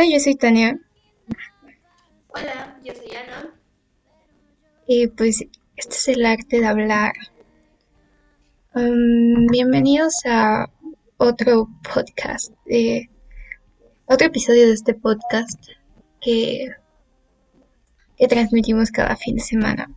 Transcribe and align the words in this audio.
Hola, 0.00 0.08
yo 0.08 0.18
soy 0.18 0.34
Tania. 0.34 0.80
Hola, 2.28 2.80
yo 2.82 2.94
soy 2.94 3.14
Ana. 3.14 3.54
Y 4.86 5.08
pues 5.08 5.44
este 5.76 5.94
es 5.94 6.08
el 6.08 6.24
arte 6.24 6.58
de 6.58 6.66
hablar. 6.66 7.12
Um, 8.74 9.46
bienvenidos 9.48 10.14
a 10.24 10.70
otro 11.18 11.68
podcast, 11.82 12.50
de, 12.64 13.10
otro 14.06 14.28
episodio 14.28 14.68
de 14.68 14.72
este 14.72 14.94
podcast 14.94 15.62
que, 16.22 16.70
que 18.16 18.26
transmitimos 18.26 18.90
cada 18.90 19.16
fin 19.16 19.36
de 19.36 19.42
semana. 19.42 19.90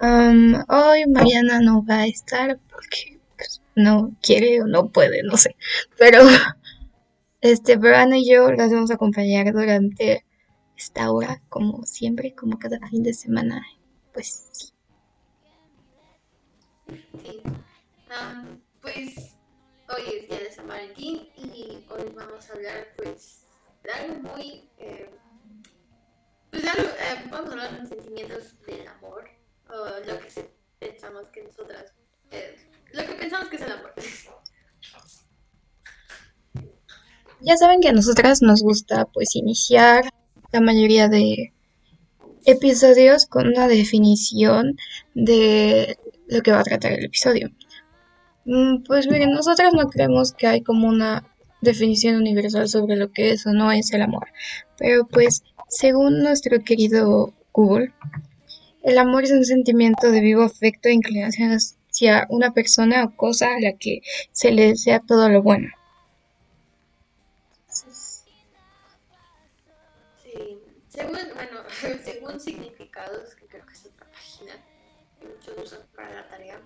Um, 0.00 0.54
hoy 0.66 1.04
Mariana 1.08 1.60
no 1.60 1.84
va 1.84 1.96
a 1.96 2.06
estar 2.06 2.58
porque 2.70 3.20
pues, 3.36 3.60
no 3.74 4.16
quiere 4.22 4.62
o 4.62 4.66
no 4.66 4.88
puede, 4.88 5.22
no 5.24 5.36
sé. 5.36 5.56
Pero 5.98 6.20
este, 7.40 7.78
pero 7.78 7.96
Ana 7.96 8.18
y 8.18 8.28
yo 8.30 8.50
las 8.52 8.70
vamos 8.70 8.90
a 8.90 8.94
acompañar 8.94 9.52
durante 9.52 10.24
esta 10.76 11.10
hora, 11.12 11.42
como 11.48 11.84
siempre, 11.84 12.34
como 12.34 12.58
cada 12.58 12.78
fin 12.88 13.02
de 13.02 13.14
semana. 13.14 13.62
Pues 14.12 14.48
sí. 14.52 14.72
Am, 18.10 18.60
pues 18.80 19.34
hoy 19.88 20.02
es 20.16 20.28
día 20.28 20.38
de 20.38 20.50
San 20.50 20.66
Valentín 20.66 21.28
y 21.36 21.84
hoy 21.88 22.12
vamos 22.14 22.50
a 22.50 22.52
hablar 22.54 22.88
pues 22.96 23.44
de 23.84 23.90
algo 23.92 24.34
muy... 24.34 24.68
eh, 24.78 25.08
pues 26.50 26.66
algo, 26.66 26.88
eh, 26.88 27.24
vamos 27.30 27.50
a 27.50 27.52
hablar 27.52 27.72
de 27.72 27.78
los 27.80 27.88
sentimientos 27.88 28.60
del 28.66 28.88
amor 28.88 29.30
o 29.68 29.74
lo 30.06 30.18
que 30.18 30.50
pensamos 30.78 31.28
que 31.28 31.44
nosotras... 31.44 31.94
eh, 32.32 32.56
lo 32.92 33.06
que 33.06 33.12
pensamos 33.12 33.48
que 33.48 33.56
es 33.56 33.62
el 33.62 33.72
amor. 33.72 33.94
Ya 37.42 37.56
saben 37.56 37.80
que 37.80 37.88
a 37.88 37.92
nosotras 37.92 38.42
nos 38.42 38.62
gusta 38.62 39.06
pues 39.06 39.34
iniciar 39.34 40.04
la 40.52 40.60
mayoría 40.60 41.08
de 41.08 41.52
episodios 42.44 43.26
con 43.26 43.48
una 43.48 43.66
definición 43.68 44.76
de 45.14 45.96
lo 46.28 46.42
que 46.42 46.52
va 46.52 46.60
a 46.60 46.64
tratar 46.64 46.92
el 46.92 47.04
episodio. 47.04 47.50
Mm, 48.44 48.82
Pues 48.84 49.08
miren, 49.08 49.32
nosotras 49.32 49.72
no 49.74 49.88
creemos 49.88 50.32
que 50.32 50.46
hay 50.46 50.62
como 50.62 50.88
una 50.88 51.24
definición 51.62 52.16
universal 52.16 52.68
sobre 52.68 52.96
lo 52.96 53.10
que 53.12 53.32
es 53.32 53.46
o 53.46 53.52
no 53.52 53.72
es 53.72 53.92
el 53.92 54.02
amor. 54.02 54.28
Pero 54.78 55.06
pues, 55.06 55.42
según 55.68 56.22
nuestro 56.22 56.60
querido 56.60 57.32
Google, 57.52 57.92
el 58.82 58.98
amor 58.98 59.24
es 59.24 59.32
un 59.32 59.44
sentimiento 59.44 60.10
de 60.10 60.20
vivo 60.20 60.42
afecto 60.42 60.88
e 60.88 60.92
inclinación 60.94 61.50
hacia 61.52 62.26
una 62.30 62.52
persona 62.52 63.04
o 63.04 63.16
cosa 63.16 63.54
a 63.54 63.60
la 63.60 63.72
que 63.78 64.00
se 64.32 64.52
le 64.52 64.68
desea 64.68 65.00
todo 65.00 65.28
lo 65.28 65.42
bueno. 65.42 65.68
Bueno, 71.40 71.62
según 72.04 72.40
significados, 72.40 73.34
que 73.34 73.46
creo 73.46 73.64
que 73.66 73.72
es 73.72 73.86
otra 73.86 74.06
página 74.10 74.52
que 75.18 75.26
muchos 75.26 75.58
usan 75.64 75.86
para 75.94 76.14
la 76.14 76.28
tarea, 76.28 76.60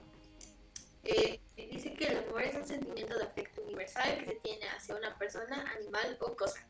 eh, 1.05 1.41
dice 1.57 1.93
que 1.95 2.07
el 2.07 2.19
amor 2.19 2.43
es 2.43 2.55
un 2.55 2.67
sentimiento 2.67 3.17
de 3.19 3.25
afecto 3.25 3.63
universal 3.63 4.19
que 4.19 4.27
se 4.27 4.35
tiene 4.37 4.67
hacia 4.69 4.97
una 4.97 5.17
persona, 5.19 5.65
animal 5.77 6.17
o 6.21 6.35
cosa. 6.35 6.65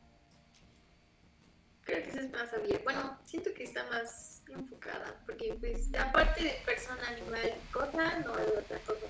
Creo 1.83 2.03
que 2.03 2.09
eso 2.09 2.19
es 2.19 2.31
más 2.31 2.51
abierto. 2.51 2.83
Bueno, 2.83 3.19
siento 3.23 3.53
que 3.53 3.63
está 3.63 3.83
más 3.85 4.43
enfocada, 4.49 5.15
porque 5.25 5.55
pues 5.59 5.89
aparte 5.97 6.43
de 6.43 6.61
persona, 6.65 7.07
animal 7.07 7.53
y 7.55 7.71
cosa, 7.71 8.19
no 8.19 8.35
hay 8.35 8.47
otra 8.57 8.79
cosa. 8.79 9.05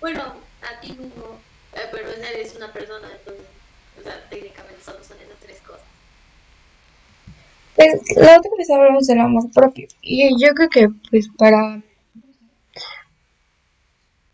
Bueno, 0.00 0.34
a 0.62 0.80
ti 0.80 0.92
mismo, 0.92 1.40
eh, 1.74 1.88
pero 1.90 2.08
eres 2.08 2.56
una 2.56 2.72
persona, 2.72 3.08
entonces, 3.12 3.46
o 3.98 4.02
sea, 4.02 4.28
técnicamente 4.28 4.82
solo 4.82 5.04
son 5.04 5.20
esas 5.20 5.38
tres 5.38 5.60
cosas. 5.60 5.93
Pues 7.76 8.16
la 8.16 8.38
otra 8.38 8.50
vez 8.56 8.70
hablamos 8.70 9.06
del 9.06 9.20
amor 9.20 9.50
propio 9.52 9.88
y 10.00 10.40
yo 10.40 10.54
creo 10.54 10.68
que 10.70 10.88
pues 11.10 11.28
para 11.36 11.82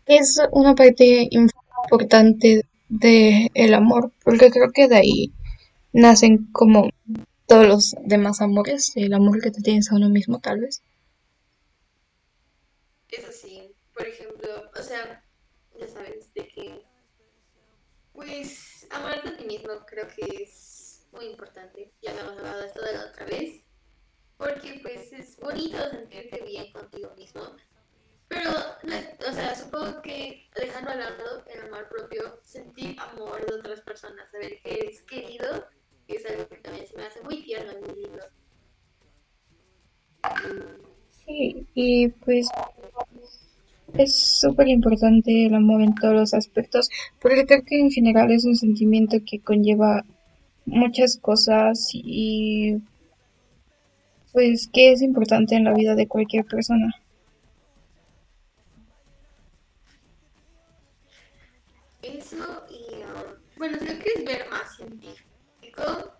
es 0.05 0.39
una 0.51 0.75
parte 0.75 1.27
importante 1.31 2.65
del 2.87 3.73
amor 3.73 4.11
porque 4.23 4.51
creo 4.51 4.71
que 4.71 4.87
de 4.87 4.97
ahí 4.97 5.33
nacen 5.93 6.49
como 6.51 6.89
todos 7.47 7.67
los 7.67 7.95
demás 8.05 8.41
amores, 8.41 8.93
el 8.95 9.13
amor 9.13 9.41
que 9.41 9.51
te 9.51 9.61
tienes 9.61 9.91
a 9.91 9.95
uno 9.95 10.07
mismo 10.09 10.39
tal 10.39 10.61
vez. 10.61 10.81
Eso 13.09 13.29
sí, 13.31 13.73
por 13.93 14.07
ejemplo, 14.07 14.49
o 14.73 14.81
sea, 14.81 15.21
ya 15.77 15.87
sabes, 15.87 16.33
de 16.33 16.47
que, 16.47 16.81
pues, 18.13 18.87
amarte 18.89 19.27
a 19.27 19.37
ti 19.37 19.43
mismo 19.43 19.71
creo 19.85 20.07
que 20.15 20.43
es 20.43 20.60
importante. 21.25 21.93
Ya 22.01 22.11
habíamos 22.11 22.37
hablado 22.37 22.63
esto 22.63 22.81
de 22.81 22.93
la 22.93 23.05
otra 23.05 23.25
vez, 23.25 23.63
porque 24.37 24.79
pues 24.81 25.13
es 25.13 25.37
bonito 25.37 25.77
sentirte 25.89 26.43
bien 26.43 26.71
contigo 26.71 27.13
mismo. 27.17 27.41
Pero, 28.27 28.49
o 29.29 29.33
sea, 29.33 29.53
supongo 29.55 30.01
que 30.01 30.49
dejando 30.55 30.91
al 30.91 30.99
lado 30.99 31.43
el 31.53 31.61
amor 31.67 31.89
propio, 31.89 32.39
sentir 32.43 32.95
amor 32.99 33.45
de 33.45 33.55
otras 33.55 33.81
personas, 33.81 34.31
saber 34.31 34.61
que 34.61 34.73
eres 34.73 35.01
querido, 35.01 35.65
es 36.07 36.25
algo 36.25 36.47
que 36.47 36.57
también 36.57 36.87
se 36.87 36.95
me 36.95 37.03
hace 37.03 37.21
muy 37.21 37.43
tierno 37.43 37.73
y 37.73 37.81
muy 37.81 38.01
lindo. 38.03 38.23
Sí, 41.25 41.67
y 41.73 42.07
pues 42.09 42.47
es 43.93 44.39
súper 44.39 44.67
importante 44.69 45.45
el 45.45 45.55
amor 45.55 45.81
en 45.81 45.95
todos 45.95 46.13
los 46.13 46.33
aspectos 46.33 46.89
porque 47.19 47.45
creo 47.45 47.63
que 47.65 47.79
en 47.79 47.91
general 47.91 48.31
es 48.31 48.45
un 48.45 48.55
sentimiento 48.55 49.17
que 49.25 49.41
conlleva 49.41 50.05
muchas 50.65 51.17
cosas 51.17 51.89
y 51.93 52.81
pues 54.31 54.69
que 54.71 54.93
es 54.93 55.01
importante 55.01 55.55
en 55.55 55.65
la 55.65 55.73
vida 55.73 55.95
de 55.95 56.07
cualquier 56.07 56.45
persona. 56.45 56.93
Eso 62.01 62.65
y, 62.69 63.03
um, 63.03 63.37
bueno, 63.57 63.77
si 63.77 63.85
lo 63.85 63.99
quieres 63.99 64.25
ver 64.25 64.49
más 64.49 64.75
científico, 64.75 66.13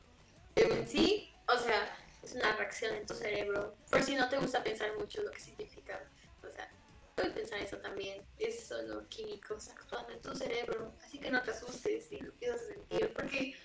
en 0.56 0.88
sí, 0.88 1.29
o 1.47 1.58
sea, 1.58 1.96
es 2.22 2.35
una 2.35 2.56
reacción 2.56 2.94
en 2.96 3.06
tu 3.06 3.13
cerebro. 3.13 3.75
Por 3.90 4.03
si 4.03 4.16
no 4.16 4.29
te 4.29 4.38
gusta 4.38 4.63
pensar 4.63 4.90
mucho 5.00 5.23
lo 5.23 5.31
que 5.31 5.40
significa, 5.40 6.00
o 6.44 6.50
sea, 6.52 6.69
puedes 7.16 7.31
pensar 7.31 7.59
eso 7.59 7.78
también. 7.78 8.22
Es 8.38 8.68
solo 8.68 9.08
químicos 9.09 9.69
actuando 9.69 10.12
en 10.12 10.22
tu 10.22 10.35
cerebro, 10.35 10.94
así 11.03 11.19
que 11.19 11.31
no 11.31 11.41
te 11.41 11.52
asustes 11.52 12.08
si 12.08 12.19
lo 12.19 12.28
empiezas 12.28 12.62
a 12.62 12.73
sentir, 12.73 13.13
porque 13.13 13.56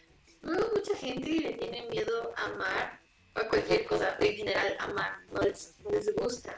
mucha 0.43 0.97
gente 0.97 1.31
le 1.31 1.53
tiene 1.53 1.87
miedo 1.91 2.33
a 2.37 2.47
amar, 2.47 3.01
a 3.35 3.49
cualquier 3.49 3.85
cosa, 3.85 4.17
en 4.21 4.35
general 4.35 4.77
amar, 4.81 5.13
no 5.33 5.41
les, 5.43 5.75
les 5.91 6.15
gusta. 6.15 6.57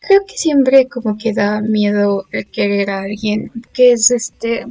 Creo 0.00 0.26
que 0.26 0.36
siempre 0.36 0.86
como 0.88 1.16
que 1.16 1.32
da 1.32 1.60
miedo 1.60 2.26
el 2.30 2.50
querer 2.50 2.90
a 2.90 3.02
alguien 3.02 3.50
que 3.72 3.92
es 3.92 4.10
este 4.10 4.66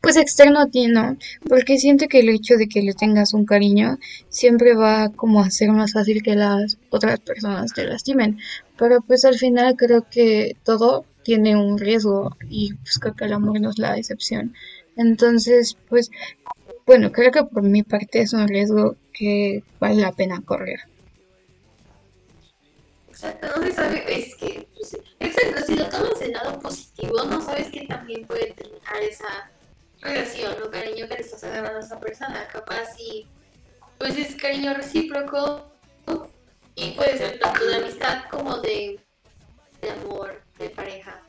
pues 0.00 0.16
externo 0.16 0.60
a 0.60 0.68
ti, 0.68 0.86
¿no? 0.86 1.16
Porque 1.48 1.78
siento 1.78 2.06
que 2.08 2.20
el 2.20 2.28
hecho 2.28 2.56
de 2.56 2.68
que 2.68 2.82
le 2.82 2.92
tengas 2.92 3.34
un 3.34 3.46
cariño 3.46 3.98
siempre 4.28 4.74
va 4.74 5.10
como 5.10 5.40
a 5.40 5.50
ser 5.50 5.70
más 5.70 5.92
fácil 5.92 6.22
que 6.22 6.34
las 6.34 6.78
otras 6.90 7.20
personas 7.20 7.72
te 7.72 7.84
lastimen. 7.84 8.38
Pero 8.76 9.00
pues 9.00 9.24
al 9.24 9.36
final 9.36 9.76
creo 9.76 10.06
que 10.10 10.56
todo 10.64 11.06
tiene 11.22 11.56
un 11.56 11.78
riesgo 11.78 12.36
y 12.48 12.74
pues 12.74 12.98
creo 12.98 13.14
que 13.14 13.24
el 13.24 13.32
amor 13.32 13.60
no 13.60 13.70
es 13.70 13.78
la 13.78 13.96
excepción. 13.96 14.54
Entonces, 14.96 15.76
pues 15.88 16.10
bueno, 16.86 17.12
creo 17.12 17.30
que 17.30 17.44
por 17.44 17.62
mi 17.62 17.82
parte 17.82 18.20
es 18.20 18.32
un 18.32 18.46
riesgo 18.46 18.96
que 19.12 19.62
vale 19.80 20.02
la 20.02 20.12
pena 20.12 20.42
correr. 20.44 20.80
Exacto, 23.08 23.46
no 23.56 23.62
se 23.62 23.72
sabe, 23.72 24.04
es 24.08 24.34
que, 24.34 24.68
pues, 24.74 24.98
exacto, 25.20 25.62
si 25.66 25.76
lo 25.76 25.88
tomas 25.88 26.18
del 26.18 26.32
lado 26.32 26.58
positivo, 26.58 27.24
no 27.24 27.40
sabes 27.40 27.68
que 27.70 27.86
también 27.86 28.26
puede 28.26 28.52
terminar 28.52 29.02
esa 29.02 29.50
relación 30.00 30.54
o 30.62 30.70
cariño 30.70 31.08
que 31.08 31.14
le 31.14 31.20
estás 31.20 31.44
agarrando 31.44 31.78
a 31.78 31.82
esa 31.82 32.00
persona, 32.00 32.46
capaz 32.52 32.98
y 32.98 33.26
pues 33.98 34.18
es 34.18 34.34
cariño 34.34 34.74
recíproco 34.74 35.64
y 36.74 36.90
puede 36.90 37.16
ser 37.16 37.38
tanto 37.38 37.64
de 37.64 37.76
amistad 37.76 38.24
como 38.30 38.58
de, 38.58 39.00
de 39.80 39.90
amor, 39.90 40.42
de 40.58 40.70
pareja. 40.70 41.22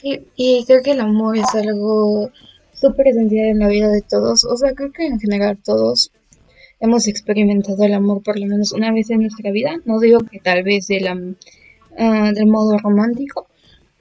Sí, 0.00 0.28
y 0.36 0.64
creo 0.64 0.80
que 0.80 0.92
el 0.92 1.00
amor 1.00 1.36
es 1.36 1.52
algo 1.54 2.30
súper 2.72 3.08
esencial 3.08 3.46
en 3.46 3.58
la 3.58 3.66
vida 3.66 3.88
de 3.88 4.00
todos. 4.00 4.44
O 4.44 4.56
sea, 4.56 4.72
creo 4.72 4.92
que 4.92 5.04
en 5.06 5.18
general 5.18 5.58
todos 5.58 6.12
hemos 6.78 7.08
experimentado 7.08 7.82
el 7.82 7.94
amor 7.94 8.22
por 8.22 8.38
lo 8.38 8.46
menos 8.46 8.70
una 8.70 8.92
vez 8.92 9.10
en 9.10 9.22
nuestra 9.22 9.50
vida. 9.50 9.72
No 9.86 9.98
digo 9.98 10.20
que 10.20 10.38
tal 10.38 10.62
vez 10.62 10.86
de 10.86 11.00
la, 11.00 11.20
ah, 11.98 12.30
del 12.32 12.46
modo 12.46 12.78
romántico. 12.78 13.48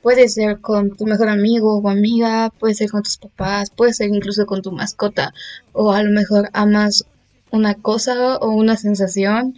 Puede 0.04 0.30
ser 0.30 0.62
con 0.62 0.96
tu 0.96 1.06
mejor 1.06 1.30
amigo 1.30 1.80
o 1.80 1.90
amiga, 1.90 2.52
puede 2.60 2.76
ser 2.76 2.92
con 2.92 3.02
tus 3.02 3.18
papás, 3.18 3.72
puede 3.72 3.94
ser 3.94 4.10
incluso 4.10 4.46
con 4.46 4.62
tu 4.62 4.72
mascota. 4.72 5.34
O 5.74 5.92
a 5.94 6.04
lo 6.04 6.12
mejor 6.12 6.50
amas 6.54 7.06
una 7.50 7.74
cosa 7.74 8.38
o 8.38 8.52
una 8.52 8.78
sensación. 8.78 9.56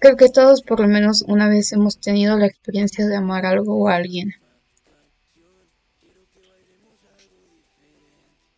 Creo 0.00 0.16
que 0.16 0.30
todos 0.30 0.62
por 0.62 0.80
lo 0.80 0.88
menos 0.88 1.22
una 1.28 1.48
vez 1.48 1.72
hemos 1.72 1.98
tenido 1.98 2.36
la 2.36 2.46
experiencia 2.46 3.06
de 3.06 3.14
amar 3.16 3.46
algo 3.46 3.76
o 3.76 3.88
a 3.88 3.94
alguien. 3.94 4.34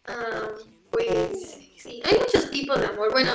Ah, 0.08 0.50
pues 0.90 1.56
tipos 2.66 2.80
de 2.80 2.86
amor. 2.86 3.12
Bueno, 3.12 3.32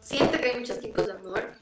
siento 0.00 0.38
que 0.38 0.50
hay 0.50 0.58
muchos 0.58 0.80
tipos 0.80 1.06
de 1.06 1.12
amor. 1.12 1.52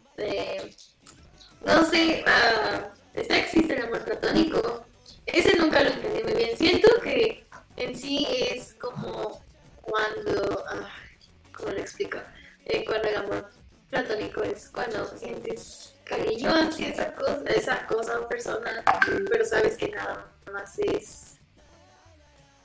no 1.64 1.84
sé, 1.84 2.24
uh, 2.26 3.20
existe 3.32 3.74
el 3.74 3.82
amor 3.82 4.04
platónico. 4.04 4.86
Ese 5.26 5.56
nunca 5.56 5.82
lo 5.82 5.90
entendí 5.90 6.22
muy 6.22 6.34
bien. 6.34 6.56
Siento 6.56 6.88
que 7.02 7.46
en 7.76 7.96
sí 7.96 8.26
es 8.30 8.74
como 8.74 9.42
cuando, 9.82 10.64
uh, 10.72 11.52
¿cómo 11.52 11.70
lo 11.70 11.78
explico? 11.78 12.18
Eh, 12.64 12.84
cuando 12.84 13.08
el 13.08 13.16
amor 13.16 13.50
platónico 13.90 14.42
es 14.42 14.70
cuando 14.70 15.06
sientes 15.16 15.94
cariño 16.04 16.50
hacia 16.50 16.88
esa 16.88 17.14
cosa, 17.14 17.42
esa 17.46 17.86
cosa 17.86 18.20
o 18.20 18.28
persona, 18.28 18.84
pero 19.28 19.44
sabes 19.44 19.76
que 19.76 19.88
nada 19.88 20.32
más 20.52 20.78
es 20.78 21.35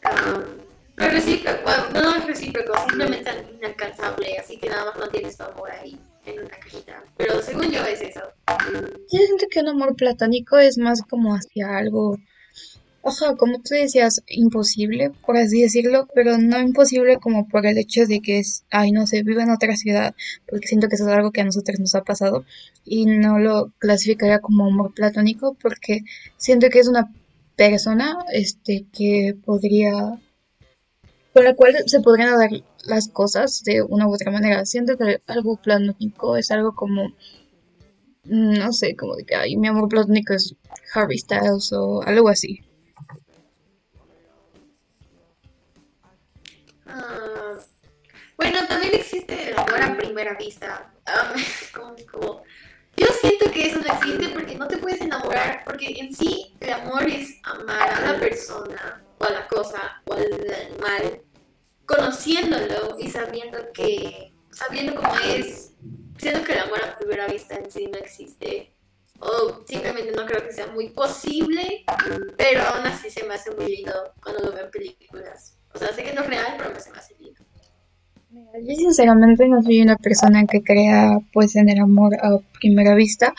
no 0.04 1.10
recíproco, 1.10 1.72
no 1.94 2.16
es 2.16 2.26
recíproco, 2.26 2.74
simplemente 2.88 3.32
inalcanzable, 3.58 4.38
así 4.38 4.58
que 4.58 4.70
nada 4.70 4.86
más 4.86 4.98
no 4.98 5.08
tienes 5.10 5.38
tu 5.38 5.44
amor 5.44 5.72
ahí 5.72 6.00
en 6.26 6.40
una 6.40 6.50
cajita. 6.50 7.04
Pero 7.18 7.42
según 7.42 7.72
yo 7.72 7.84
es 7.86 8.02
eso. 8.02 8.22
Siento 9.08 9.46
que 9.50 9.60
un 9.60 9.70
amor 9.70 9.96
platónico 9.96 10.58
es 10.58 10.78
más 10.78 11.02
como 11.04 11.34
hacia 11.34 11.78
algo 11.78 12.18
Ojo, 13.04 13.36
como 13.36 13.58
tú 13.58 13.74
decías, 13.74 14.22
imposible, 14.28 15.10
por 15.26 15.36
así 15.36 15.64
decirlo, 15.64 16.08
pero 16.14 16.38
no 16.38 16.60
imposible 16.60 17.18
como 17.18 17.48
por 17.48 17.66
el 17.66 17.80
hecho 17.80 18.06
de 18.06 18.22
que 18.22 18.38
es, 18.38 18.64
ay, 18.70 18.92
no 18.92 19.08
sé, 19.08 19.24
vive 19.24 19.42
en 19.42 19.50
otra 19.50 19.76
ciudad, 19.76 20.14
porque 20.48 20.68
siento 20.68 20.88
que 20.88 20.96
eso 20.96 21.10
es 21.10 21.16
algo 21.16 21.32
que 21.32 21.42
a 21.42 21.46
nosotros 21.46 21.80
nos 21.80 21.96
ha 21.96 22.04
pasado 22.04 22.46
y 22.86 23.08
no 23.08 23.40
lo 23.40 23.72
clasificaría 23.80 24.40
como 24.40 24.68
amor 24.68 24.94
platónico 24.94 25.58
porque 25.60 26.02
siento 26.38 26.70
que 26.70 26.78
es 26.78 26.88
una 26.88 27.12
persona, 27.70 28.18
este, 28.34 28.88
que 28.92 29.36
podría, 29.46 30.20
con 31.34 31.44
la 31.44 31.56
cual 31.56 31.76
se 31.86 32.02
podrían 32.02 32.38
dar 32.38 32.50
las 32.86 33.08
cosas 33.08 33.64
de 33.64 33.84
una 33.84 34.08
u 34.08 34.16
otra 34.16 34.32
manera. 34.32 34.66
Siento 34.66 34.98
que 34.98 35.22
algo 35.28 35.58
platónico 35.58 36.38
es 36.38 36.50
algo 36.50 36.74
como, 36.74 37.14
no 38.24 38.74
sé, 38.74 38.96
como 38.96 39.16
de 39.16 39.26
que, 39.26 39.36
ay, 39.36 39.58
mi 39.58 39.68
amor 39.68 39.90
platónico 39.90 40.34
es 40.34 40.56
Harry 40.96 41.20
Styles 41.20 41.72
o 41.74 42.02
algo 42.02 42.30
así. 42.30 42.62
Bueno, 48.38 48.58
también 48.68 48.96
existe 48.96 49.52
el 49.52 49.58
amor 49.58 49.84
a 49.84 49.96
primera 49.96 50.34
vista. 50.34 50.92
como, 52.12 52.42
yo 52.98 53.08
siento 53.22 53.52
que 53.52 53.68
eso 53.68 53.80
no 53.80 53.94
existe 53.94 54.34
no 54.62 54.68
te 54.68 54.78
puedes 54.78 55.02
enamorar, 55.02 55.64
porque 55.66 55.88
en 56.00 56.14
sí 56.14 56.56
el 56.60 56.72
amor 56.72 57.10
es 57.10 57.40
amar 57.44 57.90
a 57.90 58.12
la 58.12 58.20
persona 58.20 59.04
o 59.18 59.24
a 59.24 59.32
la 59.32 59.48
cosa 59.48 60.04
o 60.06 60.14
al 60.14 60.24
animal, 60.68 61.22
conociéndolo 61.88 62.96
y 63.00 63.10
sabiendo 63.10 63.58
que, 63.74 64.32
sabiendo 64.52 64.94
cómo 64.96 65.14
es, 65.36 65.74
siento 66.20 66.44
que 66.44 66.54
el 66.54 66.60
amor 66.60 66.80
a 66.84 67.00
primera 67.00 67.28
vista 67.28 67.56
en 67.56 67.72
sí 67.72 67.88
no 67.92 67.98
existe. 67.98 68.72
O 69.20 69.64
simplemente 69.68 70.12
no 70.12 70.26
creo 70.26 70.46
que 70.46 70.54
sea 70.54 70.68
muy 70.68 70.90
posible, 70.90 71.84
pero 72.38 72.62
aún 72.62 72.86
así 72.86 73.10
se 73.10 73.24
me 73.24 73.36
hace 73.36 73.52
muy 73.52 73.66
lindo 73.66 73.94
cuando 74.22 74.46
lo 74.46 74.52
veo 74.52 74.66
en 74.66 74.72
películas. 74.72 75.58
O 75.74 75.80
sea, 75.80 75.92
sé 75.94 76.04
que 76.04 76.14
no 76.14 76.22
es 76.22 76.28
real, 76.28 76.54
pero 76.58 76.72
me 76.72 76.80
se 76.80 76.92
me 76.92 76.98
hace 76.98 77.16
lindo. 77.20 77.42
Yo 78.32 78.76
sinceramente 78.76 79.48
no 79.48 79.62
soy 79.62 79.82
una 79.82 79.96
persona 79.98 80.46
que 80.46 80.64
crea 80.64 81.20
pues 81.34 81.56
en 81.56 81.70
el 81.70 81.80
amor 81.80 82.16
a 82.16 82.38
primera 82.60 82.96
vista, 82.96 83.34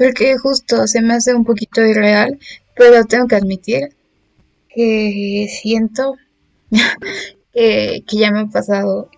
porque 0.00 0.38
justo 0.38 0.86
se 0.86 1.02
me 1.02 1.12
hace 1.12 1.34
un 1.34 1.44
poquito 1.44 1.84
irreal, 1.84 2.38
pero 2.74 3.04
tengo 3.04 3.26
que 3.26 3.36
admitir 3.36 3.94
que 4.74 5.46
siento 5.60 6.14
que, 7.52 8.02
ya 8.10 8.30
me 8.30 8.40
ha 8.40 8.46
pasado 8.46 9.10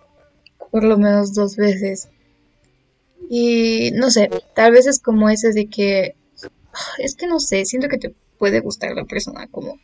por 0.72 0.82
lo 0.82 0.98
menos 0.98 1.34
dos 1.34 1.54
veces. 1.54 2.08
Y 3.30 3.92
no 3.92 4.10
sé, 4.10 4.28
tal 4.56 4.72
vez 4.72 4.88
es 4.88 4.98
como 4.98 5.30
ese 5.30 5.52
de 5.52 5.68
que, 5.68 6.16
es 6.98 7.14
que 7.14 7.28
no 7.28 7.38
sé, 7.38 7.64
siento 7.64 7.88
que 7.88 7.98
te 7.98 8.12
puede 8.36 8.58
gustar 8.58 8.96
la 8.96 9.04
persona 9.04 9.46
como 9.46 9.78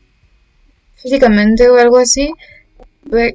físicamente 0.96 1.70
o 1.70 1.76
algo 1.76 1.98
así, 1.98 2.32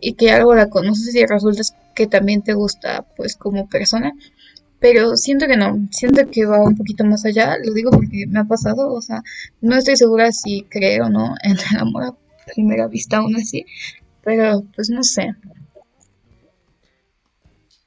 y 0.02 0.16
que 0.16 0.32
algo 0.32 0.54
la 0.54 0.70
conoces 0.70 1.16
y 1.16 1.26
resulta 1.26 1.62
que 1.96 2.08
también 2.08 2.42
te 2.42 2.56
gusta 2.56 3.06
pues 3.16 3.38
como 3.38 3.70
persona. 3.70 4.12
Pero 4.84 5.16
siento 5.16 5.48
que 5.48 5.56
no, 5.56 5.88
siento 5.92 6.30
que 6.30 6.46
va 6.46 6.62
un 6.62 6.76
poquito 6.76 7.06
más 7.06 7.24
allá, 7.24 7.56
lo 7.64 7.72
digo 7.72 7.90
porque 7.90 8.26
me 8.28 8.42
ha 8.42 8.44
pasado, 8.44 8.92
o 8.92 9.02
sea, 9.02 9.24
no 9.62 9.78
estoy 9.78 9.96
segura 9.96 10.30
si 10.34 10.64
creo 10.64 11.06
o 11.06 11.10
no 11.10 11.36
en 11.42 11.54
el 11.54 11.78
amor 11.80 12.04
a 12.04 12.18
primera 12.54 12.90
vista 12.90 13.20
aún 13.20 13.34
así, 13.38 13.66
pero 14.26 14.62
pues 14.76 14.90
no 14.90 15.02
sé. 15.02 15.34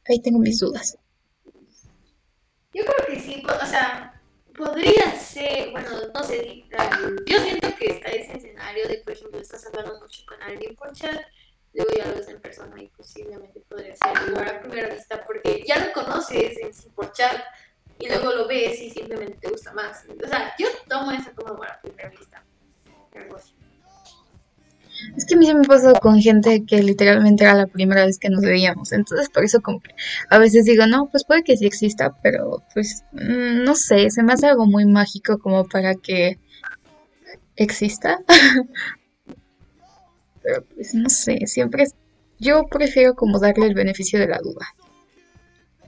Ahí 0.09 0.23
tengo 0.23 0.39
mis 0.39 0.59
dudas. 0.59 0.97
Yo 2.73 2.83
creo 2.83 3.07
que 3.09 3.21
sí, 3.21 3.43
o 3.45 3.67
sea, 3.67 4.19
podría 4.57 5.15
ser, 5.21 5.73
bueno, 5.73 5.91
no 6.15 6.25
sé, 6.25 6.65
yo 7.27 7.39
siento 7.41 7.77
que 7.79 7.89
está 7.89 8.09
ese 8.09 8.39
escenario 8.39 8.89
de, 8.89 9.03
por 9.05 9.13
ejemplo, 9.13 9.39
estás 9.39 9.67
hablando 9.67 10.01
mucho 10.01 10.23
con 10.27 10.43
alguien 10.43 10.75
por 10.75 10.91
chat 10.95 11.21
luego 11.77 11.91
ya 11.97 12.07
lo 12.09 12.17
ves 12.17 12.29
en 12.29 12.41
persona 12.41 12.83
y 12.83 12.89
posiblemente 12.89 13.61
podría 13.69 13.95
ser 13.97 14.17
amor 14.17 14.49
a 14.49 14.61
primera 14.61 14.95
vista 14.95 15.25
porque 15.25 15.65
ya 15.67 15.85
lo 15.85 15.93
conoces 15.93 16.59
en 16.59 16.75
su 16.75 16.91
por 16.91 17.13
chat 17.13 17.41
y 17.99 18.09
luego 18.09 18.33
lo 18.33 18.49
ves 18.49 18.81
y 18.81 18.91
simplemente 18.91 19.39
te 19.41 19.49
gusta 19.51 19.73
más. 19.73 20.05
O 20.23 20.29
sea, 20.29 20.55
yo 20.59 20.69
tomo 20.89 21.13
eso 21.13 21.31
como 21.35 21.55
amor 21.55 21.71
a 21.71 21.81
primera 21.81 22.09
vista. 22.11 22.43
Es 25.17 25.27
que 25.27 25.35
a 25.35 25.39
mí 25.39 25.47
se 25.47 25.55
me 25.55 25.67
pasó 25.67 25.93
con 25.95 26.21
gente 26.21 26.65
que 26.67 26.83
literalmente 26.83 27.45
era 27.45 27.55
la 27.55 27.67
primera 27.67 28.07
vez 28.07 28.19
que 28.19 28.31
nos 28.31 28.43
veíamos. 28.43 28.93
Entonces, 28.93 29.29
por 29.29 29.45
eso 29.45 29.61
como 29.61 29.81
que 29.81 29.95
a 30.31 30.39
veces 30.39 30.65
digo, 30.65 30.87
no, 30.87 31.09
pues 31.11 31.25
puede 31.25 31.43
que 31.43 31.57
sí 31.57 31.67
exista, 31.67 32.17
pero 32.23 32.63
pues 32.73 33.05
mm, 33.13 33.65
no 33.65 33.75
sé, 33.75 34.11
se 34.11 34.23
me 34.23 34.33
hace 34.33 34.47
algo 34.47 34.67
muy 34.67 34.87
mágico 34.87 35.39
como 35.39 35.67
para 35.67 35.95
que 35.95 36.39
exista. 37.57 38.21
pero 40.47 40.63
pues 40.75 40.95
no 40.95 41.11
sé, 41.11 41.39
siempre 41.47 41.83
es, 41.83 41.95
yo 42.39 42.67
prefiero 42.67 43.15
como 43.15 43.41
darle 43.41 43.67
el 43.67 43.75
beneficio 43.75 44.21
de 44.21 44.29
la 44.29 44.39
duda. 44.39 44.65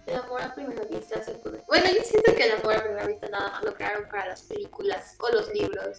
El 0.07 0.17
amor 0.17 0.43
a 0.43 0.55
primera 0.55 0.83
vista 0.85 1.23
se 1.23 1.33
puede... 1.33 1.63
Bueno, 1.69 1.87
yo 1.95 2.03
siento 2.03 2.35
que 2.35 2.45
el 2.45 2.53
amor 2.53 2.75
a 2.75 2.83
primera 2.83 3.07
vista 3.07 3.29
nada 3.29 3.51
más 3.51 3.63
lo 3.63 3.75
crearon 3.75 4.09
para 4.11 4.27
las 4.29 4.43
películas 4.43 5.15
o 5.21 5.33
los 5.33 5.53
libros, 5.55 5.99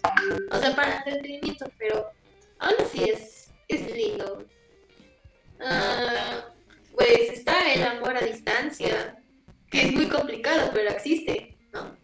o 0.51 0.59
sea, 0.59 0.75
para 0.75 0.97
entretenimiento, 0.97 1.71
pero 1.77 2.11
aún 2.57 2.75
así 2.85 3.09
es, 3.09 3.51
es 3.69 3.95
lindo. 3.95 4.43
Uh, 5.61 6.95
pues 6.95 7.29
está 7.31 7.71
el 7.71 7.83
amor 7.83 8.17
a 8.17 8.21
distancia, 8.21 9.21
que 9.69 9.83
es 9.83 9.93
muy 9.93 10.09
complicado, 10.09 10.71
pero 10.73 10.89
existe, 10.89 11.57
¿no? 11.71 11.95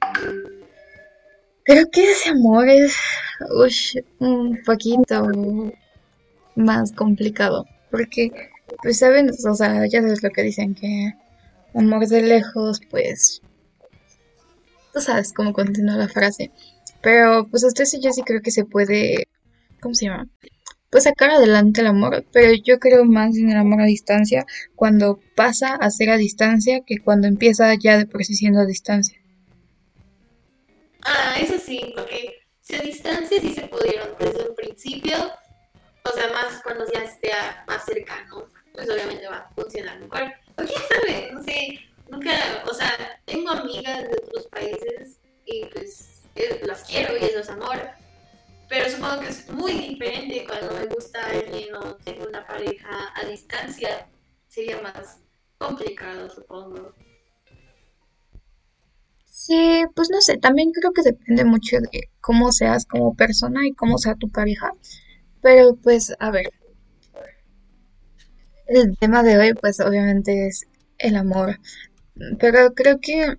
Creo 1.64 1.90
que 1.92 2.12
ese 2.12 2.30
amor 2.30 2.70
es 2.70 2.96
uy, 3.50 4.06
un 4.20 4.62
poquito 4.64 5.28
más 6.56 6.92
complicado. 6.92 7.66
Porque, 7.92 8.32
pues 8.82 9.00
saben, 9.00 9.30
o 9.30 9.56
sea, 9.56 9.86
ya 9.88 10.02
sabes 10.02 10.24
lo 10.24 10.30
que 10.30 10.44
dicen, 10.44 10.76
que 10.76 11.14
amor 11.74 12.08
de 12.08 12.22
lejos, 12.22 12.82
pues... 12.90 13.42
Tú 14.94 15.02
sabes 15.02 15.34
cómo 15.34 15.54
continúa 15.54 15.96
la 15.98 16.08
frase. 16.08 16.52
Pero, 17.02 17.48
pues 17.50 17.64
hasta 17.64 17.84
eso 17.84 17.98
yo 18.02 18.12
sí 18.12 18.22
creo 18.24 18.42
que 18.42 18.52
se 18.52 18.66
puede... 18.66 19.28
¿Cómo 19.82 19.94
se 19.94 20.06
llama? 20.06 20.28
Pues 20.90 21.04
sacar 21.04 21.30
adelante 21.30 21.82
el 21.82 21.88
amor, 21.88 22.26
pero 22.32 22.54
yo 22.64 22.80
creo 22.80 23.04
más 23.04 23.36
en 23.36 23.50
el 23.50 23.58
amor 23.58 23.82
a 23.82 23.86
distancia 23.86 24.46
cuando 24.76 25.20
pasa 25.36 25.76
a 25.76 25.90
ser 25.92 26.10
a 26.10 26.16
distancia 26.16 26.82
que 26.86 27.00
cuando 27.00 27.28
empieza 27.28 27.74
ya 27.76 27.98
de 27.98 28.06
por 28.06 28.24
sí 28.24 28.34
siendo 28.34 28.62
a 28.62 28.66
distancia. 28.66 29.20
Ah, 31.02 31.36
eso 31.40 31.60
sí, 31.60 31.82
porque 31.94 32.36
si 32.62 32.76
a 32.76 32.80
distancia 32.80 33.42
sí 33.42 33.54
se 33.54 33.68
pudieron 33.68 34.08
desde 34.18 34.44
el 34.44 34.56
principio, 34.56 35.18
o 36.06 36.10
sea, 36.14 36.32
más 36.32 36.62
cuando 36.62 36.86
ya 36.92 37.04
esté 37.04 37.32
más 37.68 37.84
cercano, 37.86 38.48
pues 38.74 38.90
obviamente 38.90 39.28
va 39.28 39.38
a 39.38 39.50
funcionar 39.56 40.00
mejor. 40.00 40.24
O 40.58 40.64
quién 40.64 40.82
sabe, 40.90 41.32
no 41.34 41.44
sé, 41.44 41.80
nunca, 42.10 42.32
o 42.70 42.74
sea, 42.74 43.22
tengo 43.26 43.50
amigas 43.50 44.04
de 44.04 44.18
otros 44.24 44.48
países 44.48 45.20
y 45.46 45.66
pues 45.66 46.24
las 46.64 46.84
quiero 46.84 47.18
y 47.18 47.24
eso 47.24 47.40
es 47.40 47.50
amor. 47.50 47.82
Pero 48.68 48.90
supongo 48.90 49.20
que 49.22 49.30
es 49.30 49.50
muy 49.50 49.74
diferente 49.74 50.46
cuando 50.48 50.74
me 50.74 50.86
gusta 50.88 51.24
alguien 51.26 51.76
o 51.76 51.96
tengo 51.98 52.28
una 52.28 52.46
pareja 52.46 53.12
a 53.16 53.26
distancia. 53.26 54.08
Sería 54.48 54.82
más 54.82 55.20
complicado, 55.58 56.30
supongo. 56.30 56.94
Sí, 59.26 59.84
pues 59.96 60.10
no 60.10 60.22
sé, 60.22 60.38
también 60.38 60.72
creo 60.72 60.92
que 60.92 61.04
depende 61.04 61.46
mucho 61.46 61.78
de 61.78 62.10
cómo 62.20 62.52
seas 62.52 62.86
como 62.88 63.16
persona 63.16 63.68
y 63.68 63.74
cómo 63.74 64.00
sea 64.00 64.16
tu 64.16 64.30
pareja. 64.30 64.72
Pero 65.46 65.76
pues, 65.76 66.12
a 66.20 66.32
ver. 66.32 66.50
El 68.66 68.98
tema 68.98 69.22
de 69.22 69.38
hoy, 69.38 69.54
pues 69.54 69.80
obviamente 69.80 70.48
es 70.48 70.66
el 70.98 71.16
amor. 71.16 71.60
Pero 72.40 72.74
creo 72.74 73.00
que 73.00 73.36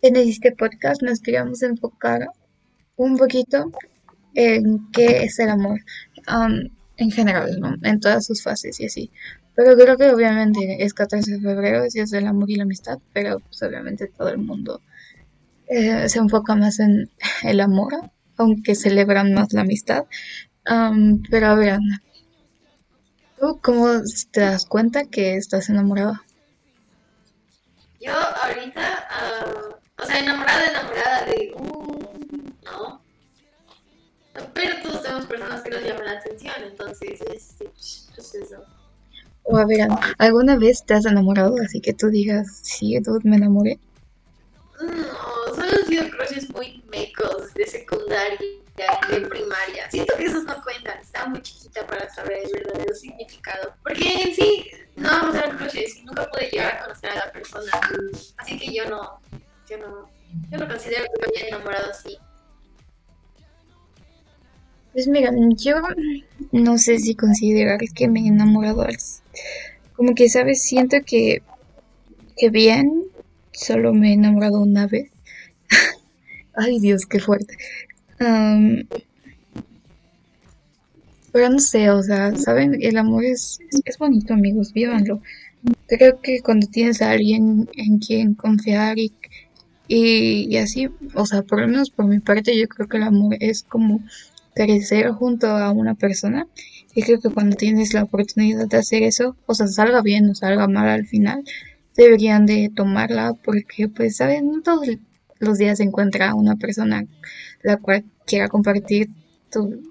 en 0.00 0.14
este 0.14 0.52
podcast 0.52 1.02
nos 1.02 1.18
queríamos 1.18 1.64
enfocar 1.64 2.28
un 2.94 3.16
poquito 3.16 3.72
en 4.34 4.88
qué 4.92 5.24
es 5.24 5.40
el 5.40 5.48
amor. 5.48 5.80
en 6.98 7.10
general, 7.10 7.58
¿no? 7.58 7.74
En 7.82 7.98
todas 7.98 8.24
sus 8.24 8.40
fases 8.40 8.78
y 8.78 8.86
así. 8.86 9.10
Pero 9.56 9.76
creo 9.76 9.96
que 9.96 10.08
obviamente 10.10 10.84
es 10.84 10.94
14 10.94 11.32
de 11.32 11.40
febrero, 11.40 11.82
es 11.82 11.96
es 11.96 12.12
el 12.12 12.28
amor 12.28 12.48
y 12.48 12.54
la 12.54 12.62
amistad, 12.62 13.00
pero 13.12 13.40
pues 13.40 13.60
obviamente 13.64 14.06
todo 14.06 14.28
el 14.28 14.38
mundo 14.38 14.82
eh, 15.66 16.08
se 16.08 16.20
enfoca 16.20 16.54
más 16.54 16.78
en 16.78 17.10
el 17.42 17.60
amor, 17.60 18.12
aunque 18.38 18.74
celebran 18.74 19.34
más 19.34 19.52
la 19.52 19.62
amistad. 19.62 20.04
pero 21.30 21.46
a 21.46 21.54
ver, 21.54 21.70
Ana, 21.70 22.02
¿tú 23.38 23.60
cómo 23.62 23.88
te 24.30 24.40
das 24.40 24.66
cuenta 24.66 25.04
que 25.06 25.36
estás 25.36 25.68
enamorada? 25.68 26.22
Yo 28.00 28.12
ahorita, 28.12 29.08
uh, 29.10 30.02
o 30.02 30.06
sea, 30.06 30.20
enamorada, 30.20 30.70
enamorada 30.70 31.24
de, 31.26 31.52
uh, 31.56 32.08
no. 32.64 33.02
Pero 34.54 34.82
todos 34.82 35.02
tenemos 35.02 35.26
personas 35.26 35.62
que 35.62 35.70
nos 35.70 35.82
llaman 35.82 36.04
la 36.04 36.12
atención, 36.12 36.54
entonces, 36.64 37.20
este, 37.34 37.64
pues 38.14 38.34
eso. 38.34 38.64
O 39.42 39.56
a 39.56 39.66
ver, 39.66 39.88
¿alguna 40.18 40.56
vez 40.56 40.84
te 40.84 40.94
has 40.94 41.06
enamorado? 41.06 41.56
Así 41.64 41.80
que 41.80 41.92
tú 41.92 42.08
digas, 42.08 42.60
sí, 42.62 43.00
tú 43.02 43.18
me 43.24 43.36
enamoré. 43.36 43.80
No, 44.80 45.54
solo 45.54 45.68
han 45.72 45.86
sido 45.86 46.08
crushes 46.10 46.50
muy 46.50 46.82
mecos 46.90 47.52
de 47.54 47.66
secundaria 47.66 48.38
de 49.10 49.20
primaria. 49.22 49.90
Siento 49.90 50.14
que 50.16 50.24
esos 50.24 50.44
no 50.44 50.62
cuentan, 50.62 50.98
estaba 51.00 51.28
muy 51.28 51.42
chiquita 51.42 51.86
para 51.86 52.08
saber 52.14 52.44
el 52.44 52.52
verdadero 52.52 52.94
significado. 52.94 53.74
Porque 53.82 54.22
en 54.22 54.34
sí 54.34 54.70
no 54.96 55.08
vamos 55.08 55.34
a 55.34 55.40
ser 55.40 55.56
crushes 55.56 55.96
y 55.96 56.04
nunca 56.04 56.30
pude 56.30 56.48
llegar 56.50 56.76
a 56.76 56.82
conocer 56.82 57.10
a 57.10 57.26
la 57.26 57.32
persona. 57.32 57.72
Así 58.36 58.58
que 58.58 58.72
yo 58.72 58.88
no, 58.88 59.20
yo 59.68 59.78
no, 59.78 60.08
yo 60.50 60.58
no 60.58 60.68
considero 60.68 61.04
que 61.04 61.20
me 61.20 61.38
haya 61.38 61.48
enamorado 61.48 61.90
así. 61.90 62.18
Pues 64.92 65.06
mira, 65.06 65.32
yo 65.56 65.76
no 66.52 66.78
sé 66.78 66.98
si 66.98 67.14
considerar 67.14 67.78
que 67.94 68.08
me 68.08 68.20
he 68.20 68.28
enamorado 68.28 68.86
como 69.94 70.14
que, 70.14 70.28
¿sabes? 70.28 70.62
Siento 70.62 70.98
que, 71.04 71.42
que 72.36 72.50
bien, 72.50 73.04
solo 73.58 73.92
me 73.92 74.10
he 74.10 74.12
enamorado 74.14 74.60
una 74.60 74.86
vez. 74.86 75.10
Ay 76.54 76.80
Dios, 76.80 77.06
qué 77.06 77.20
fuerte. 77.20 77.56
pero 81.32 81.50
no 81.50 81.58
sé, 81.58 81.90
o 81.90 82.02
sea, 82.02 82.34
¿saben? 82.36 82.78
El 82.80 82.96
amor 82.96 83.24
es, 83.24 83.58
es, 83.84 83.98
bonito, 83.98 84.34
amigos, 84.34 84.72
vívanlo. 84.72 85.20
Creo 85.86 86.20
que 86.20 86.40
cuando 86.40 86.66
tienes 86.68 87.02
a 87.02 87.10
alguien 87.10 87.68
en 87.74 87.98
quien 87.98 88.34
confiar 88.34 88.98
y, 88.98 89.12
y, 89.88 90.56
así, 90.56 90.88
o 91.14 91.26
sea, 91.26 91.42
por 91.42 91.60
lo 91.60 91.68
menos 91.68 91.90
por 91.90 92.06
mi 92.06 92.20
parte, 92.20 92.58
yo 92.58 92.68
creo 92.68 92.88
que 92.88 92.98
el 92.98 93.02
amor 93.04 93.36
es 93.40 93.62
como 93.62 94.00
crecer 94.54 95.10
junto 95.10 95.48
a 95.48 95.70
una 95.72 95.94
persona. 95.94 96.46
Y 96.94 97.02
creo 97.02 97.20
que 97.20 97.30
cuando 97.30 97.56
tienes 97.56 97.94
la 97.94 98.04
oportunidad 98.04 98.66
de 98.66 98.76
hacer 98.76 99.02
eso, 99.02 99.36
o 99.46 99.54
sea, 99.54 99.68
salga 99.68 100.02
bien 100.02 100.28
o 100.30 100.34
salga 100.34 100.66
mal 100.66 100.88
al 100.88 101.06
final, 101.06 101.44
deberían 101.98 102.46
de 102.46 102.70
tomarla 102.74 103.34
porque, 103.44 103.88
pues, 103.88 104.16
saben, 104.16 104.50
no 104.50 104.62
todos 104.62 104.86
los 105.40 105.58
días 105.58 105.78
se 105.78 105.84
encuentra 105.84 106.34
una 106.34 106.56
persona 106.56 107.04
la 107.62 107.76
cual 107.76 108.04
quiera 108.24 108.48
compartir 108.48 109.10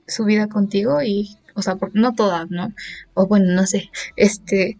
su 0.07 0.25
vida 0.25 0.47
contigo 0.47 1.01
y, 1.03 1.37
o 1.53 1.61
sea, 1.61 1.77
no 1.93 2.13
todas, 2.13 2.49
¿no? 2.49 2.73
O 3.13 3.27
bueno, 3.27 3.53
no 3.53 3.67
sé, 3.67 3.91
este, 4.15 4.77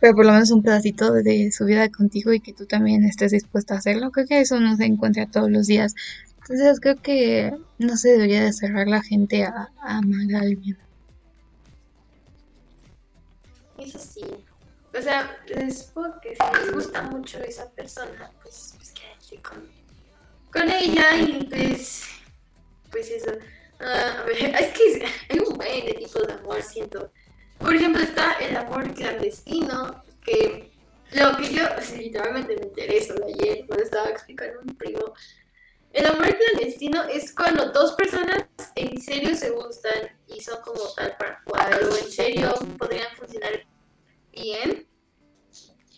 pero 0.00 0.14
por 0.14 0.26
lo 0.26 0.32
menos 0.32 0.50
un 0.50 0.62
pedacito 0.62 1.12
de 1.12 1.50
su 1.52 1.64
vida 1.66 1.88
contigo 1.90 2.32
y 2.32 2.40
que 2.40 2.52
tú 2.52 2.66
también 2.66 3.04
estés 3.04 3.32
dispuesta 3.32 3.74
a 3.74 3.78
hacerlo. 3.78 4.10
Creo 4.10 4.26
que 4.26 4.40
eso 4.40 4.60
no 4.60 4.76
se 4.76 4.84
encuentra 4.84 5.26
todos 5.26 5.50
los 5.50 5.66
días. 5.66 5.94
Entonces 6.38 6.80
creo 6.80 6.96
que 6.96 7.52
no 7.78 7.96
se 7.96 8.10
debería 8.10 8.44
de 8.44 8.52
cerrar 8.52 8.88
la 8.88 9.02
gente 9.02 9.44
a, 9.44 9.70
amar 9.82 10.34
a 10.34 10.40
alguien. 10.40 10.78
Eso 13.78 13.98
sí. 13.98 14.22
O 14.98 15.02
sea, 15.02 15.38
es 15.46 15.90
porque 15.94 16.36
si 16.36 16.58
les 16.58 16.72
gusta 16.72 17.02
mucho 17.02 17.38
esa 17.38 17.70
persona, 17.70 18.30
pues, 18.42 18.74
pues 18.76 18.92
quédense 18.92 19.42
con, 19.42 19.68
con 20.52 20.70
ella 20.70 21.16
y 21.16 21.44
pues, 21.44 22.04
pues 22.90 23.10
eso. 23.10 23.32
Uh, 23.78 24.30
es 24.30 24.68
que 24.72 25.06
hay 25.28 25.38
un 25.38 25.54
buen 25.54 25.84
de 25.86 25.94
tipos 25.94 26.26
de 26.26 26.32
amor, 26.32 26.62
siento. 26.62 27.12
Por 27.58 27.74
ejemplo, 27.74 28.02
está 28.02 28.32
el 28.34 28.56
amor 28.56 28.92
clandestino, 28.94 30.02
que 30.24 30.72
lo 31.12 31.36
que 31.36 31.52
yo 31.52 31.62
literalmente 31.96 32.56
me 32.56 32.66
interesó 32.66 33.14
ayer 33.24 33.64
cuando 33.66 33.84
estaba 33.84 34.08
explicando 34.08 34.58
a 34.58 34.62
un 34.62 34.76
primo 34.76 35.14
el 35.96 36.04
amor 36.04 36.36
clandestino 36.36 37.04
es 37.04 37.32
cuando 37.32 37.70
dos 37.70 37.92
personas 37.92 38.44
en 38.74 39.00
serio 39.00 39.34
se 39.34 39.48
gustan 39.48 40.10
y 40.26 40.42
son 40.42 40.60
como 40.60 40.80
tal 40.94 41.16
para 41.16 41.40
jugar 41.42 41.82
o 41.84 41.96
en 41.96 42.12
serio 42.12 42.52
podrían 42.76 43.16
funcionar 43.16 43.64
bien, 44.36 44.86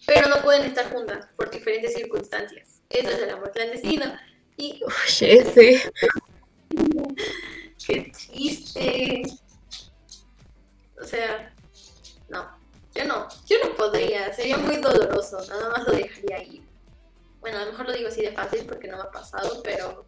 pero 0.07 0.28
no 0.28 0.42
pueden 0.42 0.62
estar 0.62 0.90
juntas 0.90 1.28
por 1.37 1.50
diferentes 1.50 1.92
circunstancias. 1.95 2.83
Eso 2.88 3.11
es 3.11 3.18
el 3.18 3.30
amor 3.30 3.52
clandestino. 3.52 4.07
Y. 4.57 4.80
ese. 5.21 5.92
Qué 7.87 8.12
triste. 8.12 9.23
O 11.00 11.04
sea, 11.04 11.54
no. 12.28 12.49
Yo 12.95 13.04
no. 13.04 13.28
Yo 13.47 13.57
no 13.64 13.75
podría. 13.75 14.33
Sería 14.33 14.57
muy 14.57 14.76
doloroso. 14.76 15.38
Nada 15.49 15.71
más 15.71 15.87
lo 15.87 15.92
dejaría 15.92 16.37
ahí. 16.37 16.64
Bueno, 17.40 17.59
a 17.59 17.64
lo 17.64 17.73
mejor 17.73 17.87
lo 17.87 17.92
digo 17.92 18.09
así 18.09 18.23
de 18.23 18.33
fácil 18.33 18.64
porque 18.66 18.88
no 18.88 18.97
me 18.97 19.04
ha 19.04 19.11
pasado, 19.11 19.62
pero, 19.62 20.04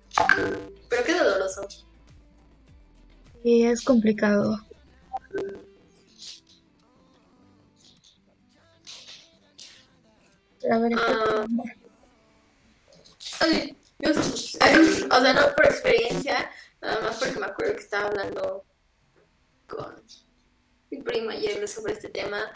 pero 0.89 1.05
qué 1.05 1.15
doloroso. 1.15 1.67
Sí, 3.43 3.65
es 3.65 3.83
complicado. 3.83 4.59
A 10.69 10.79
ver, 10.79 10.93
uh, 10.93 11.47
o 14.03 15.21
sea, 15.21 15.33
no 15.33 15.55
por 15.55 15.67
experiencia, 15.67 16.51
nada 16.81 17.01
más 17.01 17.17
porque 17.19 17.39
me 17.39 17.47
acuerdo 17.47 17.75
que 17.75 17.81
estaba 17.81 18.09
hablando 18.09 18.65
con 19.67 20.03
mi 20.91 21.01
prima 21.03 21.33
ayer 21.33 21.67
sobre 21.69 21.93
este 21.93 22.09
tema. 22.09 22.51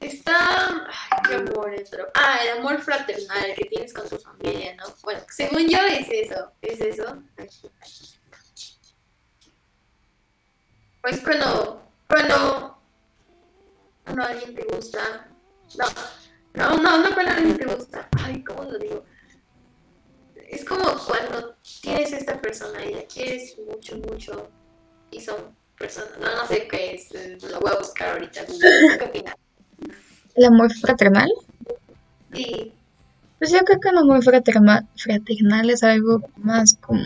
está. 0.00 0.86
Ay, 0.88 1.20
qué 1.28 1.34
amor 1.36 1.74
Ah, 2.14 2.38
el 2.42 2.58
amor 2.58 2.80
fraternal 2.82 3.54
que 3.54 3.64
tienes 3.66 3.92
con 3.92 4.08
tu 4.08 4.18
familia, 4.18 4.74
¿no? 4.76 4.84
Bueno, 5.02 5.20
según 5.30 5.68
yo 5.68 5.78
es 5.78 6.08
eso. 6.10 6.52
¿Es 6.60 6.80
eso? 6.80 7.22
Pues 11.00 11.20
cuando. 11.20 11.82
Cuando. 12.08 12.78
Cuando 14.04 14.22
alguien 14.24 14.54
te 14.54 14.64
gusta. 14.64 15.28
No. 15.78 15.84
No, 16.56 16.76
no, 16.78 16.98
no 16.98 17.14
cuando 17.14 17.32
alguien 17.32 17.56
te 17.56 17.66
gusta. 17.66 18.08
Ay, 18.22 18.42
¿cómo 18.42 18.64
lo 18.64 18.78
digo? 18.78 19.04
Es 20.48 20.64
como 20.64 20.84
cuando 21.06 21.56
tienes 21.82 22.12
esta 22.12 22.40
persona 22.40 22.84
y 22.84 22.94
la 22.94 23.02
quieres 23.02 23.56
mucho, 23.58 23.96
mucho. 23.98 24.50
Y 25.10 25.20
son 25.20 25.36
no, 26.20 26.36
no 26.36 26.46
sé 26.48 26.66
qué 26.68 26.94
es, 26.94 27.42
lo 27.42 27.60
voy 27.60 27.70
a 27.72 27.78
buscar 27.78 28.10
ahorita. 28.10 28.46
¿Qué 28.46 29.24
¿El 30.34 30.44
amor 30.44 30.72
fraternal? 30.72 31.30
Sí. 32.32 32.72
Pues 33.38 33.50
yo 33.50 33.58
creo 33.60 33.80
que 33.80 33.88
el 33.90 33.98
amor 33.98 34.24
fraternal, 34.24 34.86
fraternal 34.96 35.68
es 35.70 35.82
algo 35.82 36.22
más 36.36 36.76
como... 36.80 37.02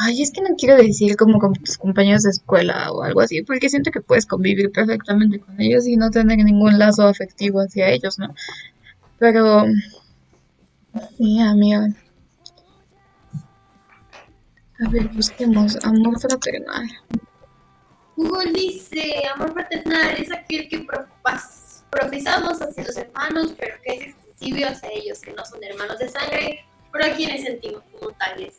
Ay, 0.00 0.22
es 0.22 0.30
que 0.30 0.40
no 0.40 0.50
quiero 0.56 0.76
decir 0.76 1.16
como 1.16 1.40
con 1.40 1.54
tus 1.54 1.76
compañeros 1.76 2.22
de 2.22 2.30
escuela 2.30 2.92
o 2.92 3.02
algo 3.02 3.20
así, 3.20 3.42
porque 3.42 3.68
siento 3.68 3.90
que 3.90 4.00
puedes 4.00 4.26
convivir 4.26 4.70
perfectamente 4.70 5.40
con 5.40 5.60
ellos 5.60 5.88
y 5.88 5.96
no 5.96 6.08
tener 6.10 6.38
ningún 6.38 6.78
lazo 6.78 7.08
afectivo 7.08 7.58
hacia 7.58 7.90
ellos, 7.90 8.16
¿no? 8.16 8.32
Pero... 9.18 9.64
Sí, 11.16 11.40
amiga. 11.40 11.88
A 14.86 14.88
ver, 14.88 15.08
busquemos 15.08 15.76
amor 15.84 16.20
fraternal. 16.20 16.88
Google 18.16 18.52
dice, 18.52 19.22
amor 19.34 19.52
fraternal 19.52 20.14
es 20.16 20.30
aquel 20.30 20.68
que 20.68 20.86
profesamos 21.90 22.62
hacia 22.62 22.84
los 22.84 22.96
hermanos, 22.96 23.52
pero 23.58 23.74
que 23.82 23.94
es 23.94 24.02
extensivo 24.02 24.68
hacia 24.68 24.90
ellos 24.92 25.18
que 25.18 25.32
no 25.32 25.44
son 25.44 25.62
hermanos 25.64 25.98
de 25.98 26.08
sangre, 26.08 26.64
pero 26.92 27.12
a 27.12 27.16
quienes 27.16 27.42
sentimos 27.42 27.82
como 27.92 28.12
tales. 28.12 28.58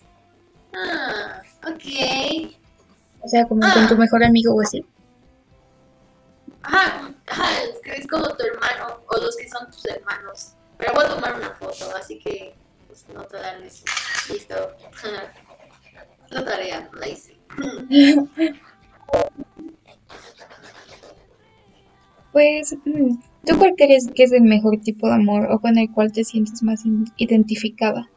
Ah, 0.74 1.42
ok. 1.68 2.56
O 3.22 3.28
sea, 3.28 3.48
como 3.48 3.62
con 3.62 3.88
tu 3.88 3.94
ah. 3.96 3.98
mejor 3.98 4.24
amigo 4.24 4.56
o 4.56 4.62
así. 4.62 4.86
Ajá, 6.62 7.14
ajá, 7.28 7.64
es 7.64 7.80
que 7.82 7.92
es 7.92 8.08
como 8.08 8.28
tu 8.36 8.44
hermano 8.46 9.02
o 9.08 9.18
los 9.18 9.36
que 9.36 9.50
son 9.50 9.70
tus 9.72 9.86
hermanos. 9.86 10.54
Pero 10.78 10.94
voy 10.94 11.06
a 11.06 11.10
tomar 11.10 11.36
una 11.36 11.52
foto, 11.52 11.96
así 11.96 12.20
que 12.20 12.56
pues, 12.88 13.06
no 13.14 13.24
te 13.24 13.38
darles. 13.38 13.84
Listo. 14.30 14.56
La 16.30 16.46
tarea, 16.46 16.90
la 16.94 17.08
hice. 17.08 17.38
Pues, 22.32 22.76
mm, 22.86 23.16
¿tú 23.44 23.58
cuál 23.58 23.74
crees 23.76 24.08
que 24.14 24.24
es 24.24 24.32
el 24.32 24.44
mejor 24.44 24.80
tipo 24.82 25.08
de 25.08 25.16
amor 25.16 25.48
o 25.52 25.60
con 25.60 25.80
el 25.80 25.92
cual 25.92 26.12
te 26.12 26.24
sientes 26.24 26.62
más 26.62 26.84
identificada? 27.18 28.08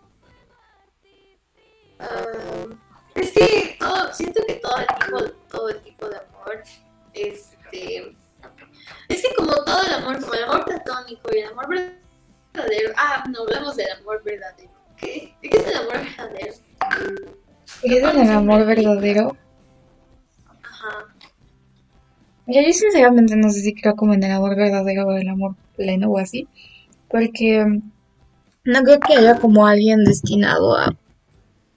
Ah, 2.03 2.67
es 3.15 3.31
que 3.31 3.77
todo, 3.79 4.13
siento 4.13 4.41
que 4.47 4.55
todo 4.55 4.77
el 4.79 4.87
tipo, 4.87 5.25
todo 5.51 5.69
el 5.69 5.81
tipo 5.83 6.09
de 6.09 6.17
amor, 6.17 6.63
este, 7.15 8.17
Es 9.09 9.23
que 9.23 9.35
como 9.37 9.53
todo 9.53 9.83
el 9.83 9.95
amor, 9.95 10.21
como 10.21 10.35
el 10.35 10.45
amor 10.45 10.65
platónico 10.65 11.31
y 11.33 11.39
el 11.39 11.49
amor 11.53 11.69
verdadero. 11.69 12.93
Ah, 12.97 13.25
no 13.31 13.43
hablamos 13.43 13.77
del 13.77 13.91
amor 14.01 14.23
verdadero. 14.25 14.73
¿Qué, 14.97 15.35
¿Qué 15.41 15.49
es 15.57 15.67
el 15.67 15.77
amor 15.77 15.93
verdadero? 15.93 16.55
¿Qué 17.83 17.99
es 17.99 18.03
el 18.03 18.31
amor 18.31 18.67
verdadero? 18.67 19.37
Ajá. 20.63 21.15
Mira, 22.47 22.63
yo 22.67 22.73
sinceramente 22.73 23.37
no 23.37 23.51
sé 23.51 23.61
si 23.61 23.75
creo 23.75 23.95
como 23.95 24.15
en 24.15 24.25
el 24.25 24.33
amor 24.33 24.57
verdadero 24.57 25.07
o 25.07 25.13
el 25.13 25.29
amor 25.29 25.55
pleno 25.77 26.11
o 26.11 26.19
así. 26.19 26.49
Porque 27.09 27.65
no 28.65 28.83
creo 28.83 29.01
que 29.01 29.15
haya 29.15 29.39
como 29.39 29.67
alguien 29.67 30.05
destinado 30.05 30.77
a 30.77 30.97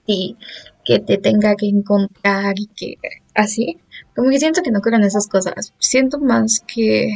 ti 0.06 0.36
que 0.84 1.00
te 1.00 1.18
tenga 1.18 1.56
que 1.56 1.66
encontrar 1.66 2.54
y 2.58 2.66
que 2.68 2.98
así. 3.34 3.78
Como 4.14 4.30
que 4.30 4.38
siento 4.38 4.62
que 4.62 4.70
no 4.70 4.80
creo 4.80 4.98
en 4.98 5.04
esas 5.04 5.26
cosas. 5.28 5.74
Siento 5.78 6.18
más 6.20 6.60
que... 6.66 7.10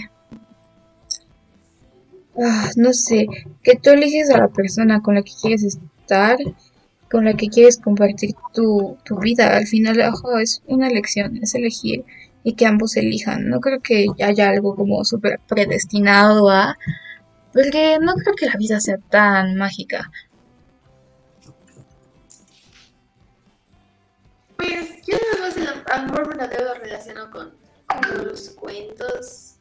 ah, 2.39 2.71
no 2.77 2.93
sé, 2.93 3.27
que 3.63 3.77
tú 3.77 3.91
eliges 3.91 4.31
a 4.31 4.39
la 4.39 4.49
persona 4.49 5.01
con 5.01 5.15
la 5.15 5.23
que 5.23 5.33
quieres 5.41 5.65
estar, 5.65 6.37
con 7.11 7.25
la 7.25 7.35
que 7.35 7.49
quieres 7.49 7.79
compartir 7.79 8.33
tu, 8.53 8.99
tu 9.05 9.19
vida. 9.19 9.57
Al 9.57 9.67
final, 9.67 10.01
ojo, 10.01 10.39
es 10.39 10.63
una 10.67 10.89
elección, 10.89 11.39
es 11.43 11.55
elegir 11.55 12.05
y 12.43 12.55
que 12.55 12.67
ambos 12.67 12.97
elijan. 12.97 13.49
No 13.49 13.61
creo 13.61 13.81
que 13.81 14.07
haya 14.23 14.51
algo 14.51 14.75
como 14.75 15.05
súper 15.05 15.41
predestinado 15.49 16.51
a... 16.51 16.77
Porque 17.53 17.99
no 18.01 18.15
creo 18.15 18.35
que 18.37 18.47
la 18.47 18.57
vida 18.57 18.81
sea 18.81 18.99
tan 18.99 19.57
mágica. 19.57 20.11
Pues 24.61 25.07
yo 25.07 25.17
nada 25.17 25.47
más 25.47 25.57
el 25.57 25.67
am- 25.69 25.85
amor 25.91 26.29
verdadero 26.29 26.75
relaciono 26.75 27.31
con, 27.31 27.57
los 28.23 28.51
cuentos. 28.51 29.55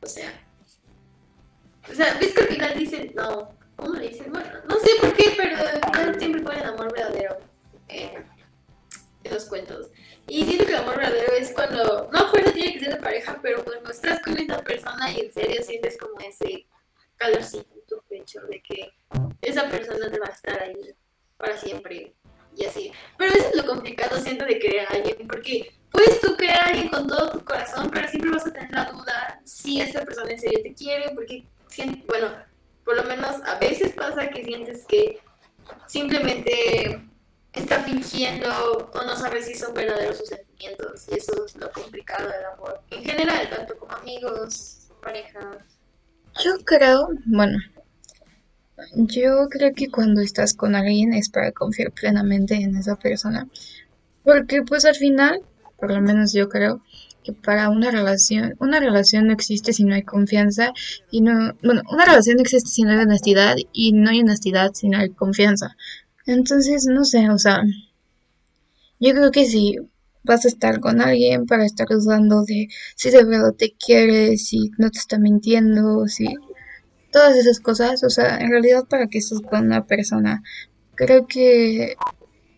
O 0.00 0.06
sea. 0.06 0.32
O 1.90 1.94
sea, 1.94 2.16
ves 2.18 2.32
que 2.32 2.40
al 2.40 2.48
final 2.48 2.78
dicen, 2.78 3.12
no, 3.14 3.50
¿cómo 3.76 3.94
le 3.96 4.08
dicen? 4.08 4.32
Bueno, 4.32 4.48
no 4.66 4.78
sé 4.78 4.90
por 4.98 5.12
qué, 5.12 5.34
pero 5.36 5.56
al 5.58 5.80
final 5.92 6.18
siempre 6.18 6.40
ponen 6.40 6.64
amor 6.64 6.90
verdadero 6.90 7.36
en, 7.88 8.24
en 9.24 9.34
los 9.34 9.44
cuentos. 9.44 9.90
Y 10.26 10.44
siento 10.46 10.64
que 10.64 10.72
el 10.72 10.78
amor 10.78 10.96
verdadero 10.96 11.34
es 11.34 11.52
cuando, 11.52 12.08
no 12.10 12.28
fuerza 12.30 12.52
tiene 12.52 12.72
que 12.72 12.80
ser 12.80 12.94
de 12.94 13.00
pareja, 13.00 13.38
pero 13.42 13.62
cuando 13.62 13.90
estás 13.90 14.20
con 14.22 14.38
esa 14.38 14.62
persona 14.62 15.12
y 15.12 15.20
en 15.20 15.32
serio 15.34 15.62
sientes 15.62 15.98
como 15.98 16.18
ese 16.20 16.66
calorcito 17.16 17.74
en 17.74 17.86
tu 17.86 18.00
pecho 18.08 18.40
de 18.48 18.62
que 18.62 18.94
esa 19.42 19.68
persona 19.68 20.10
te 20.10 20.18
va 20.18 20.28
a 20.28 20.30
estar 20.30 20.62
ahí 20.62 20.94
para 21.36 21.58
siempre 21.58 22.14
y 22.56 22.64
así. 22.64 22.92
Pero 23.18 23.34
eso 23.34 23.48
es 23.48 23.56
lo 23.56 23.66
complicado, 23.66 24.18
siento, 24.18 24.44
de 24.44 24.58
querer 24.58 24.86
a 24.86 24.90
alguien, 24.90 25.26
porque 25.26 25.72
puedes 25.90 26.20
tú 26.20 26.36
querer 26.36 26.56
a 26.56 26.64
alguien 26.66 26.88
con 26.88 27.06
todo 27.06 27.30
tu 27.32 27.44
corazón, 27.44 27.90
pero 27.92 28.08
siempre 28.08 28.30
vas 28.30 28.46
a 28.46 28.52
tener 28.52 28.70
la 28.72 28.84
duda 28.86 29.40
si 29.44 29.80
esa 29.80 30.04
persona 30.04 30.30
en 30.30 30.40
serio 30.40 30.60
te 30.62 30.74
quiere, 30.74 31.10
porque, 31.14 31.44
bueno, 32.06 32.28
por 32.84 32.96
lo 32.96 33.04
menos 33.04 33.36
a 33.46 33.58
veces 33.58 33.92
pasa 33.92 34.28
que 34.28 34.44
sientes 34.44 34.84
que 34.86 35.20
simplemente 35.86 37.00
está 37.52 37.82
fingiendo 37.82 38.48
o 38.92 39.04
no 39.04 39.16
sabes 39.16 39.46
si 39.46 39.54
son 39.54 39.74
verdaderos 39.74 40.18
sus 40.18 40.28
sentimientos, 40.28 41.06
y 41.08 41.16
eso 41.16 41.44
es 41.44 41.56
lo 41.56 41.70
complicado 41.70 42.28
del 42.28 42.44
amor, 42.54 42.80
en 42.90 43.04
general, 43.04 43.50
tanto 43.50 43.76
como 43.76 43.92
amigos, 43.92 44.88
parejas. 45.02 45.58
Yo 46.42 46.52
creo, 46.64 47.08
bueno, 47.26 47.58
yo 48.94 49.48
creo 49.50 49.72
que 49.74 49.90
cuando 49.90 50.20
estás 50.20 50.54
con 50.54 50.74
alguien 50.74 51.12
es 51.12 51.28
para 51.28 51.52
confiar 51.52 51.92
plenamente 51.92 52.54
en 52.54 52.76
esa 52.76 52.96
persona. 52.96 53.48
Porque 54.24 54.62
pues 54.62 54.84
al 54.84 54.94
final, 54.94 55.40
por 55.78 55.92
lo 55.92 56.00
menos 56.00 56.32
yo 56.32 56.48
creo 56.48 56.82
que 57.24 57.32
para 57.32 57.70
una 57.70 57.90
relación, 57.90 58.54
una 58.58 58.80
relación 58.80 59.26
no 59.26 59.32
existe 59.32 59.72
si 59.72 59.84
no 59.84 59.94
hay 59.94 60.02
confianza 60.02 60.72
y 61.10 61.20
no, 61.20 61.54
bueno, 61.62 61.82
una 61.90 62.04
relación 62.04 62.36
no 62.36 62.42
existe 62.42 62.70
si 62.70 62.82
no 62.82 62.90
hay 62.90 62.98
honestidad 62.98 63.56
y 63.72 63.92
no 63.92 64.10
hay 64.10 64.20
honestidad 64.20 64.72
si 64.74 64.88
no 64.88 64.98
hay 64.98 65.10
confianza. 65.10 65.76
Entonces, 66.26 66.86
no 66.86 67.04
sé, 67.04 67.30
o 67.30 67.38
sea, 67.38 67.62
yo 69.00 69.12
creo 69.12 69.30
que 69.30 69.46
si 69.46 69.78
vas 70.24 70.44
a 70.44 70.48
estar 70.48 70.80
con 70.80 71.00
alguien 71.00 71.46
para 71.46 71.64
estar 71.66 71.88
dudando 71.88 72.44
de 72.44 72.68
si 72.94 73.10
de 73.10 73.24
verdad 73.24 73.52
te 73.56 73.74
quiere, 73.74 74.36
si 74.36 74.70
no 74.78 74.90
te 74.90 74.98
está 74.98 75.18
mintiendo, 75.18 76.06
si 76.06 76.26
todas 77.12 77.36
esas 77.36 77.60
cosas, 77.60 78.02
o 78.02 78.10
sea, 78.10 78.38
en 78.38 78.50
realidad 78.50 78.86
para 78.88 79.06
que 79.06 79.20
con 79.48 79.66
una 79.66 79.86
persona, 79.86 80.42
creo 80.96 81.26
que 81.26 81.94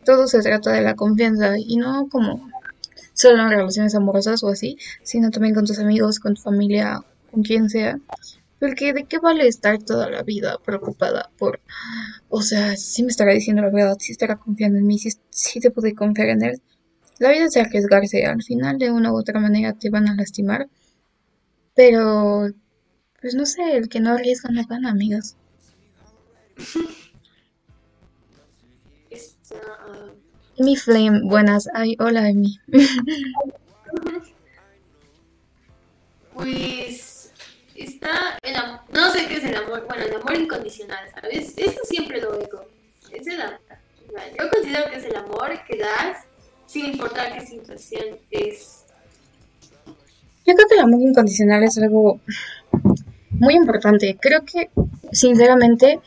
todo 0.05 0.27
se 0.27 0.41
trata 0.41 0.73
de 0.73 0.81
la 0.81 0.95
confianza 0.95 1.59
y 1.59 1.77
no 1.77 2.09
como 2.09 2.49
solo 3.13 3.43
en 3.43 3.51
relaciones 3.51 3.95
amorosas 3.95 4.43
o 4.45 4.49
así, 4.49 4.79
sino 5.03 5.31
también 5.31 5.55
con 5.55 5.67
tus 5.67 5.79
amigos, 5.79 6.21
con 6.21 6.35
tu 6.35 6.43
familia, 6.43 7.01
con 7.31 7.43
quien 7.43 7.69
sea. 7.69 7.99
Porque 8.61 8.93
de 8.93 9.05
qué 9.05 9.19
vale 9.19 9.47
estar 9.47 9.83
toda 9.83 10.09
la 10.09 10.23
vida 10.23 10.57
preocupada 10.65 11.31
por, 11.37 11.61
o 12.29 12.41
sea, 12.41 12.77
si 12.77 13.03
me 13.03 13.11
estará 13.11 13.33
diciendo 13.33 13.63
la 13.63 13.71
verdad, 13.71 13.97
si 13.99 14.13
estará 14.13 14.37
confiando 14.37 14.79
en 14.79 14.87
mí, 14.87 14.99
si, 14.99 15.11
si 15.31 15.61
te 15.61 15.71
pude 15.71 15.95
confiar 15.95 16.29
en 16.29 16.43
él. 16.45 16.63
La 17.19 17.31
vida 17.31 17.45
es 17.45 17.57
arriesgarse, 17.57 18.25
al 18.25 18.43
final 18.43 18.79
de 18.79 18.91
una 18.91 19.13
u 19.13 19.17
otra 19.17 19.41
manera 19.41 19.73
te 19.75 19.91
van 19.91 20.09
a 20.09 20.15
lastimar, 20.15 20.69
pero 21.75 22.49
pues 23.25 23.35
no 23.35 23.47
sé, 23.47 23.79
el 23.79 23.89
que 23.89 24.01
no 24.01 24.11
arriesga 24.11 24.51
no 24.51 24.63
gana, 24.67 24.91
amigos. 24.91 25.35
Está, 29.09 29.57
ah, 29.81 30.11
Mi 30.59 30.77
Flame, 30.77 31.23
buenas. 31.25 31.67
Ay, 31.73 31.97
hola, 32.01 32.29
Emi. 32.29 32.61
Pues 36.35 37.33
está 37.75 38.39
el 38.43 38.57
am- 38.57 38.81
no 38.93 39.11
sé 39.13 39.27
qué 39.27 39.37
es 39.37 39.45
el 39.45 39.57
amor, 39.57 39.87
bueno, 39.87 40.03
el 40.05 40.17
amor 40.17 40.35
incondicional, 40.37 41.09
¿sabes? 41.15 41.55
Eso 41.57 41.81
siempre 41.85 42.21
lo 42.21 42.37
digo. 42.37 42.67
Es 43.11 43.27
el 43.27 43.41
amor. 43.41 43.61
Yo 44.39 44.51
considero 44.51 44.91
que 44.91 44.97
es 44.97 45.05
el 45.05 45.17
amor 45.17 45.53
que 45.67 45.79
das 45.79 46.25
sin 46.67 46.87
importar 46.87 47.33
qué 47.39 47.47
situación 47.47 48.19
es. 48.31 48.85
Yo 50.47 50.55
creo 50.55 50.69
que 50.69 50.75
el 50.75 50.81
amor 50.81 51.01
incondicional 51.01 51.63
es 51.63 51.79
algo 51.79 52.21
muy 53.39 53.55
importante. 53.55 54.17
Creo 54.21 54.45
que, 54.45 54.71
sinceramente, 55.13 56.01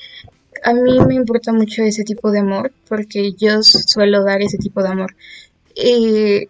a 0.63 0.74
mí 0.74 1.00
me 1.08 1.16
importa 1.16 1.54
mucho 1.54 1.84
ese 1.84 2.04
tipo 2.04 2.32
de 2.32 2.40
amor 2.40 2.72
porque 2.88 3.34
yo 3.34 3.62
suelo 3.62 4.24
dar 4.24 4.42
ese 4.42 4.58
tipo 4.58 4.82
de 4.82 4.90
amor. 4.90 5.16
Y 5.76 6.48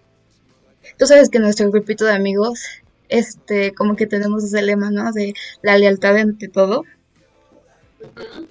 tú 0.97 1.05
sabes 1.05 1.29
que 1.29 1.39
nuestro 1.39 1.69
grupito 1.69 2.05
de 2.05 2.13
amigos, 2.13 2.61
este, 3.09 3.73
como 3.73 3.95
que 3.95 4.07
tenemos 4.07 4.43
ese 4.43 4.61
lema, 4.61 4.91
¿no? 4.91 5.11
De 5.11 5.33
la 5.61 5.77
lealtad 5.77 6.17
ante 6.17 6.47
todo. 6.47 6.83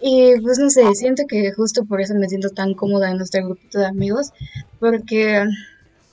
Y 0.00 0.38
pues 0.40 0.58
no 0.58 0.70
sé, 0.70 0.82
siento 0.94 1.24
que 1.26 1.52
justo 1.52 1.84
por 1.84 2.00
eso 2.00 2.14
me 2.14 2.28
siento 2.28 2.50
tan 2.50 2.74
cómoda 2.74 3.10
en 3.10 3.18
nuestro 3.18 3.44
grupito 3.44 3.78
de 3.78 3.86
amigos, 3.86 4.32
porque, 4.80 5.44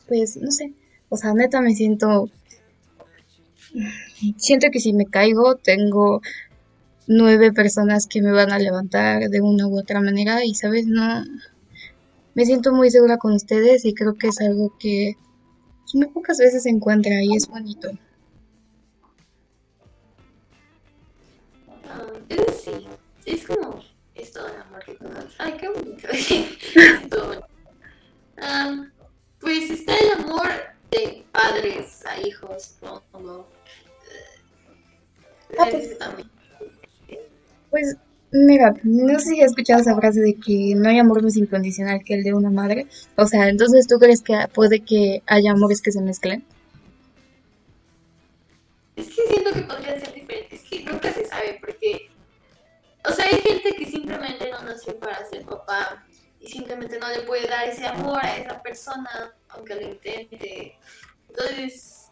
pues, 0.07 0.37
no 0.37 0.51
sé, 0.51 0.71
o 1.09 1.17
sea, 1.17 1.33
neta 1.33 1.59
me 1.61 1.73
siento, 1.73 2.29
siento 4.37 4.67
que 4.71 4.79
si 4.79 4.93
me 4.93 5.05
caigo 5.05 5.55
tengo 5.55 6.21
nueve 7.07 7.51
personas 7.51 8.07
que 8.07 8.21
me 8.21 8.31
van 8.31 8.51
a 8.51 8.59
levantar 8.59 9.29
de 9.29 9.41
una 9.41 9.67
u 9.67 9.77
otra 9.77 10.01
manera 10.01 10.45
y, 10.45 10.55
¿sabes? 10.55 10.87
No, 10.87 11.23
me 12.33 12.45
siento 12.45 12.73
muy 12.73 12.89
segura 12.89 13.17
con 13.17 13.33
ustedes 13.33 13.85
y 13.85 13.93
creo 13.93 14.15
que 14.15 14.27
es 14.27 14.39
algo 14.41 14.75
que 14.79 15.15
muy 15.93 16.07
pocas 16.07 16.37
veces 16.39 16.63
se 16.63 16.69
encuentra 16.69 17.21
y 17.21 17.35
es 17.35 17.47
bonito. 17.47 17.89
Ah, 21.87 22.07
sí, 22.51 22.71
es 23.25 23.45
como 23.45 23.81
es 24.15 24.31
todo 24.31 24.47
el 24.47 24.61
amor 24.61 24.83
que 24.83 24.95
conoces. 24.95 25.35
Ay, 25.37 25.53
qué 25.59 25.69
bonito. 25.69 26.07
Ah, 28.45 28.87
pues 29.39 29.69
está 29.69 29.95
el 29.95 30.23
amor 30.23 30.49
de 30.91 31.23
padres 31.31 32.03
a 32.05 32.19
hijos, 32.19 32.75
supongo. 32.79 33.47
Ah, 35.57 35.67
pues-. 35.69 35.97
Pues 37.69 37.97
mira, 38.31 38.73
no 38.83 39.19
sé 39.19 39.29
si 39.29 39.41
has 39.41 39.51
escuchado 39.51 39.81
esa 39.81 39.95
frase 39.95 40.19
de 40.19 40.35
que 40.35 40.73
no 40.75 40.89
hay 40.89 40.99
amor 40.99 41.23
más 41.23 41.37
incondicional 41.37 42.03
que 42.03 42.15
el 42.15 42.23
de 42.23 42.33
una 42.33 42.49
madre. 42.49 42.87
O 43.15 43.25
sea, 43.25 43.49
entonces 43.49 43.87
tú 43.87 43.97
crees 43.97 44.21
que 44.21 44.35
puede 44.53 44.81
que 44.81 45.23
haya 45.27 45.51
amores 45.51 45.81
que 45.81 45.91
se 45.91 46.01
mezclen. 46.01 46.43
Es 48.95 49.07
que 49.07 49.21
siento 49.27 49.53
que 49.53 49.61
podrían 49.61 49.99
ser 49.99 50.13
diferentes, 50.13 50.61
que 50.69 50.83
nunca 50.83 51.11
se 51.11 51.25
sabe, 51.25 51.57
porque, 51.59 52.11
o 53.05 53.11
sea, 53.11 53.25
hay 53.25 53.41
gente 53.41 53.73
que 53.75 53.85
simplemente 53.85 54.51
no 54.51 54.61
nació 54.61 54.95
para 54.99 55.25
ser 55.25 55.43
papá 55.45 56.05
y 56.39 56.47
simplemente 56.47 56.99
no 56.99 57.09
le 57.09 57.21
puede 57.21 57.47
dar 57.47 57.67
ese 57.67 57.87
amor 57.87 58.19
a 58.23 58.37
esa 58.37 58.61
persona, 58.61 59.33
aunque 59.49 59.75
lo 59.75 59.81
intente. 59.81 60.77
Entonces, 61.27 62.02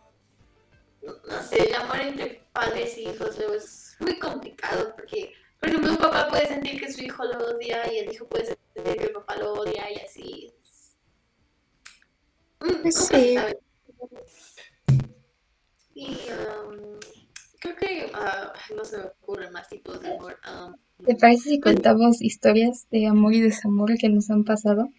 no, 1.01 1.41
sé, 1.41 1.67
el 1.67 1.75
amor 1.75 1.99
entre 1.99 2.43
padres 2.51 2.97
e 2.97 3.01
hijos 3.01 3.37
luego 3.37 3.53
es 3.55 3.95
muy 3.99 4.19
complicado, 4.19 4.93
porque, 4.95 5.33
por 5.59 5.69
ejemplo, 5.69 5.91
un 5.91 5.97
papá 5.97 6.27
puede 6.29 6.47
sentir 6.47 6.79
que 6.79 6.91
su 6.91 7.01
hijo 7.01 7.23
lo 7.25 7.55
odia 7.55 7.91
y 7.91 7.99
el 7.99 8.13
hijo 8.13 8.27
puede 8.27 8.45
sentir 8.45 8.97
que 8.97 9.03
el 9.05 9.11
papá 9.11 9.35
lo 9.37 9.53
odia 9.53 9.91
y 9.91 9.95
así. 9.97 10.53
Mm, 12.59 12.67
nunca 12.67 12.91
se 12.91 13.17
sí. 13.17 13.37
Y, 15.93 16.17
um, 16.31 16.99
creo 17.59 17.75
que 17.75 18.11
ah, 18.13 18.53
no 18.75 18.83
se 18.85 18.97
me 18.97 19.03
ocurren 19.05 19.51
más 19.51 19.67
tipos 19.67 20.01
de 20.01 20.13
amor. 20.13 20.39
Um, 20.47 20.75
¿Te 21.05 21.15
parece 21.15 21.49
si 21.49 21.59
contamos 21.59 22.21
historias 22.21 22.87
de 22.91 23.07
amor 23.07 23.33
y 23.33 23.41
desamor 23.41 23.95
que 23.97 24.09
nos 24.09 24.29
han 24.29 24.43
pasado? 24.43 24.89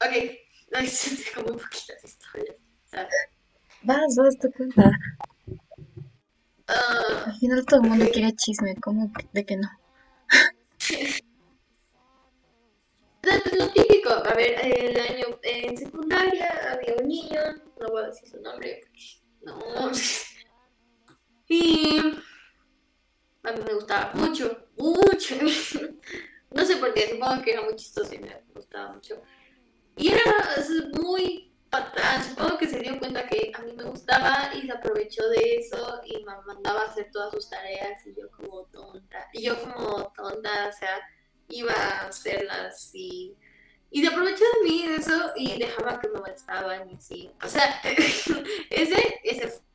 ok, 0.00 0.12
no, 0.72 0.78
es 0.80 1.24
como 1.34 1.56
poquitas 1.56 2.04
historias. 2.04 2.56
Sea, 2.86 3.08
Vas, 3.88 4.16
vas, 4.16 4.38
tu 4.38 4.52
cuenta. 4.52 4.90
ah, 6.66 7.32
Al 7.40 7.64
todo 7.64 7.80
el 7.80 7.88
mundo 7.88 8.04
quiere 8.12 8.36
chisme, 8.36 8.76
¿cómo 8.76 9.10
de 9.32 9.46
que 9.46 9.56
no? 9.56 9.68
Pues 13.22 13.42
lo 13.58 13.68
típico, 13.70 14.10
a 14.10 14.34
ver, 14.34 14.54
el 14.62 15.00
año 15.00 15.38
en 15.42 15.76
secundaria 15.76 16.50
había 16.72 16.96
un 17.00 17.08
niño, 17.08 17.40
no 17.80 17.88
voy 17.88 18.02
a 18.02 18.06
decir 18.08 18.28
su 18.28 18.40
nombre, 18.42 18.80
no. 19.40 19.90
Y 21.48 21.98
a 23.42 23.52
mí 23.52 23.60
me 23.66 23.74
gustaba 23.74 24.12
mucho, 24.14 24.68
mucho. 24.76 25.34
No 26.50 26.64
sé 26.64 26.76
por 26.76 26.92
qué, 26.94 27.08
supongo 27.10 27.42
que 27.42 27.52
era 27.52 27.62
muy 27.62 27.76
chistoso 27.76 28.14
y 28.14 28.18
me 28.18 28.42
gustaba 28.54 28.92
mucho. 28.92 29.22
Y 29.96 30.08
era 30.08 30.22
muy 31.02 31.47
supongo 32.28 32.58
que 32.58 32.68
se 32.68 32.80
dio 32.80 32.98
cuenta 32.98 33.26
que 33.26 33.52
a 33.54 33.62
mí 33.62 33.72
me 33.72 33.84
gustaba 33.84 34.50
y 34.54 34.62
se 34.62 34.72
aprovechó 34.72 35.28
de 35.28 35.56
eso 35.56 36.00
y 36.04 36.24
me 36.24 36.36
mandaba 36.46 36.82
a 36.82 36.84
hacer 36.86 37.10
todas 37.12 37.32
sus 37.32 37.48
tareas 37.50 38.06
y 38.06 38.14
yo 38.14 38.30
como 38.30 38.64
tonta, 38.66 39.28
y 39.32 39.42
yo 39.42 39.60
como 39.60 40.12
tonta, 40.16 40.68
o 40.68 40.72
sea, 40.72 41.00
iba 41.48 41.72
a 41.72 42.08
hacerlas 42.08 42.90
y, 42.94 43.36
y 43.90 44.02
se 44.02 44.08
aprovechó 44.08 44.44
de 44.44 44.68
mí 44.68 44.86
de 44.86 44.96
eso 44.96 45.32
y 45.36 45.58
dejaba 45.58 46.00
que 46.00 46.08
me 46.08 46.20
molestaban 46.20 46.90
y 46.90 46.94
así. 46.94 47.30
O 47.42 47.48
sea, 47.48 47.80
ese, 48.70 49.20
ese 49.22 49.48
fue 49.48 49.68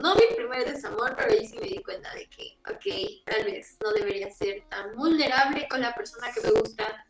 no 0.00 0.14
mi 0.14 0.34
primer 0.36 0.70
desamor, 0.70 1.14
pero 1.16 1.32
ahí 1.32 1.46
sí 1.46 1.58
me 1.58 1.66
di 1.66 1.82
cuenta 1.82 2.12
de 2.14 2.28
que, 2.28 2.58
ok, 2.70 3.24
tal 3.24 3.44
vez 3.44 3.76
no 3.82 3.92
debería 3.92 4.30
ser 4.30 4.62
tan 4.68 4.94
vulnerable 4.96 5.66
con 5.68 5.80
la 5.80 5.94
persona 5.94 6.30
que 6.32 6.40
me 6.42 6.50
gusta. 6.50 7.04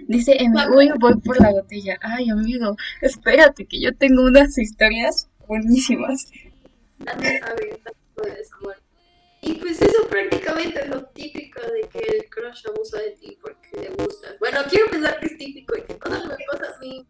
Dice 0.00 0.36
uy, 0.74 0.90
voy 0.98 1.14
por 1.20 1.40
la 1.40 1.50
botella. 1.50 1.98
Ay, 2.02 2.30
amigo, 2.30 2.76
espérate, 3.00 3.66
que 3.66 3.80
yo 3.80 3.94
tengo 3.94 4.24
unas 4.24 4.58
historias 4.58 5.28
buenísimas. 5.46 6.30
Y 9.40 9.54
pues 9.54 9.82
eso 9.82 10.08
prácticamente 10.08 10.80
es 10.80 10.88
lo 10.88 11.04
típico 11.06 11.60
de 11.60 11.88
que 11.88 11.98
el 11.98 12.28
crush 12.30 12.66
abusa 12.66 12.98
de 12.98 13.10
ti 13.10 13.38
porque 13.40 13.68
le 13.80 13.90
gustas. 13.90 14.38
Bueno, 14.38 14.60
quiero 14.70 14.90
pensar 14.90 15.20
que 15.20 15.26
es 15.26 15.36
típico 15.36 15.76
y 15.76 15.82
que 15.82 15.94
todo 15.94 16.26
me 16.26 16.36
pasa 16.50 16.74
a 16.74 16.80
mí. 16.80 17.06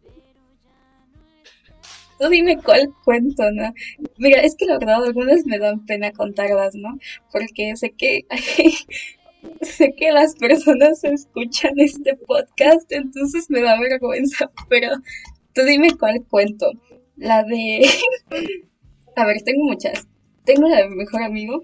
Tú 2.19 2.29
dime 2.29 2.57
cuál 2.61 2.93
cuento, 3.03 3.43
¿no? 3.51 3.73
Mira, 4.17 4.41
es 4.41 4.55
que 4.55 4.65
la 4.65 4.77
verdad 4.77 5.03
algunas 5.03 5.45
me 5.45 5.59
dan 5.59 5.85
pena 5.85 6.11
contarlas, 6.11 6.75
¿no? 6.75 6.97
Porque 7.31 7.75
sé 7.75 7.91
que 7.91 8.25
sé 9.61 9.93
que 9.95 10.11
las 10.11 10.35
personas 10.35 11.03
escuchan 11.03 11.73
este 11.77 12.15
podcast, 12.15 12.91
entonces 12.91 13.49
me 13.49 13.61
da 13.61 13.79
vergüenza, 13.79 14.51
pero 14.69 14.89
tú 15.53 15.63
dime 15.63 15.89
cuál 15.97 16.23
cuento. 16.25 16.71
La 17.15 17.43
de... 17.43 17.87
A 19.15 19.25
ver, 19.25 19.41
tengo 19.43 19.63
muchas. 19.63 20.07
Tengo 20.43 20.67
la 20.67 20.77
de 20.77 20.89
mi 20.89 20.97
mejor 20.97 21.23
amigo, 21.23 21.63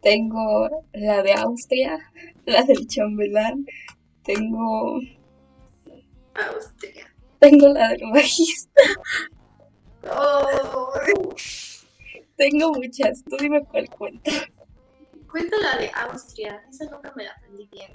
tengo 0.00 0.68
la 0.92 1.22
de 1.22 1.32
Austria, 1.32 1.98
la 2.46 2.62
del 2.62 2.86
chambelán, 2.86 3.66
tengo... 4.22 5.00
Austria. 6.34 7.12
Tengo 7.40 7.68
la 7.68 7.88
del 7.88 8.02
bajista, 8.12 8.82
Oh, 10.10 10.92
tengo 12.36 12.72
muchas. 12.72 13.24
Tú 13.24 13.36
dime 13.38 13.64
cuál 13.64 13.88
cuento. 13.90 14.30
Cuenta 15.30 15.56
la 15.60 15.78
de 15.78 15.90
Austria. 15.94 16.62
Esa 16.70 16.84
nunca 16.90 17.12
me 17.16 17.24
la 17.24 17.32
aprendí 17.32 17.68
bien. 17.72 17.90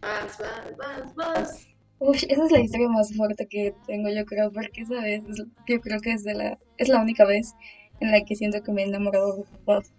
Vas, 0.00 0.38
vas, 0.38 0.76
vas, 0.76 1.14
vas. 1.14 1.66
Uy, 1.98 2.16
esa 2.28 2.44
es 2.44 2.52
la 2.52 2.60
historia 2.60 2.88
más 2.88 3.14
fuerte 3.16 3.46
que 3.46 3.74
tengo, 3.86 4.10
yo 4.10 4.24
creo, 4.26 4.52
porque 4.52 4.82
esa 4.82 5.00
vez, 5.00 5.22
es- 5.28 5.44
yo 5.66 5.80
creo 5.80 6.00
que 6.00 6.12
es 6.12 6.24
de 6.24 6.34
la, 6.34 6.58
es 6.76 6.88
la 6.88 7.00
única 7.00 7.24
vez 7.24 7.54
en 8.00 8.10
la 8.10 8.22
que 8.24 8.36
siento 8.36 8.62
que 8.62 8.72
me 8.72 8.82
he 8.82 8.86
enamorado 8.86 9.36
de 9.36 9.44
papás. 9.44 9.92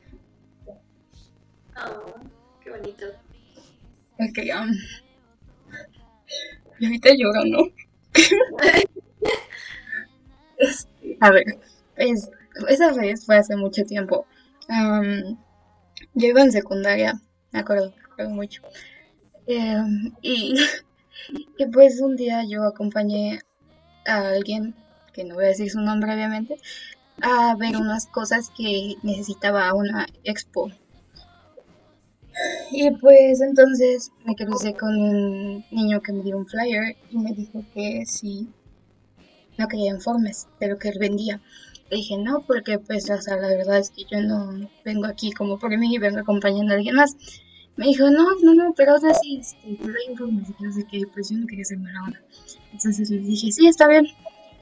Oh, 1.77 2.13
qué 2.63 2.69
bonito. 2.71 3.05
Ok, 4.19 4.37
um, 4.55 4.71
y 6.79 6.85
ahorita 6.85 7.09
lloro, 7.17 7.43
¿no? 7.45 7.59
A 11.21 11.31
ver, 11.31 11.43
pues, 11.95 12.29
esa 12.69 12.93
vez 12.93 13.25
fue 13.25 13.37
hace 13.37 13.55
mucho 13.55 13.83
tiempo. 13.85 14.25
Am, 14.67 15.37
yo 16.15 16.27
iba 16.27 16.41
en 16.41 16.51
secundaria, 16.51 17.21
me 17.51 17.59
acuerdo, 17.59 17.93
me 17.95 18.03
acuerdo 18.03 18.31
mucho. 18.31 18.61
Em, 19.47 20.11
y, 20.21 20.55
y 21.57 21.65
pues 21.67 22.01
un 22.01 22.15
día 22.15 22.43
yo 22.47 22.63
acompañé 22.63 23.41
a 24.07 24.29
alguien, 24.29 24.75
que 25.13 25.23
no 25.23 25.35
voy 25.35 25.45
a 25.45 25.49
decir 25.49 25.69
su 25.69 25.79
nombre 25.81 26.13
obviamente, 26.13 26.57
a 27.21 27.55
ver 27.55 27.77
unas 27.77 28.07
cosas 28.07 28.51
que 28.55 28.95
necesitaba 29.03 29.73
una 29.73 30.07
expo. 30.23 30.71
Y 32.71 32.91
pues 32.91 33.39
entonces 33.39 34.11
me 34.25 34.35
crucé 34.35 34.73
con 34.73 34.97
un 34.97 35.65
niño 35.71 36.01
que 36.01 36.11
me 36.11 36.23
dio 36.23 36.37
un 36.37 36.45
flyer 36.45 36.97
y 37.09 37.17
me 37.17 37.31
dijo 37.31 37.63
que 37.73 38.03
sí, 38.05 38.49
no 39.57 39.67
quería 39.67 39.91
informes 39.91 40.47
de 40.59 40.67
lo 40.67 40.77
que 40.77 40.89
él 40.89 40.97
vendía. 40.99 41.41
Le 41.89 41.97
dije 41.97 42.17
no, 42.17 42.43
porque 42.45 42.79
pues 42.79 43.09
o 43.09 43.21
sea, 43.21 43.35
la 43.37 43.47
verdad 43.49 43.77
es 43.77 43.91
que 43.91 44.03
yo 44.09 44.19
no 44.21 44.69
vengo 44.83 45.05
aquí 45.05 45.31
como 45.31 45.59
por 45.59 45.77
mí, 45.77 45.97
vengo 45.97 46.19
acompañando 46.19 46.73
a 46.73 46.77
alguien 46.77 46.95
más. 46.95 47.15
Me 47.77 47.87
dijo, 47.87 48.09
no, 48.09 48.35
no, 48.41 48.53
no, 48.53 48.73
pero 48.75 48.95
o 48.95 48.99
sea, 48.99 49.13
sí, 49.13 49.39
este, 49.41 49.77
pero 49.81 49.93
hay 49.93 50.11
informes 50.11 50.49
y 50.49 50.71
sé 50.71 51.07
pues 51.13 51.29
yo 51.29 51.37
no 51.37 51.45
quería 51.45 51.63
hacer 51.63 51.77
mala 51.77 52.03
onda. 52.03 52.21
Entonces 52.71 53.09
le 53.09 53.19
dije, 53.19 53.51
sí, 53.51 53.67
está 53.67 53.87
bien. 53.87 54.07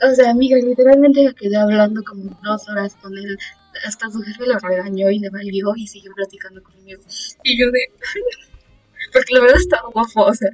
O 0.02 0.16
sea, 0.16 0.32
amiga, 0.32 0.58
literalmente 0.58 1.24
me 1.24 1.36
quedé 1.36 1.56
hablando 1.56 2.04
como 2.04 2.38
dos 2.44 2.68
horas 2.70 2.96
con 2.96 3.16
él. 3.18 3.38
Hasta 3.86 4.10
su 4.10 4.20
jefe 4.22 4.46
lo 4.48 4.58
regañó 4.60 5.10
y 5.10 5.20
le 5.20 5.30
valió 5.30 5.76
y 5.76 5.88
siguió 5.88 6.12
platicando 6.14 6.62
conmigo. 6.62 7.02
Y 7.44 7.60
yo 7.60 7.72
de... 7.72 7.80
Porque 9.14 9.34
la 9.34 9.42
verdad 9.42 9.58
estaba 9.58 9.90
guapo, 9.90 10.24
o 10.24 10.34
sea. 10.34 10.50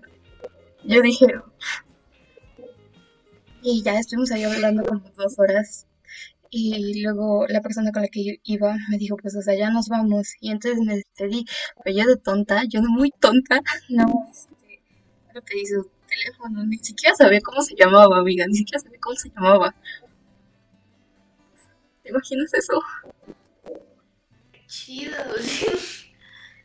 Yo 0.84 1.02
dije... 1.02 1.28
Y 3.62 3.84
ya 3.84 4.00
estuvimos 4.00 4.32
ahí 4.32 4.44
hablando 4.44 4.84
como 4.84 5.02
dos 5.18 5.38
horas. 5.40 5.86
Y 6.52 7.02
luego 7.04 7.46
la 7.48 7.62
persona 7.62 7.92
con 7.92 8.02
la 8.02 8.08
que 8.08 8.40
iba 8.44 8.76
me 8.90 8.98
dijo, 8.98 9.18
pues, 9.18 9.36
o 9.36 9.42
sea, 9.42 9.56
ya 9.56 9.70
nos 9.70 9.88
vamos. 9.88 10.34
Y 10.42 10.52
entonces 10.52 10.80
me 10.84 10.96
despedí. 10.96 11.46
Pero 11.84 11.98
yo 11.98 12.08
de 12.08 12.18
tonta, 12.18 12.64
yo 12.68 12.82
de 12.82 12.88
muy 12.88 13.12
tonta, 13.12 13.62
no, 13.90 14.28
este, 14.32 14.82
no 15.34 15.42
pedí 15.42 15.66
su 15.66 15.90
teléfono. 16.08 16.66
Ni 16.66 16.78
siquiera 16.80 17.16
sabía 17.16 17.42
cómo 17.42 17.62
se 17.62 17.76
llamaba, 17.76 18.18
amiga. 18.18 18.46
Ni 18.48 18.56
siquiera 18.56 18.80
sabía 18.80 19.00
cómo 19.00 19.16
se 19.16 19.30
llamaba. 19.30 19.76
¿Te 22.04 22.10
imaginas 22.10 22.54
eso? 22.54 22.82
Chido. 24.68 25.18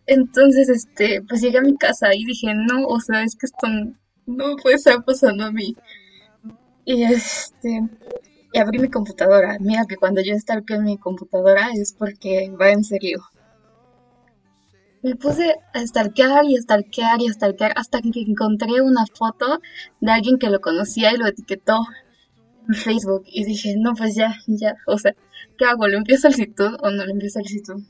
Entonces, 0.06 0.68
este, 0.68 1.22
pues 1.22 1.40
llegué 1.40 1.58
a 1.58 1.62
mi 1.62 1.76
casa 1.76 2.14
y 2.14 2.24
dije, 2.24 2.52
no, 2.54 2.86
o 2.86 3.00
sea, 3.00 3.22
es 3.22 3.36
que 3.36 3.46
esto 3.46 3.66
no 4.26 4.56
puede 4.56 4.76
estar 4.76 5.04
pasando 5.04 5.44
a 5.44 5.52
mí. 5.52 5.76
Y 6.84 7.02
este, 7.04 7.82
y 8.54 8.58
abrí 8.60 8.78
mi 8.78 8.88
computadora. 8.88 9.58
Mira 9.58 9.84
que 9.84 9.96
cuando 9.96 10.22
yo 10.22 10.32
en 10.32 10.84
mi 10.84 10.96
computadora 10.96 11.70
es 11.74 11.92
porque 11.92 12.50
va 12.50 12.70
en 12.70 12.84
serio. 12.84 13.20
Me 15.02 15.16
puse 15.16 15.56
a 15.74 15.84
stalkear 15.84 16.44
y 16.44 16.56
a 16.56 16.62
stalkear 16.62 17.20
y 17.20 17.26
a 17.26 17.32
stalkear 17.32 17.72
hasta 17.74 18.00
que 18.00 18.20
encontré 18.20 18.80
una 18.80 19.06
foto 19.12 19.60
de 20.00 20.12
alguien 20.12 20.38
que 20.38 20.50
lo 20.50 20.60
conocía 20.60 21.12
y 21.12 21.16
lo 21.16 21.26
etiquetó 21.26 21.80
en 22.68 22.74
Facebook. 22.76 23.24
Y 23.26 23.44
dije, 23.44 23.74
no, 23.76 23.92
pues 23.94 24.14
ya, 24.14 24.36
ya, 24.46 24.76
o 24.86 24.98
sea, 24.98 25.16
¿qué 25.58 25.64
hago? 25.64 25.88
¿Le 25.88 25.96
envío 25.96 26.16
solicitud 26.16 26.76
o 26.80 26.90
no 26.90 27.04
le 27.04 27.10
envío 27.10 27.30
solicitud? 27.30 27.82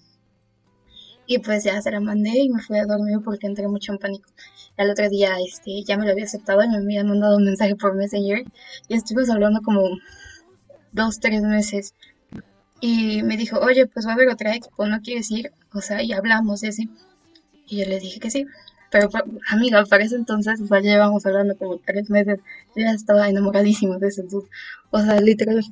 Y 1.27 1.39
pues 1.41 1.63
ya 1.65 1.81
se 1.83 1.91
la 1.91 2.01
mandé 2.01 2.39
y 2.39 2.49
me 2.49 2.63
fui 2.63 2.79
a 2.79 2.87
dormir 2.87 3.19
porque 3.23 3.47
entré 3.47 3.69
mucho 3.69 3.93
en 3.93 3.99
pánico. 3.99 4.31
Al 4.79 4.91
otro 4.91 5.11
día 5.11 5.37
este, 5.47 5.83
ya 5.85 5.99
me 5.99 6.07
lo 6.07 6.13
había 6.13 6.25
aceptado 6.25 6.65
y 6.65 6.69
me 6.69 6.79
habían 6.79 7.09
mandado 7.09 7.37
un 7.37 7.45
mensaje 7.45 7.77
por 7.77 7.95
Messenger 7.95 8.45
y 8.89 8.95
estuvimos 8.95 9.29
hablando 9.29 9.61
como 9.63 9.83
dos, 10.95 11.21
tres 11.21 11.43
meses. 11.43 11.95
Y 12.81 13.23
me 13.23 13.37
dijo, 13.37 13.59
oye, 13.59 13.87
pues 13.87 14.07
va 14.07 14.13
a 14.13 14.15
haber 14.15 14.29
otra 14.29 14.55
expo, 14.55 14.87
¿no 14.87 15.01
quieres 15.03 15.31
ir? 15.31 15.53
O 15.73 15.81
sea, 15.81 16.03
y 16.03 16.13
hablamos 16.13 16.63
y 16.63 16.69
así. 16.69 16.91
Y 17.67 17.81
yo 17.81 17.89
le 17.89 18.01
dije 18.01 18.21
que 18.21 18.31
sí. 18.31 18.47
Pero 18.91 19.11
amiga, 19.51 19.85
para 19.87 20.05
ese 20.05 20.17
entonces, 20.17 20.61
o 20.61 20.67
sea, 20.67 20.81
llevamos 20.81 21.27
hablando 21.27 21.57
como 21.57 21.79
tres 21.79 22.11
meses. 22.11 22.41
Yo 22.77 22.85
ya 22.85 22.93
estaba 22.93 23.29
enamoradísima 23.29 23.99
de 23.99 24.09
ese 24.09 24.23
dude. 24.23 24.49
O 24.91 25.01
sea, 25.01 25.21
literal. 25.21 25.63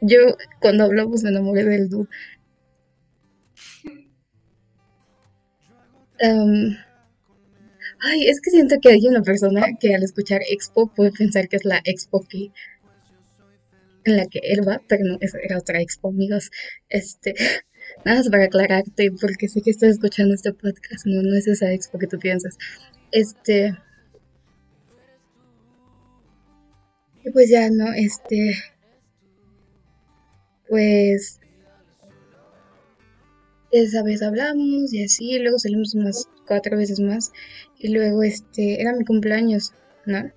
Yo 0.00 0.18
cuando 0.60 0.84
hablamos 0.84 1.22
me 1.22 1.30
enamoré 1.30 1.64
del 1.64 1.88
dude. 1.88 2.08
Em, 6.18 6.76
Ay, 8.04 8.26
es 8.28 8.40
que 8.40 8.50
siento 8.50 8.76
que 8.82 8.90
hay 8.90 9.06
una 9.06 9.22
persona 9.22 9.62
que 9.78 9.94
al 9.94 10.02
escuchar 10.02 10.40
Expo 10.50 10.88
puede 10.88 11.12
pensar 11.12 11.48
que 11.48 11.56
es 11.56 11.64
la 11.64 11.80
Expo 11.84 12.26
que, 12.28 12.50
en 14.04 14.16
la 14.16 14.26
que 14.26 14.40
él 14.42 14.66
va, 14.66 14.80
pero 14.88 15.04
no, 15.04 15.18
era 15.20 15.58
otra 15.58 15.80
Expo, 15.80 16.08
amigos. 16.08 16.50
Este, 16.88 17.34
Nada 18.04 18.18
más 18.18 18.28
para 18.28 18.44
aclararte, 18.44 19.10
porque 19.20 19.48
sé 19.48 19.62
que 19.62 19.70
estás 19.70 19.90
escuchando 19.90 20.34
este 20.34 20.52
podcast, 20.52 21.06
no, 21.06 21.22
no 21.22 21.36
es 21.36 21.46
esa 21.46 21.72
expo 21.72 21.98
que 21.98 22.06
tú 22.06 22.18
piensas. 22.18 22.56
Este. 23.10 23.76
Y 27.24 27.30
pues 27.30 27.50
ya, 27.50 27.70
¿no? 27.70 27.92
Este. 27.92 28.56
Pues. 30.68 31.38
Esa 33.70 34.02
vez 34.02 34.22
hablamos 34.22 34.92
y 34.92 35.02
así, 35.02 35.38
luego 35.38 35.58
salimos 35.58 35.94
unas 35.94 36.28
cuatro 36.46 36.76
veces 36.76 37.00
más. 37.00 37.32
Y 37.78 37.88
luego, 37.88 38.22
este, 38.22 38.80
era 38.80 38.94
mi 38.94 39.04
cumpleaños, 39.04 39.72
¿no? 40.04 40.30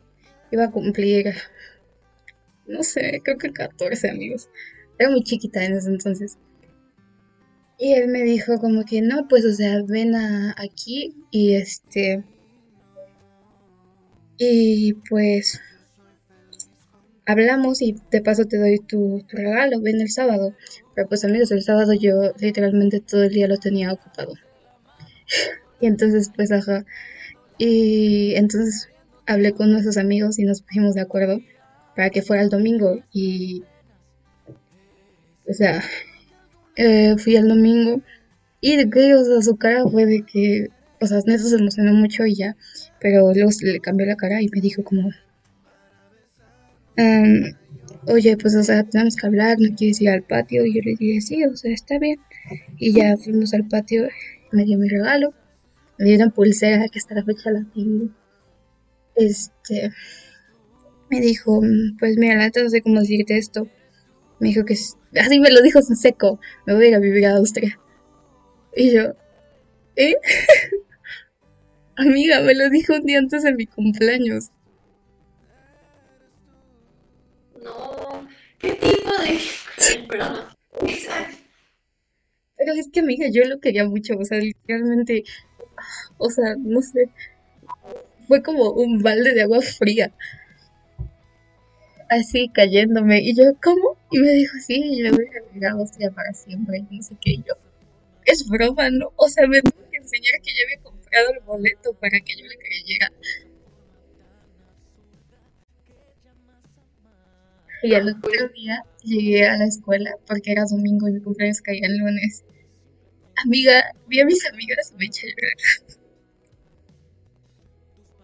Iba 0.51 0.65
a 0.65 0.71
cumplir, 0.71 1.33
no 2.67 2.83
sé, 2.83 3.21
creo 3.23 3.37
que 3.37 3.51
14 3.51 4.09
amigos. 4.09 4.49
Era 4.97 5.09
muy 5.09 5.23
chiquita 5.23 5.63
en 5.63 5.73
ese 5.73 5.89
entonces. 5.89 6.37
Y 7.77 7.93
él 7.93 8.07
me 8.07 8.23
dijo 8.23 8.59
como 8.59 8.85
que 8.85 9.01
no, 9.01 9.27
pues, 9.27 9.45
o 9.45 9.53
sea, 9.53 9.81
ven 9.87 10.15
a, 10.15 10.55
aquí 10.57 11.15
y 11.31 11.55
este... 11.55 12.23
Y 14.37 14.93
pues 15.09 15.61
hablamos 17.25 17.81
y 17.81 17.95
de 18.11 18.21
paso 18.21 18.45
te 18.45 18.57
doy 18.57 18.79
tu, 18.79 19.23
tu, 19.27 19.37
regalo, 19.37 19.81
ven 19.81 20.01
el 20.01 20.09
sábado. 20.09 20.53
Pero 20.93 21.07
pues 21.07 21.23
amigos, 21.23 21.51
el 21.51 21.63
sábado 21.63 21.93
yo 21.93 22.33
literalmente 22.39 22.99
todo 22.99 23.23
el 23.23 23.33
día 23.33 23.47
lo 23.47 23.57
tenía 23.57 23.93
ocupado. 23.93 24.33
y 25.79 25.87
entonces 25.87 26.31
pues 26.35 26.51
ajá. 26.51 26.85
Y 27.57 28.35
entonces 28.35 28.89
hablé 29.25 29.53
con 29.53 29.71
nuestros 29.71 29.97
amigos 29.97 30.37
y 30.37 30.43
nos 30.43 30.61
pusimos 30.61 30.95
de 30.95 31.01
acuerdo 31.01 31.39
para 31.95 32.09
que 32.09 32.21
fuera 32.21 32.43
el 32.43 32.49
domingo. 32.49 32.99
Y 33.11 33.63
o 35.47 35.53
sea, 35.53 35.83
eh, 36.75 37.15
fui 37.17 37.35
el 37.35 37.47
domingo 37.47 38.01
y 38.61 38.77
de 38.77 38.89
que, 38.89 39.13
o 39.13 39.41
su 39.41 39.57
cara 39.57 39.83
fue 39.87 40.05
de 40.05 40.23
que, 40.23 40.69
o 40.99 41.05
sea, 41.05 41.19
Neto 41.25 41.43
se 41.43 41.55
emocionó 41.55 41.93
mucho 41.93 42.25
y 42.25 42.35
ya, 42.35 42.55
pero 42.99 43.31
luego 43.33 43.51
le 43.61 43.79
cambió 43.79 44.07
la 44.07 44.15
cara 44.15 44.41
y 44.41 44.49
me 44.49 44.61
dijo 44.61 44.83
como, 44.83 45.09
um, 46.97 47.43
oye, 48.07 48.37
pues, 48.37 48.55
o 48.55 48.63
sea, 48.63 48.83
tenemos 48.83 49.15
que 49.15 49.27
hablar, 49.27 49.57
no 49.59 49.75
quieres 49.75 50.01
ir 50.01 50.09
al 50.09 50.23
patio. 50.23 50.65
Y 50.65 50.75
yo 50.75 50.81
le 50.83 50.95
dije, 50.95 51.21
sí, 51.21 51.43
o 51.45 51.55
sea, 51.55 51.71
está 51.73 51.99
bien. 51.99 52.19
Y 52.77 52.93
ya 52.93 53.15
fuimos 53.17 53.53
al 53.53 53.67
patio, 53.67 54.07
me 54.51 54.65
dio 54.65 54.77
mi 54.77 54.89
regalo, 54.89 55.33
me 55.99 56.05
dio 56.05 56.15
una 56.15 56.29
pulsera 56.29 56.87
que 56.91 56.99
hasta 56.99 57.15
la 57.15 57.23
fecha 57.23 57.51
la 57.51 57.65
tengo. 57.73 58.09
Este, 59.15 59.91
me 61.09 61.19
dijo, 61.19 61.61
pues 61.99 62.17
mira, 62.17 62.35
la 62.35 62.51
no 62.63 62.69
sé 62.69 62.81
cómo 62.81 62.99
decirte 62.99 63.37
esto. 63.37 63.67
Me 64.39 64.49
dijo 64.49 64.65
que, 64.65 64.73
así 64.73 65.39
me 65.39 65.51
lo 65.51 65.61
dijo 65.61 65.79
en 65.79 65.95
seco, 65.95 66.39
me 66.65 66.73
voy 66.75 66.85
a 66.85 66.87
ir 66.89 66.95
a 66.95 66.99
vivir 66.99 67.25
a 67.25 67.37
Austria. 67.37 67.79
Y 68.75 68.93
yo, 68.93 69.15
¿eh? 69.95 70.15
Amiga, 71.95 72.41
me 72.41 72.55
lo 72.55 72.69
dijo 72.69 72.93
un 72.93 73.05
día 73.05 73.19
antes 73.19 73.43
de 73.43 73.53
mi 73.53 73.65
cumpleaños. 73.65 74.51
No, 77.63 78.27
¿qué 78.59 78.73
tipo 78.73 79.11
de... 79.21 79.39
Perdón. 80.07 80.45
Pero 82.57 82.73
es 82.73 82.89
que, 82.91 83.01
amiga, 83.01 83.27
yo 83.31 83.43
lo 83.45 83.59
quería 83.59 83.85
mucho, 83.85 84.17
o 84.17 84.25
sea, 84.25 84.39
literalmente, 84.39 85.23
o 86.17 86.29
sea, 86.29 86.55
no 86.57 86.81
sé, 86.81 87.09
fue 88.27 88.41
como 88.41 88.71
un 88.71 89.03
balde 89.03 89.33
de 89.33 89.43
agua 89.43 89.61
fría 89.61 90.13
así 92.09 92.49
cayéndome. 92.53 93.21
Y 93.21 93.35
yo, 93.35 93.43
¿cómo? 93.63 93.97
Y 94.11 94.19
me 94.19 94.31
dijo, 94.31 94.57
sí, 94.65 94.97
yo 94.97 95.11
voy 95.11 95.27
a 95.27 95.47
vivir 95.47 95.67
a 95.67 95.71
Austria 95.71 96.11
para 96.11 96.33
siempre. 96.33 96.83
Y 96.89 96.97
no 96.97 97.03
sé 97.03 97.15
qué. 97.21 97.31
Y 97.31 97.43
yo, 97.43 97.53
es 98.25 98.47
broma, 98.47 98.89
¿no? 98.89 99.11
O 99.15 99.27
sea, 99.29 99.47
me 99.47 99.61
tuvo 99.61 99.89
que 99.89 99.97
enseñar 99.97 100.41
que 100.41 100.51
yo 100.51 100.65
había 100.65 100.83
comprado 100.83 101.33
el 101.33 101.39
boleto 101.41 101.93
para 101.93 102.19
que 102.19 102.35
yo 102.35 102.45
le 102.45 102.57
creyera. 102.57 103.11
Y 107.83 107.93
al 107.93 108.09
otro 108.09 108.49
día 108.55 108.83
llegué 109.03 109.45
a 109.45 109.57
la 109.57 109.65
escuela 109.65 110.15
porque 110.25 110.51
era 110.51 110.63
domingo 110.69 111.07
y 111.07 111.13
mi 111.13 111.21
cumpleaños 111.21 111.61
caía 111.61 111.85
el 111.85 111.97
lunes. 111.97 112.43
Amiga, 113.45 113.83
vi 114.07 114.21
a 114.21 114.25
mis 114.25 114.43
amigas 114.47 114.91
y 114.91 114.97
me 114.97 115.05
eché 115.05 115.27
a 115.27 115.29
llorar. 115.29 115.97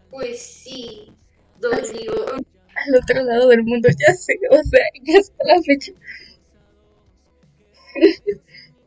Pues 0.10 0.41
sí, 0.41 1.12
domingo 1.60 2.51
al 2.76 2.96
otro 2.96 3.24
lado 3.24 3.48
del 3.50 3.64
mundo, 3.64 3.90
ya 3.90 4.14
sé, 4.14 4.40
o 4.50 4.64
sea, 4.64 4.86
ya 5.04 5.20
hasta 5.20 5.44
la 5.46 5.62
fecha. 5.62 5.92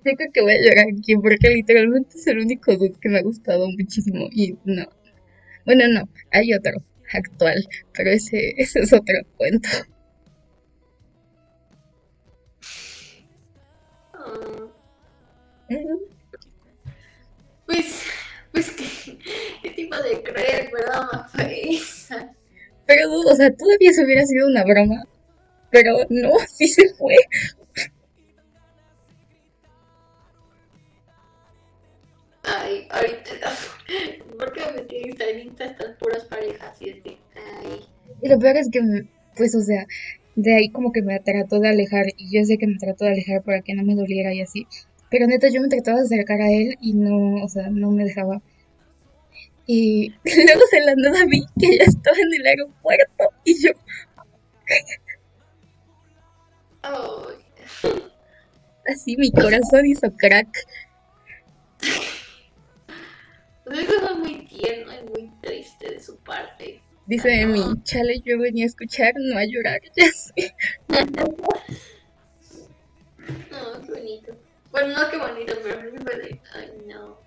Yo 0.04 0.12
creo 0.16 0.32
que 0.32 0.42
voy 0.42 0.52
a 0.52 0.60
llorar 0.62 0.86
aquí 0.92 1.16
porque 1.16 1.48
literalmente 1.48 2.18
es 2.18 2.26
el 2.26 2.40
único 2.40 2.76
dude 2.76 2.98
que 3.00 3.08
me 3.08 3.18
ha 3.18 3.22
gustado 3.22 3.68
muchísimo 3.70 4.28
y 4.30 4.56
no. 4.64 4.86
Bueno, 5.64 5.84
no, 5.88 6.08
hay 6.30 6.52
otro 6.52 6.72
actual, 7.12 7.66
pero 7.94 8.10
ese, 8.10 8.54
ese 8.58 8.80
es 8.80 8.92
otro 8.92 9.16
cuento. 9.36 9.68
Pues, 17.66 18.02
pues, 18.52 18.70
¿qué, 18.70 19.70
tipo 19.70 19.96
de 19.96 20.22
creer, 20.22 20.70
verdad? 20.70 21.26
Pero, 22.86 23.12
o 23.12 23.34
sea, 23.34 23.50
todavía 23.54 23.92
se 23.92 24.04
hubiera 24.04 24.24
sido 24.26 24.46
una 24.46 24.64
broma. 24.64 25.04
Pero 25.70 25.96
no, 26.08 26.32
sí 26.48 26.68
se 26.68 26.88
fue. 26.94 27.16
Ay, 32.44 32.86
ahorita. 32.90 33.32
¿Por 34.38 34.52
qué 34.52 34.62
me 34.74 34.82
tienes 34.82 35.20
ahorita 35.20 35.64
estas 35.64 35.96
puras 35.96 36.24
parejas? 36.24 36.80
Y, 36.80 36.90
este, 36.90 37.18
ay. 37.36 37.80
y 38.22 38.28
lo 38.28 38.38
peor 38.38 38.56
es 38.56 38.68
que, 38.70 38.80
pues, 39.36 39.54
o 39.54 39.60
sea, 39.60 39.86
de 40.36 40.54
ahí 40.54 40.70
como 40.70 40.92
que 40.92 41.02
me 41.02 41.18
trató 41.20 41.60
de 41.60 41.68
alejar. 41.68 42.06
Y 42.16 42.36
yo 42.36 42.44
sé 42.44 42.58
que 42.58 42.66
me 42.66 42.76
trató 42.78 43.04
de 43.04 43.12
alejar 43.12 43.42
para 43.42 43.62
que 43.62 43.74
no 43.74 43.84
me 43.84 43.94
doliera 43.94 44.32
y 44.34 44.42
así. 44.42 44.66
Pero 45.10 45.26
neta, 45.26 45.48
yo 45.48 45.60
me 45.60 45.68
trataba 45.68 45.98
de 45.98 46.04
acercar 46.04 46.40
a 46.40 46.50
él 46.50 46.76
y 46.80 46.94
no, 46.94 47.42
o 47.42 47.48
sea, 47.48 47.70
no 47.70 47.90
me 47.90 48.04
dejaba. 48.04 48.42
Y 49.66 50.10
luego 50.24 50.60
se 50.70 50.80
la 50.80 50.94
nada 50.96 51.24
vi 51.26 51.44
que 51.58 51.66
ella 51.66 51.84
estaba 51.86 52.16
en 52.16 52.40
el 52.40 52.46
aeropuerto 52.46 53.24
y 53.44 53.62
yo. 53.62 53.70
Así 58.86 59.16
mi 59.16 59.32
corazón 59.32 59.86
hizo 59.86 60.10
crack. 60.16 60.48
Eso 63.66 64.00
fue 64.00 64.14
muy 64.16 64.46
tierno 64.46 64.92
y 64.92 65.10
muy 65.10 65.30
triste 65.40 65.92
de 65.92 66.00
su 66.00 66.18
parte. 66.18 66.82
Dice 67.06 67.46
mi 67.46 67.82
chale, 67.82 68.20
yo 68.24 68.38
venía 68.38 68.64
a 68.64 68.66
escuchar, 68.66 69.14
no 69.16 69.38
a 69.38 69.44
llorar, 69.44 69.80
ya 69.96 70.10
sé. 70.12 70.54
No, 73.50 73.80
qué 73.86 73.92
bonito. 73.92 74.36
Bueno, 74.70 75.00
no 75.00 75.10
qué 75.10 75.16
bonito, 75.18 75.54
pero 75.62 76.02
fue 76.02 76.16
de, 76.16 76.40
ay 76.54 76.72
no. 76.86 77.23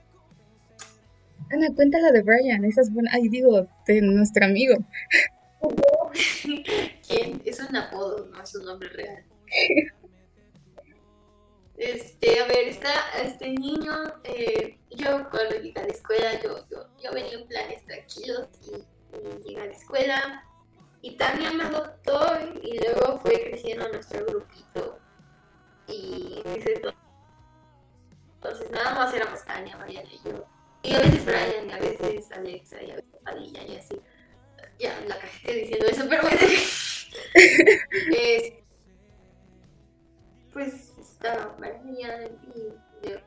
Ana, 1.51 1.73
cuéntala 1.75 2.11
de 2.11 2.23
Brian, 2.23 2.65
esa 2.65 2.81
es 2.81 2.93
buena. 2.93 3.11
Ay, 3.13 3.29
digo, 3.29 3.67
de 3.85 4.01
nuestro 4.01 4.45
amigo. 4.45 4.75
¿Quién? 7.07 7.41
Es 7.45 7.59
un 7.59 7.75
apodo, 7.75 8.25
no 8.25 8.41
es 8.41 8.55
un 8.55 8.65
nombre 8.65 8.89
real. 8.89 9.23
Este, 11.77 12.39
a 12.39 12.47
ver, 12.47 12.69
está 12.69 12.89
este 13.23 13.51
niño, 13.51 13.93
eh, 14.23 14.79
yo 14.89 15.29
cuando 15.29 15.57
llegué 15.61 15.79
a 15.79 15.83
la 15.83 15.93
escuela, 15.93 16.41
yo, 16.41 16.67
yo, 16.71 16.87
yo 17.03 17.11
venía 17.13 17.33
en 17.33 17.47
planes 17.47 17.83
tranquilos 17.83 18.47
y, 18.63 18.71
y 19.15 19.43
llegué 19.43 19.61
a 19.61 19.65
la 19.67 19.71
escuela 19.73 20.43
y 21.03 21.15
también 21.17 21.55
me 21.55 21.65
adoptó 21.65 22.19
y 22.63 22.79
luego 22.79 23.19
fue 23.19 23.49
creciendo 23.49 23.87
nuestro 23.89 24.25
grupito 24.25 24.97
y 25.87 26.41
entonces 28.47 28.71
nada 28.71 28.95
más 28.95 29.13
éramos 29.13 29.45
Tania, 29.45 29.77
Mariana 29.77 30.09
y 30.11 30.19
yo 30.27 30.45
y 30.87 30.93
a 30.93 30.99
veces 30.99 31.25
Brian, 31.25 31.67
y 31.67 31.71
a 31.71 31.77
veces 31.79 32.31
Alexa, 32.31 32.81
y 32.81 32.91
a 32.91 32.95
veces 32.95 33.11
Padilla, 33.23 33.63
y 33.67 33.75
así. 33.75 33.95
Ya 34.79 34.99
la 35.07 35.17
cajé 35.17 35.53
diciendo 35.53 35.85
eso, 35.87 36.05
pero 36.09 36.21
bueno. 36.21 36.39
es, 38.17 38.53
pues 40.53 40.93
estaba 40.99 41.55
María 41.59 42.29
y 42.55 42.73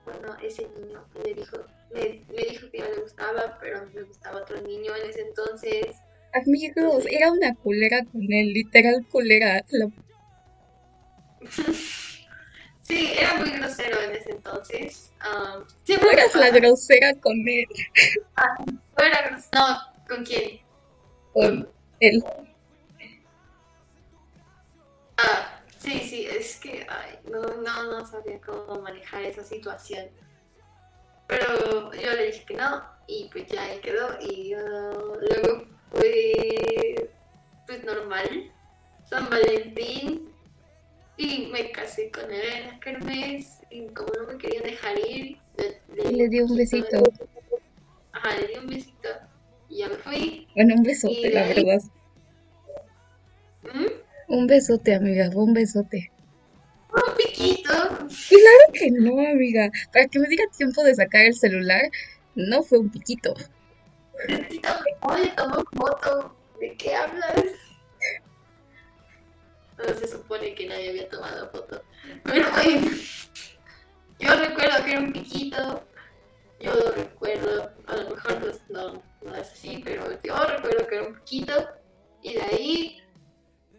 bueno, 0.04 0.36
ese 0.42 0.68
niño 0.68 1.04
le 1.24 1.34
dijo, 1.34 1.58
me, 1.92 2.24
me 2.34 2.42
dijo 2.50 2.70
que 2.70 2.78
ya 2.78 2.88
le 2.88 3.02
gustaba, 3.02 3.58
pero 3.60 3.86
me 3.94 4.02
gustaba 4.02 4.40
otro 4.40 4.60
niño 4.62 4.94
en 4.96 5.10
ese 5.10 5.22
entonces. 5.22 5.96
Amigos, 6.32 7.04
era 7.10 7.32
una 7.32 7.54
culera 7.54 8.04
con 8.04 8.32
él, 8.32 8.52
literal 8.52 9.06
culera. 9.10 9.64
La... 9.70 9.90
Sí, 12.90 13.12
era 13.16 13.34
muy 13.34 13.50
grosero 13.50 14.00
en 14.00 14.16
ese 14.16 14.30
entonces. 14.32 15.12
Um, 15.20 15.64
siempre 15.84 16.10
eras 16.12 16.34
la 16.34 16.50
grosera 16.50 17.14
con 17.20 17.36
él. 17.46 17.64
Ah, 18.34 18.64
era 18.98 19.28
grosero. 19.28 19.48
No, 19.52 19.78
¿con 20.08 20.24
quién? 20.24 20.60
Con 21.32 21.68
él. 22.00 22.24
Ah, 25.18 25.62
sí, 25.78 26.00
Sí, 26.00 26.08
sí, 26.08 26.26
es 26.26 26.56
que 26.56 26.84
ay, 26.88 27.20
no, 27.30 27.42
no, 27.42 27.82
no 27.92 28.04
sabía 28.04 28.40
cómo 28.40 28.80
manejar 28.80 29.22
esa 29.22 29.44
situación. 29.44 30.08
Pero 31.28 31.92
yo 31.92 32.10
le 32.10 32.26
dije 32.26 32.44
que 32.44 32.54
no 32.54 32.82
y 33.06 33.30
pues 33.30 33.46
ya 33.46 33.62
ahí 33.62 33.78
quedó 33.78 34.18
y 34.20 34.52
uh, 34.56 35.14
luego 35.20 35.62
fue 35.92 37.08
pues 37.68 37.84
normal, 37.84 38.52
San 39.08 39.30
Valentín 39.30 40.29
y 41.16 41.46
me 41.52 41.70
casé 41.70 42.10
con 42.10 42.30
él 42.32 42.42
en 42.56 42.66
la 42.68 42.80
kermés 42.80 43.60
y 43.70 43.86
como 43.88 44.08
no 44.14 44.32
me 44.32 44.38
quería 44.38 44.62
dejar 44.62 44.98
ir, 44.98 45.36
le, 45.56 46.12
le 46.12 46.28
dio 46.28 46.46
un 46.46 46.56
besito. 46.56 47.02
Ajá, 48.12 48.36
le 48.40 48.46
di 48.48 48.54
un 48.58 48.66
besito 48.66 49.08
y 49.68 49.78
ya 49.78 49.88
me 49.88 49.96
fui. 49.96 50.48
Bueno, 50.54 50.74
un 50.76 50.82
besote, 50.82 51.30
la 51.30 51.46
verdad. 51.46 51.82
¿Mm? 53.62 54.34
Un 54.34 54.46
besote, 54.46 54.94
amiga, 54.94 55.30
un 55.34 55.54
besote. 55.54 56.10
Un 56.92 57.14
piquito. 57.16 57.72
Claro 57.72 58.72
que 58.72 58.90
no, 58.90 59.20
amiga. 59.20 59.70
Para 59.92 60.08
que 60.08 60.18
me 60.18 60.28
diga 60.28 60.44
tiempo 60.56 60.82
de 60.82 60.94
sacar 60.94 61.22
el 61.22 61.34
celular, 61.34 61.82
no 62.34 62.62
fue 62.62 62.78
un 62.78 62.90
piquito. 62.90 63.34
Oye, 65.02 65.32
tomó 65.36 65.64
foto. 65.76 66.36
¿De 66.60 66.74
qué 66.76 66.94
hablas? 66.94 67.44
No 69.86 69.94
se 69.94 70.08
supone 70.08 70.54
que 70.54 70.66
nadie 70.66 70.90
había 70.90 71.08
tomado 71.08 71.50
foto. 71.50 71.82
Pero 72.24 72.50
bueno, 72.50 72.88
yo 74.18 74.36
recuerdo 74.36 74.84
que 74.84 74.90
era 74.92 75.00
un 75.00 75.12
piquito. 75.12 75.84
Yo 76.60 76.74
lo 76.74 76.90
recuerdo, 76.92 77.72
a 77.86 77.96
lo 77.96 78.10
mejor 78.10 78.60
no, 78.68 79.02
no 79.22 79.34
es 79.34 79.50
así, 79.50 79.80
pero 79.82 80.04
yo 80.22 80.44
recuerdo 80.44 80.86
que 80.86 80.94
era 80.96 81.06
un 81.06 81.14
piquito. 81.14 81.68
Y 82.22 82.34
de 82.34 82.42
ahí, 82.42 83.02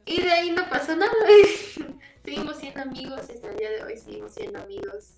y 0.06 0.22
de 0.22 0.32
ahí 0.32 0.52
no 0.52 0.68
pasó 0.68 0.96
nada. 0.96 1.12
seguimos 2.24 2.58
siendo 2.58 2.82
amigos, 2.82 3.20
hasta 3.20 3.52
el 3.52 3.58
día 3.58 3.70
de 3.70 3.84
hoy 3.84 3.98
seguimos 3.98 4.34
siendo 4.34 4.60
amigos. 4.60 5.18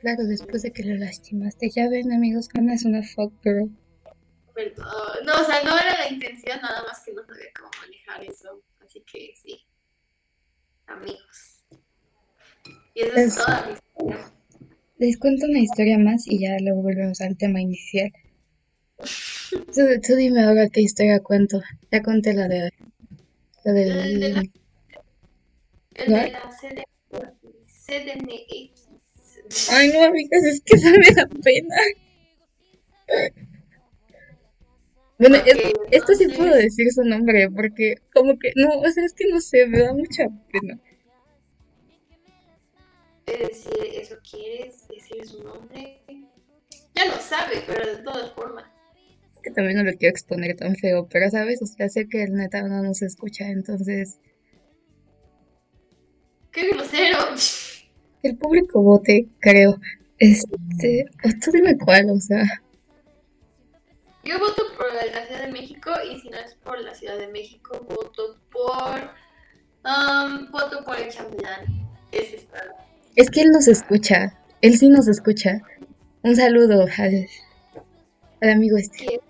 Claro, 0.00 0.22
después 0.24 0.62
de 0.62 0.72
que 0.72 0.84
lo 0.84 0.94
lastimaste. 0.96 1.70
Ya 1.70 1.88
ven, 1.88 2.12
amigos, 2.12 2.48
Ana 2.54 2.74
es 2.74 2.84
una 2.84 3.02
fuck 3.02 3.32
girl. 3.42 3.70
Perdón. 4.54 4.86
No, 5.24 5.32
o 5.32 5.44
sea, 5.44 5.64
no 5.64 5.76
era 5.76 5.98
la 5.98 6.08
intención, 6.08 6.60
nada 6.60 6.82
más 6.84 7.02
que 7.04 7.12
no 7.12 7.24
sabía 7.24 7.46
cómo 7.58 7.70
manejar 7.80 8.22
eso. 8.22 8.62
Así 8.84 9.02
que 9.10 9.34
sí. 9.34 9.66
Amigos. 10.86 11.64
Y 12.94 13.00
eso 13.02 13.16
es, 13.16 13.34
toda 13.36 13.66
mi 13.66 13.72
historia. 13.72 14.32
Les 14.98 15.18
cuento 15.18 15.46
una 15.46 15.58
historia 15.58 15.98
más 15.98 16.26
y 16.26 16.40
ya 16.40 16.56
luego 16.60 16.82
volvemos 16.82 17.20
al 17.20 17.36
tema 17.36 17.60
inicial. 17.60 18.12
tú, 18.96 20.16
dime 20.16 20.44
ahora 20.44 20.68
qué 20.68 20.80
historia 20.80 21.20
cuento. 21.20 21.60
Ya 21.90 22.02
conté 22.02 22.34
la 22.34 22.48
de. 22.48 22.70
La 23.64 23.72
del. 23.72 23.90
El 23.90 24.20
de 24.20 24.28
la, 24.30 24.42
el 25.94 26.12
de 26.12 26.32
la 26.32 26.50
CDMX. 27.86 28.84
Ay, 29.70 29.92
no, 29.92 30.04
amigas, 30.04 30.44
es 30.44 30.60
que 30.62 30.76
me 30.76 31.14
da 31.14 31.26
pena. 31.42 31.76
Bueno, 35.26 35.42
esto 35.90 36.14
sí 36.14 36.28
puedo 36.36 36.54
decir 36.54 36.92
su 36.92 37.02
nombre, 37.02 37.48
porque 37.50 37.94
como 38.12 38.38
que, 38.38 38.52
no, 38.56 38.80
o 38.80 38.90
sea, 38.90 39.06
es 39.06 39.14
que 39.14 39.26
no 39.26 39.40
sé, 39.40 39.66
me 39.66 39.78
da 39.78 39.94
mucha 39.94 40.24
pena. 40.52 40.78
Si 43.50 43.70
eso 43.98 44.16
quieres, 44.30 44.86
decir 44.86 45.26
su 45.26 45.42
nombre. 45.42 46.02
Ya 46.94 47.06
lo 47.06 47.18
sabe, 47.18 47.62
pero 47.66 47.96
de 47.96 48.02
todas 48.02 48.32
formas. 48.34 48.66
Es 49.34 49.40
que 49.40 49.50
también 49.50 49.78
no 49.78 49.84
lo 49.84 49.96
quiero 49.96 50.10
exponer 50.10 50.56
tan 50.56 50.76
feo, 50.76 51.08
pero 51.10 51.30
sabes, 51.30 51.62
o 51.62 51.66
sea, 51.66 51.88
sé 51.88 52.06
que 52.06 52.24
el 52.24 52.34
neta 52.34 52.60
no 52.60 52.82
nos 52.82 53.00
escucha, 53.00 53.48
entonces... 53.48 54.18
¡Qué 56.52 56.68
grosero! 56.68 57.18
el 58.22 58.36
público 58.36 58.82
vote, 58.82 59.26
creo. 59.40 59.80
Este, 60.18 61.06
tú 61.42 61.50
dime 61.50 61.78
cuál, 61.78 62.10
o 62.10 62.20
sea. 62.20 62.44
Yo 64.24 64.38
voto 64.38 64.62
por 64.76 64.92
la 64.94 65.26
Ciudad 65.26 65.42
de 65.42 65.52
México 65.52 65.90
y 66.10 66.18
si 66.20 66.30
no 66.30 66.38
es 66.38 66.54
por 66.54 66.80
la 66.80 66.94
Ciudad 66.94 67.18
de 67.18 67.28
México, 67.28 67.78
voto 67.88 68.38
por. 68.50 69.10
Um, 69.84 70.50
voto 70.50 70.82
por 70.84 70.98
el 70.98 71.10
chambelán. 71.10 71.66
Es 72.10 72.46
Es 73.16 73.30
que 73.30 73.42
él 73.42 73.50
nos 73.50 73.68
escucha. 73.68 74.38
Él 74.62 74.78
sí 74.78 74.88
nos 74.88 75.08
escucha. 75.08 75.60
Un 76.22 76.36
saludo 76.36 76.86
al, 76.96 77.26
al 78.40 78.50
amigo 78.50 78.78
este. 78.78 79.20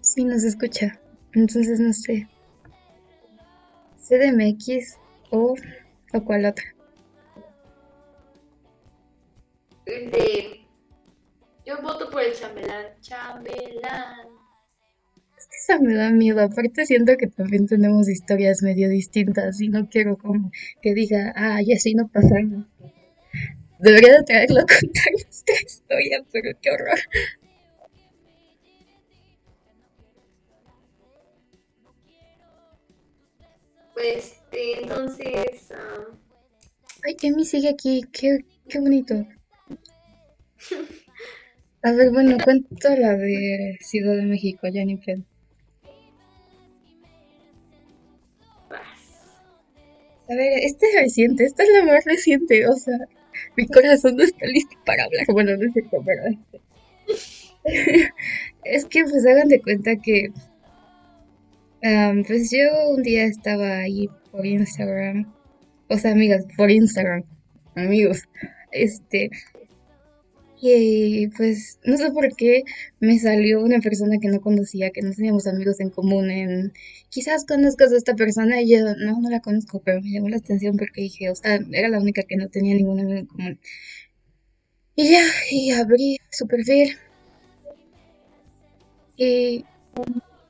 Sí 0.00 0.24
nos 0.24 0.42
escucha. 0.42 0.98
Entonces 1.34 1.78
no 1.78 1.92
sé. 1.92 2.28
CDMX 4.00 4.98
o, 5.30 5.54
o 6.12 6.24
cuál 6.24 6.46
otra. 6.46 6.64
De, 9.86 10.61
yo 11.72 11.82
voto 11.82 12.10
por 12.10 12.22
el 12.22 12.34
chambelán. 12.34 12.86
Chambelán. 13.00 14.28
Es 15.36 15.46
que 15.46 15.56
esa 15.56 15.78
me 15.78 15.94
da 15.94 16.10
miedo. 16.10 16.40
Aparte 16.40 16.86
siento 16.86 17.16
que 17.16 17.26
también 17.26 17.66
tenemos 17.66 18.08
historias 18.08 18.62
medio 18.62 18.88
distintas 18.88 19.60
y 19.60 19.68
no 19.68 19.88
quiero 19.88 20.16
como 20.16 20.50
que 20.80 20.94
diga, 20.94 21.32
ay, 21.36 21.72
así 21.72 21.94
no 21.94 22.08
pasamos. 22.08 22.66
Debería 23.78 24.18
de 24.18 24.24
traerlo 24.24 24.60
a 24.60 24.66
contar 24.66 25.12
nuestra 25.12 25.54
historia, 25.64 26.24
pero 26.30 26.50
qué 26.60 26.70
horror. 26.70 26.98
Pues 33.94 34.36
entonces... 34.52 35.70
Um... 35.70 36.18
Ay, 37.04 37.16
Emi 37.22 37.44
sigue 37.44 37.68
aquí, 37.68 38.02
qué, 38.12 38.44
qué 38.68 38.78
bonito. 38.78 39.26
A 41.84 41.92
ver, 41.92 42.10
bueno, 42.12 42.36
cuento 42.42 42.88
la 42.96 43.16
de 43.16 43.76
Ciudad 43.80 44.14
de 44.14 44.22
México, 44.22 44.68
Jennifer. 44.72 45.18
A 50.30 50.34
ver, 50.34 50.60
esta 50.62 50.86
es 50.86 50.94
reciente, 51.02 51.44
esta 51.44 51.64
es 51.64 51.68
la 51.70 51.84
más 51.84 52.04
reciente, 52.04 52.66
o 52.68 52.74
sea, 52.74 52.96
mi 53.56 53.66
corazón 53.66 54.16
no 54.16 54.22
está 54.22 54.46
listo 54.46 54.76
para 54.86 55.04
hablar. 55.04 55.26
Bueno, 55.32 55.56
no 55.56 55.66
es 55.66 55.72
cierto, 55.72 56.02
pero... 56.04 56.22
es 58.64 58.84
que 58.86 59.02
pues 59.02 59.26
hagan 59.26 59.48
de 59.48 59.60
cuenta 59.60 59.96
que... 59.96 60.28
Um, 61.82 62.22
pues 62.22 62.50
yo 62.52 62.90
un 62.90 63.02
día 63.02 63.24
estaba 63.24 63.78
ahí 63.78 64.08
por 64.30 64.46
Instagram. 64.46 65.32
O 65.88 65.98
sea, 65.98 66.12
amigas, 66.12 66.46
por 66.56 66.70
Instagram. 66.70 67.24
Amigos. 67.74 68.22
Este. 68.70 69.30
Y 70.64 71.26
pues 71.36 71.80
no 71.84 71.96
sé 71.96 72.12
por 72.12 72.36
qué 72.36 72.62
me 73.00 73.18
salió 73.18 73.60
una 73.64 73.80
persona 73.80 74.18
que 74.20 74.28
no 74.28 74.40
conocía, 74.40 74.92
que 74.92 75.02
no 75.02 75.10
teníamos 75.12 75.48
amigos 75.48 75.80
en 75.80 75.90
común. 75.90 76.72
Quizás 77.08 77.44
conozcas 77.44 77.92
a 77.92 77.96
esta 77.96 78.14
persona 78.14 78.62
y 78.62 78.70
yo 78.70 78.78
no, 78.84 79.20
no 79.20 79.28
la 79.28 79.40
conozco, 79.40 79.82
pero 79.84 80.00
me 80.00 80.12
llamó 80.12 80.28
la 80.28 80.36
atención 80.36 80.76
porque 80.76 81.02
dije, 81.02 81.30
o 81.30 81.34
sea, 81.34 81.58
era 81.72 81.88
la 81.88 81.98
única 81.98 82.22
que 82.22 82.36
no 82.36 82.48
tenía 82.48 82.76
ningún 82.76 83.00
amigo 83.00 83.18
en 83.18 83.26
común. 83.26 83.60
Y 84.94 85.10
ya, 85.10 85.24
y 85.50 85.72
abrí 85.72 86.18
su 86.30 86.46
perfil. 86.46 86.96
Y 89.16 89.64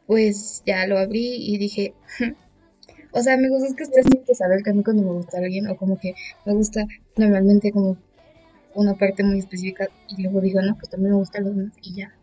pues 0.06 0.62
ya 0.66 0.86
lo 0.86 0.98
abrí 0.98 1.36
y 1.38 1.56
dije, 1.56 1.94
o 3.12 3.22
sea, 3.22 3.38
gusta 3.38 3.66
es 3.68 3.74
que 3.74 3.84
ustedes 3.84 4.04
tienen 4.04 4.26
que 4.26 4.34
saber 4.34 4.62
que 4.62 4.70
a 4.70 4.74
mí 4.74 4.84
cuando 4.84 5.04
me 5.04 5.12
gusta 5.12 5.38
alguien 5.38 5.68
o 5.68 5.76
como 5.78 5.98
que 5.98 6.14
me 6.44 6.52
gusta 6.52 6.84
normalmente 7.16 7.72
como 7.72 7.96
una 8.74 8.94
parte 8.94 9.22
muy 9.22 9.38
específica 9.38 9.88
y 10.08 10.22
luego 10.22 10.40
digo, 10.40 10.60
no, 10.62 10.76
pues 10.76 10.88
también 10.90 11.12
me 11.12 11.18
gusta 11.18 11.40
los 11.40 11.54
demás 11.54 11.74
y 11.82 11.94
ya. 11.94 12.14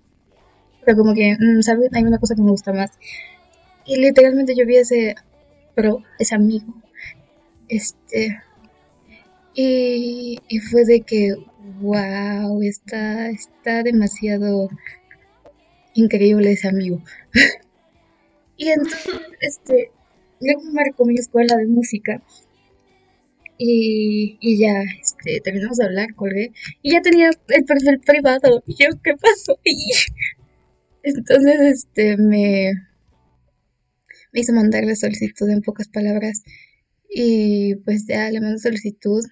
Pero 0.86 0.98
como 0.98 1.14
que, 1.14 1.36
mm, 1.40 1.62
¿saben? 1.62 1.90
Hay 1.94 2.04
una 2.04 2.20
cosa 2.20 2.36
que 2.36 2.42
me 2.42 2.52
gusta 2.52 2.74
más. 2.74 2.92
Y 3.86 3.98
literalmente 3.98 4.56
yo 4.56 4.66
vi 4.66 4.78
ese, 4.78 5.16
pero 5.76 6.04
ese 6.20 6.36
amigo, 6.36 6.74
este, 7.68 8.38
y, 9.54 10.40
y 10.48 10.60
fue 10.60 10.86
de 10.86 11.02
que, 11.02 11.36
wow, 11.82 12.62
está, 12.62 13.30
está 13.30 13.84
demasiado 13.84 14.70
increíble 15.94 16.52
ese 16.52 16.68
amigo. 16.68 17.02
y 18.58 18.70
entonces, 18.70 19.20
este, 19.42 19.92
luego 20.40 20.62
marcó 20.72 21.06
mi 21.06 21.16
escuela 21.16 21.56
de 21.56 21.68
música. 21.68 22.22
Y, 23.60 24.38
y 24.40 24.58
ya, 24.58 24.84
este, 25.02 25.42
terminamos 25.42 25.78
de 25.78 25.86
hablar, 25.86 26.16
colgué. 26.16 26.52
Y 26.82 26.94
ya 26.94 27.02
tenía 27.02 27.30
el 27.50 27.66
perfil 27.66 28.00
privado. 28.00 28.64
Y 28.66 28.76
yo, 28.76 28.90
¿qué 29.04 29.16
pasó? 29.18 29.60
Y 29.64 29.92
entonces, 31.04 31.60
este, 31.62 32.18
me, 32.18 32.72
me 34.32 34.40
hizo 34.40 34.54
mandarle 34.54 34.96
solicitud 34.96 35.50
en 35.50 35.62
pocas 35.62 35.90
palabras. 35.90 36.44
Y 37.10 37.76
pues 37.76 38.08
ya 38.08 38.32
le 38.32 38.42
mandé 38.42 38.60
solicitud. 38.60 39.24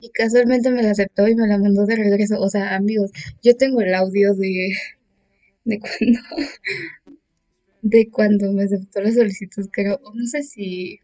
Y 0.00 0.10
casualmente 0.10 0.70
me 0.70 0.82
la 0.82 0.90
aceptó 0.90 1.26
y 1.26 1.34
me 1.34 1.46
la 1.48 1.58
mandó 1.58 1.86
de 1.86 1.96
regreso. 1.96 2.40
O 2.40 2.48
sea, 2.50 2.76
amigos, 2.76 3.10
yo 3.42 3.56
tengo 3.56 3.80
el 3.80 3.94
audio 3.94 4.34
de, 4.34 4.74
de 5.64 5.80
cuando 5.80 6.20
de 7.82 8.10
cuando 8.10 8.52
me 8.52 8.64
aceptó 8.64 9.00
la 9.00 9.12
solicitud, 9.12 9.68
creo, 9.72 10.00
no 10.14 10.26
sé 10.26 10.42
si, 10.42 11.00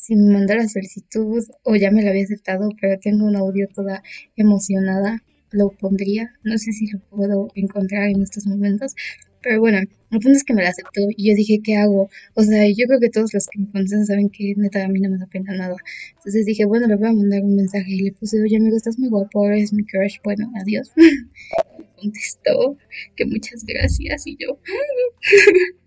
si 0.00 0.16
me 0.16 0.32
mandó 0.32 0.54
la 0.56 0.66
solicitud 0.66 1.44
o 1.62 1.76
ya 1.76 1.90
me 1.90 2.02
la 2.02 2.10
había 2.10 2.24
aceptado, 2.24 2.70
pero 2.80 2.98
tengo 2.98 3.26
un 3.26 3.36
audio 3.36 3.68
toda 3.68 4.02
emocionada, 4.34 5.22
lo 5.50 5.70
pondría, 5.70 6.32
no 6.42 6.56
sé 6.56 6.72
si 6.72 6.86
lo 6.90 7.00
puedo 7.10 7.48
encontrar 7.54 8.08
en 8.08 8.22
estos 8.22 8.46
momentos, 8.46 8.94
pero 9.42 9.60
bueno, 9.60 9.78
el 9.78 9.88
punto 10.20 10.30
es 10.30 10.44
que 10.44 10.54
me 10.54 10.62
la 10.62 10.70
aceptó 10.70 11.02
y 11.16 11.28
yo 11.28 11.34
dije, 11.34 11.60
¿qué 11.62 11.76
hago? 11.76 12.08
O 12.34 12.42
sea, 12.42 12.66
yo 12.66 12.86
creo 12.86 13.00
que 13.00 13.10
todos 13.10 13.32
los 13.34 13.46
que 13.46 13.58
me 13.60 13.70
conocen 13.70 14.06
saben 14.06 14.30
que 14.30 14.54
neta 14.56 14.84
a 14.84 14.88
mí 14.88 15.00
no 15.00 15.10
me 15.10 15.18
da 15.18 15.26
pena 15.26 15.54
nada. 15.54 15.76
Entonces 16.16 16.46
dije, 16.46 16.64
bueno, 16.64 16.86
le 16.86 16.96
voy 16.96 17.08
a 17.08 17.12
mandar 17.12 17.42
un 17.42 17.56
mensaje 17.56 17.90
y 17.90 18.00
le 18.00 18.12
puse, 18.12 18.42
oye 18.42 18.56
amigo, 18.56 18.76
estás 18.76 18.98
muy 18.98 19.08
guapo, 19.10 19.46
eres 19.46 19.72
mi 19.72 19.84
crush, 19.84 20.16
bueno, 20.24 20.50
adiós. 20.60 20.92
me 21.78 21.86
contestó 21.96 22.78
que 23.16 23.26
muchas 23.26 23.64
gracias 23.64 24.26
y 24.26 24.36
yo 24.38 24.58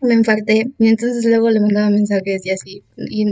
me 0.00 0.14
infarté 0.14 0.70
y 0.78 0.88
entonces 0.88 1.24
luego 1.24 1.50
le 1.50 1.60
mandaba 1.60 1.90
mensajes 1.90 2.46
y 2.46 2.50
así. 2.50 2.82
Y, 2.96 3.26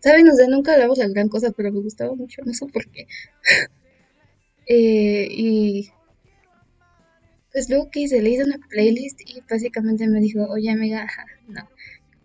¿saben? 0.00 0.28
O 0.28 0.34
sea, 0.34 0.46
nunca 0.48 0.74
hablamos 0.74 0.98
la 0.98 1.08
gran 1.08 1.28
cosa, 1.28 1.52
pero 1.52 1.72
me 1.72 1.80
gustaba 1.80 2.14
mucho, 2.14 2.42
no 2.44 2.52
sé 2.54 2.66
por 2.66 2.88
qué. 2.90 3.06
eh, 4.66 5.28
y 5.30 5.90
pues 7.52 7.68
luego 7.68 7.90
que 7.90 8.00
hice, 8.00 8.22
le 8.22 8.30
hice 8.30 8.44
una 8.44 8.58
playlist 8.70 9.20
y 9.26 9.42
básicamente 9.48 10.08
me 10.08 10.20
dijo, 10.20 10.46
oye 10.48 10.70
amiga, 10.70 11.06
no. 11.48 11.68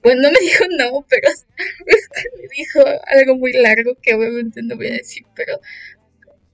Bueno, 0.02 0.22
no 0.22 0.32
me 0.32 0.40
dijo 0.42 0.64
no, 0.78 1.06
pero 1.10 1.30
me 2.38 2.48
dijo 2.56 2.80
algo 3.08 3.36
muy 3.38 3.52
largo 3.54 3.96
que 4.02 4.14
obviamente 4.14 4.62
no 4.64 4.78
voy 4.78 4.88
a 4.88 4.94
decir, 4.94 5.26
pero 5.36 5.60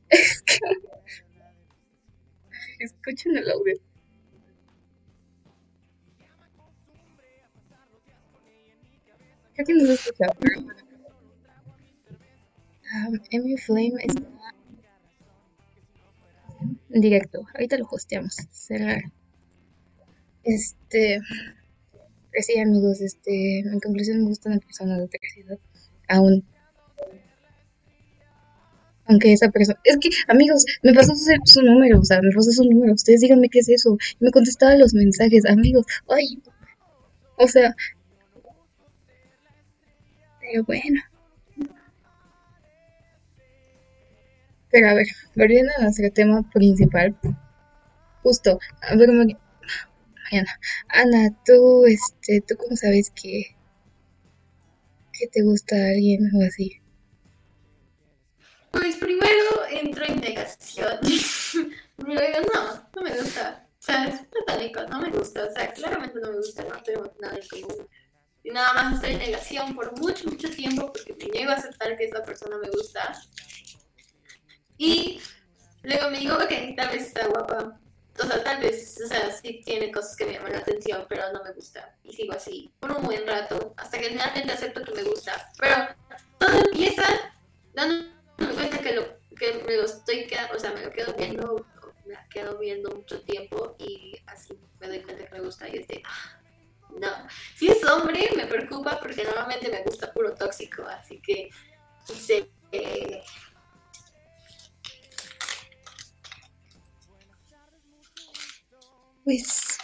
es 0.09 0.41
que 0.41 0.57
escuchen 2.79 3.37
el 3.37 3.49
audio. 3.49 3.79
Creo 9.55 9.65
que 9.65 9.73
no 9.73 9.83
bueno. 10.39 10.73
Um, 12.95 13.57
Flame 13.57 13.93
está 14.03 14.21
en 16.89 17.01
directo. 17.01 17.45
Ahorita 17.53 17.77
lo 17.77 17.87
hosteamos. 17.89 18.35
Cerrar. 18.51 19.01
Este. 20.43 21.19
Pues 22.31 22.45
sí, 22.45 22.59
amigos, 22.59 23.01
este. 23.01 23.59
En 23.59 23.79
conclusión, 23.79 24.19
me 24.19 24.25
gusta 24.25 24.49
una 24.49 24.59
persona 24.59 24.99
de 24.99 25.09
ciudad. 25.33 25.59
Aún. 26.07 26.45
Aunque 29.05 29.33
esa 29.33 29.49
persona. 29.49 29.79
Es 29.83 29.97
que, 29.97 30.09
amigos, 30.27 30.65
me 30.83 30.93
pasó 30.93 31.13
su, 31.15 31.25
su 31.45 31.61
número. 31.61 31.99
O 31.99 32.05
sea, 32.05 32.21
me 32.21 32.31
pasó 32.33 32.51
su 32.51 32.63
número. 32.63 32.93
Ustedes 32.93 33.21
díganme 33.21 33.49
qué 33.49 33.59
es 33.59 33.69
eso. 33.69 33.97
Y 34.19 34.25
me 34.25 34.31
contestaba 34.31 34.75
los 34.75 34.93
mensajes. 34.93 35.45
Amigos, 35.45 35.85
ay. 36.07 36.41
O 37.37 37.47
sea. 37.47 37.75
Pero 40.43 40.63
bueno. 40.65 41.01
Pero 44.71 44.89
a 44.89 44.93
ver, 44.93 45.07
volviendo 45.35 45.71
a 45.77 45.83
nuestro 45.83 46.11
tema 46.11 46.49
principal, 46.51 47.15
justo, 48.23 48.59
a 48.81 48.95
ver, 48.95 49.09
Mariana, 49.11 50.59
Ana, 50.89 51.29
tú, 51.45 51.85
este, 51.85 52.41
¿tú 52.41 52.55
cómo 52.57 52.75
sabes 52.75 53.11
que, 53.11 53.55
que 55.13 55.27
te 55.27 55.43
gusta 55.43 55.75
alguien 55.75 56.29
o 56.35 56.45
así? 56.45 56.81
Pues 58.71 58.97
primero 58.97 59.65
entro 59.69 60.03
en 60.05 60.19
negación. 60.19 60.99
Luego, 61.99 62.37
no, 62.53 62.89
no 62.95 63.01
me 63.01 63.15
gusta. 63.21 63.67
O 63.79 63.85
sea, 63.85 64.05
es 64.07 64.21
platónico, 64.25 64.81
no 64.89 65.01
me 65.01 65.09
gusta. 65.11 65.45
O 65.45 65.51
sea, 65.53 65.71
claramente 65.71 66.19
no 66.19 66.31
me 66.31 66.37
gusta, 66.37 66.63
no 66.63 66.83
tengo 66.83 67.13
nada 67.21 67.37
en 67.37 67.47
común. 67.47 67.87
Y 68.43 68.51
nada 68.51 68.73
más 68.73 68.95
estoy 68.95 69.13
en 69.13 69.19
negación 69.19 69.73
por 69.75 69.97
mucho, 69.99 70.25
mucho 70.29 70.49
tiempo 70.49 70.91
porque 70.91 71.13
me 71.13 71.25
niego 71.25 71.51
a 71.51 71.55
aceptar 71.55 71.97
que 71.97 72.05
esa 72.05 72.23
persona 72.23 72.57
me 72.57 72.69
gusta. 72.69 73.21
Y 74.77 75.21
luego 75.83 76.09
me 76.09 76.19
digo, 76.19 76.35
ok, 76.35 76.75
tal 76.75 76.89
vez 76.89 77.07
está 77.07 77.27
guapa. 77.27 77.79
O 78.19 78.25
sea, 78.27 78.43
tal 78.43 78.61
vez, 78.61 78.99
o 79.03 79.07
sea, 79.07 79.31
sí 79.31 79.61
tiene 79.65 79.91
cosas 79.91 80.15
que 80.15 80.25
me 80.25 80.33
llaman 80.33 80.51
la 80.51 80.59
atención, 80.59 81.05
pero 81.09 81.31
no 81.31 81.43
me 81.43 81.51
gusta. 81.53 81.95
Y 82.03 82.13
sigo 82.13 82.33
así 82.33 82.71
por 82.79 82.91
un 82.91 83.03
buen 83.03 83.25
rato, 83.25 83.73
hasta 83.77 83.97
que 83.97 84.09
finalmente 84.09 84.51
acepto 84.51 84.83
que 84.83 84.91
me 84.91 85.03
gusta. 85.03 85.51
Pero 85.57 85.75
todo 86.37 86.59
empieza 86.65 87.03
dándome 87.73 88.11
cuenta 88.37 88.79
que, 88.79 88.93
lo, 88.93 89.19
que 89.35 89.63
me 89.65 89.77
lo 89.77 89.85
estoy 89.85 90.27
quedando, 90.27 90.55
o 90.55 90.59
sea, 90.59 90.73
me 90.73 90.83
lo 90.83 90.91
quedo 90.91 91.13
viendo, 91.13 91.65
me 92.05 92.13
la 92.13 92.27
quedo 92.29 92.59
viendo 92.59 92.91
mucho 92.91 93.21
tiempo 93.21 93.75
y 93.79 94.15
así 94.27 94.53
me 94.79 94.87
doy 94.87 95.01
cuenta 95.01 95.25
que 95.25 95.31
me 95.31 95.41
gusta 95.41 95.67
y 95.69 95.77
es 95.77 95.87
de, 95.87 96.03
ah, 96.05 96.42
no. 96.99 97.27
Si 97.55 97.67
es 97.67 97.83
hombre, 97.85 98.29
me 98.35 98.45
preocupa 98.45 98.99
porque 98.99 99.23
normalmente 99.23 99.69
me 99.69 99.83
gusta 99.83 100.11
puro 100.13 100.33
tóxico, 100.33 100.83
así 100.83 101.19
que 101.19 101.49
sé. 102.05 102.47
Eh, 102.71 103.21
Pues, 109.23 109.77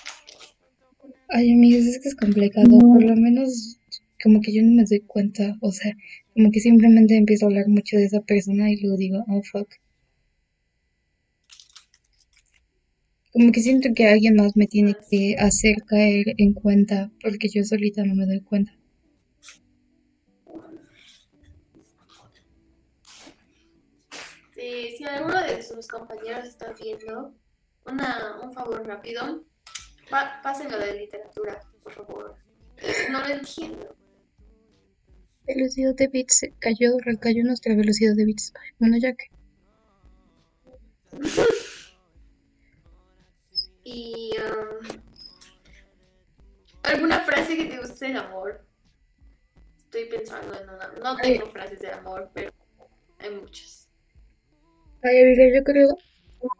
ay 1.30 1.53
amigos, 1.53 1.86
es 1.86 2.01
que 2.01 2.10
es 2.10 2.16
complicado, 2.16 2.78
por 2.78 3.01
lo 3.01 3.16
menos 3.16 3.80
como 4.22 4.41
que 4.41 4.53
yo 4.53 4.62
no 4.62 4.72
me 4.72 4.84
doy 4.84 4.99
cuenta, 4.99 5.57
o 5.62 5.72
sea, 5.72 5.93
como 6.34 6.51
que 6.51 6.60
simplemente 6.60 7.16
empiezo 7.16 7.45
a 7.45 7.49
hablar 7.49 7.70
mucho 7.70 7.95
de 7.95 8.05
esa 8.05 8.20
persona 8.22 8.70
y 8.70 8.82
luego 8.82 8.97
digo, 8.97 9.24
oh 9.30 9.41
fuck. 9.43 9.70
Como 13.32 13.51
que 13.51 13.61
siento 13.61 13.89
que 13.95 14.07
alguien 14.07 14.36
más 14.36 14.55
me 14.55 14.65
tiene 14.65 14.95
que 15.09 15.36
hacer 15.38 15.84
caer 15.86 16.34
en 16.38 16.53
cuenta, 16.53 17.11
porque 17.21 17.47
yo 17.47 17.63
solita 17.63 18.03
no 18.03 18.15
me 18.15 18.25
doy 18.25 18.41
cuenta. 18.41 18.73
Sí, 24.55 24.95
si 24.97 25.03
alguno 25.05 25.41
de 25.41 25.61
sus 25.61 25.88
compañeros 25.88 26.45
está 26.45 26.73
viendo, 26.73 27.36
una, 27.86 28.39
un 28.41 28.51
favor 28.51 28.86
rápido. 28.86 29.45
Pa 30.09 30.41
pásenlo 30.41 30.80
de 30.80 30.95
literatura, 30.95 31.61
por 31.84 31.93
favor. 31.93 32.36
No 33.11 33.19
lo 33.19 33.27
entiendo. 33.27 33.95
Velocidad 35.45 35.95
de 35.95 36.07
bits 36.07 36.47
cayó, 36.59 36.97
recayó 36.99 37.43
nuestra 37.43 37.75
velocidad 37.75 38.15
de 38.15 38.25
bits. 38.25 38.53
Bueno, 38.80 38.97
ya 38.97 39.13
que. 39.13 39.25
y 43.91 44.31
um, 44.37 44.87
alguna 46.83 47.21
frase 47.21 47.57
que 47.57 47.65
te 47.65 47.77
guste 47.77 48.07
del 48.07 48.17
amor. 48.17 48.65
Estoy 49.77 50.05
pensando 50.05 50.53
en 50.59 50.69
una. 50.69 50.87
No 51.01 51.17
tengo 51.17 51.45
Ay. 51.45 51.51
frases 51.51 51.79
de 51.79 51.91
amor, 51.91 52.29
pero 52.33 52.51
hay 53.19 53.31
muchas. 53.31 53.89
Ay, 55.01 55.23
amiga, 55.23 55.43
yo 55.55 55.63
creo 55.63 55.87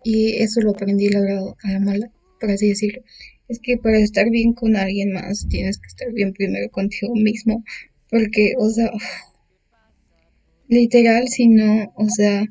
y 0.04 0.42
eso 0.42 0.62
lo 0.62 0.72
aprendí 0.72 1.10
la 1.10 1.22
verdad 1.22 1.56
a 1.64 1.72
la 1.72 1.80
mala, 1.80 2.12
por 2.40 2.50
así 2.52 2.70
decirlo. 2.70 3.02
Es 3.48 3.60
que 3.62 3.78
para 3.78 3.98
estar 3.98 4.30
bien 4.30 4.54
con 4.54 4.76
alguien 4.76 5.14
más 5.14 5.48
tienes 5.50 5.80
que 5.80 5.88
estar 5.88 6.12
bien 6.14 6.34
primero 6.34 6.70
contigo 6.72 7.14
mismo, 7.16 7.64
porque, 8.10 8.54
o 8.58 8.70
sea, 8.70 8.92
literal, 10.68 11.28
si 11.28 11.48
no, 11.48 11.94
o 11.96 12.10
sea, 12.10 12.46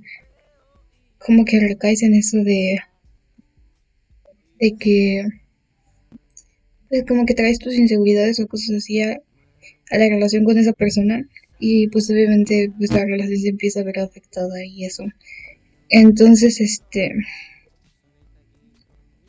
como 1.18 1.44
que 1.44 1.60
recaes 1.60 2.02
en 2.02 2.14
eso 2.14 2.38
de, 2.38 2.78
de 4.60 4.76
que, 4.76 5.24
pues 6.88 7.04
como 7.06 7.26
que 7.26 7.34
traes 7.34 7.58
tus 7.58 7.74
inseguridades 7.74 8.40
o 8.40 8.46
cosas 8.46 8.76
así 8.76 9.00
a, 9.02 9.20
la 9.90 10.08
relación 10.08 10.44
con 10.44 10.58
esa 10.58 10.72
persona 10.72 11.26
y 11.58 11.88
pues 11.88 12.10
obviamente 12.10 12.70
pues 12.76 12.92
la 12.92 13.04
relación 13.06 13.38
se 13.38 13.48
empieza 13.48 13.80
a 13.80 13.84
ver 13.84 13.98
afectada 14.00 14.64
y 14.64 14.84
eso. 14.84 15.04
Entonces, 15.88 16.60
este, 16.60 17.12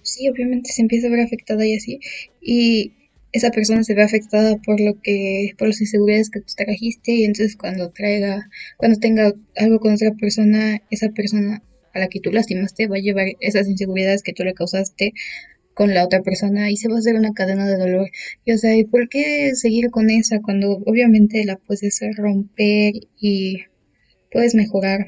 sí, 0.02 0.30
obviamente 0.30 0.72
se 0.72 0.82
empieza 0.82 1.08
a 1.08 1.12
ver 1.12 1.22
afectada 1.22 1.66
y 1.66 1.76
así, 1.76 2.00
y 2.42 2.94
esa 3.32 3.52
persona 3.52 3.84
se 3.84 3.94
ve 3.94 4.04
afectada 4.04 4.58
por 4.58 4.82
lo 4.82 5.00
que, 5.02 5.54
por 5.58 5.68
las 5.68 5.82
inseguridades 5.82 6.30
que 6.30 6.42
tú 6.42 6.54
trajiste, 6.56 7.12
y 7.14 7.26
entonces 7.26 7.56
cuando 7.56 7.92
traiga, 7.92 8.50
cuando 8.78 9.00
tenga 9.00 9.34
algo 9.56 9.80
con 9.80 9.94
otra 9.94 10.12
persona, 10.14 10.82
esa 10.90 11.10
persona 11.10 11.62
a 12.00 12.04
la 12.06 12.10
que 12.10 12.20
tú 12.20 12.32
lastimaste 12.32 12.88
va 12.88 12.98
a 12.98 13.00
llevar 13.00 13.28
esas 13.40 13.68
inseguridades 13.68 14.24
que 14.24 14.34
tú 14.34 14.44
le 14.44 14.54
causaste 14.54 15.14
con 15.74 15.94
la 15.94 16.04
otra 16.04 16.22
persona 16.22 16.70
y 16.70 16.78
se 16.78 16.90
va 16.90 16.96
a 16.96 17.00
hacer 17.00 17.16
una 17.16 17.34
cadena 17.34 17.66
de 17.68 17.78
dolor. 17.78 18.10
Y 18.46 18.52
o 18.52 18.58
sea, 18.58 18.76
¿y 18.76 18.84
por 18.84 19.08
qué 19.08 19.56
seguir 19.56 19.92
con 19.92 20.10
esa 20.10 20.42
cuando 20.42 20.72
obviamente 20.86 21.46
la 21.46 21.58
puedes 21.58 22.00
romper 22.18 22.94
y 23.18 23.64
puedes 24.32 24.56
mejorar? 24.56 25.06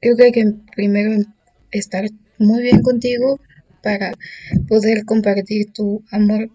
Creo 0.00 0.16
que 0.16 0.24
hay 0.24 0.32
que 0.32 0.52
primero 0.76 1.24
estar 1.70 2.04
muy 2.38 2.62
bien 2.62 2.82
contigo 2.82 3.40
para 3.82 4.12
poder 4.68 5.04
compartir 5.04 5.72
tu 5.72 6.04
amor 6.10 6.50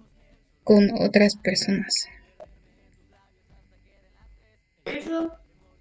con 0.64 0.92
otras 1.02 1.36
personas. 1.36 2.08
Eso 4.86 5.34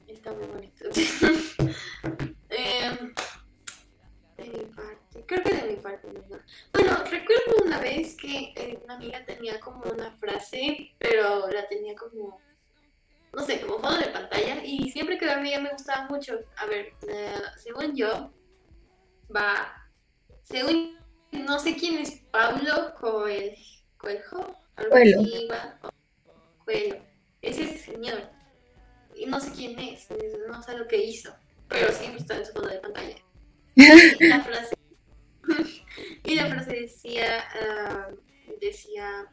está 0.09 0.33
muy 0.33 0.47
bonito. 0.47 0.85
eh, 2.51 2.91
de 4.37 4.45
mi 4.45 4.65
parte, 4.75 5.16
creo 5.27 5.43
que 5.43 5.55
de 5.55 5.63
mi 5.73 5.77
parte. 5.77 6.09
Bueno, 6.73 7.05
recuerdo 7.05 7.65
una 7.65 7.81
vez 7.81 8.17
que 8.17 8.53
eh, 8.57 8.79
una 8.85 8.95
amiga 8.95 9.25
tenía 9.25 9.61
como 9.61 9.83
una 9.83 10.11
frase, 10.19 10.93
pero 10.99 11.49
la 11.49 11.67
tenía 11.69 11.95
como, 11.95 12.41
no 13.33 13.43
sé, 13.45 13.61
como 13.61 13.79
fondo 13.79 13.99
de 13.99 14.09
pantalla 14.09 14.65
y 14.65 14.91
siempre 14.91 15.19
que 15.19 15.27
dormía 15.27 15.61
me 15.61 15.71
gustaba 15.71 16.09
mucho. 16.09 16.39
A 16.57 16.67
ver, 16.67 16.93
eh, 17.09 17.35
según 17.57 17.95
yo, 17.97 18.33
va, 19.35 19.91
según, 20.43 20.99
no 21.33 21.59
sé 21.59 21.77
quién 21.77 21.99
es 21.99 22.23
Pablo 22.31 22.95
Coelho, 22.99 23.57
Coelho, 23.99 24.57
algo 24.77 24.91
Coelho. 24.91 25.21
así, 25.21 25.49
va, 25.51 25.79
Coelho. 26.65 27.05
Es 27.43 27.59
ese 27.59 27.79
señor. 27.79 28.31
Y 29.15 29.27
no 29.27 29.41
sé 29.41 29.51
quién 29.53 29.79
es, 29.79 30.09
no 30.49 30.63
sé 30.63 30.77
lo 30.77 30.87
que 30.87 30.99
hizo, 30.99 31.35
pero 31.69 31.91
siempre 31.91 32.21
está 32.21 32.37
en 32.37 32.47
su 32.47 32.53
fondo 32.53 32.69
de 32.69 32.81
pantalla. 32.81 33.17
Y 34.21 34.29
la 34.29 34.43
frase, 34.43 34.76
y 36.27 36.35
la 36.35 36.47
frase 36.47 36.81
decía, 36.81 37.45
ah, 37.55 38.09
decía, 38.61 39.27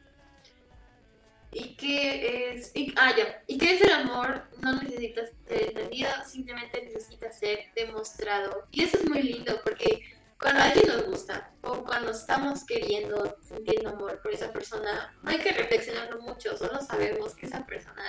¿y 1.52 1.76
qué 1.76 2.54
es? 2.54 2.72
Y, 2.74 2.92
ah, 2.96 3.14
ya, 3.16 3.42
¿y 3.46 3.58
qué 3.58 3.74
es 3.74 3.82
el 3.82 3.90
amor? 3.92 4.44
No 4.60 4.80
necesitas 4.80 5.30
ser 5.46 5.62
entendido, 5.68 6.10
simplemente 6.26 6.82
necesita 6.82 7.32
ser 7.32 7.58
demostrado. 7.74 8.66
Y 8.70 8.84
eso 8.84 8.98
es 8.98 9.08
muy 9.08 9.22
lindo 9.22 9.60
porque 9.64 10.02
cuando 10.38 10.60
a 10.60 10.64
alguien 10.64 10.88
nos 10.88 11.06
gusta 11.06 11.52
o 11.62 11.84
cuando 11.84 12.10
estamos 12.10 12.64
queriendo 12.64 13.36
sentir 13.40 13.86
amor 13.86 14.20
por 14.22 14.32
esa 14.32 14.52
persona, 14.52 15.16
no 15.22 15.30
hay 15.30 15.38
que 15.38 15.52
reflexionarlo 15.52 16.20
mucho, 16.20 16.56
solo 16.56 16.80
sabemos 16.82 17.34
que 17.34 17.46
esa 17.46 17.64
persona 17.64 18.02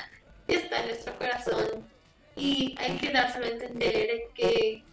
está 0.47 0.81
en 0.81 0.87
nuestro 0.87 1.17
corazón 1.17 1.87
y 2.35 2.75
hay 2.77 2.97
que 2.97 3.11
dárselo 3.11 3.45
a 3.45 3.49
entender 3.49 4.09
que 4.33 4.83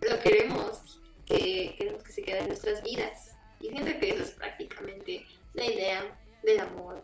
lo 0.00 0.18
queremos, 0.20 1.00
que 1.26 1.74
queremos 1.76 2.02
que 2.02 2.12
se 2.12 2.22
quede 2.22 2.38
en 2.40 2.48
nuestras 2.48 2.82
vidas. 2.82 3.29
Y 3.60 3.68
siento 3.68 3.90
que 4.00 4.10
eso 4.10 4.22
es 4.22 4.30
prácticamente 4.30 5.22
la 5.54 5.66
idea 5.66 6.00
del 6.42 6.60
amor. 6.60 7.02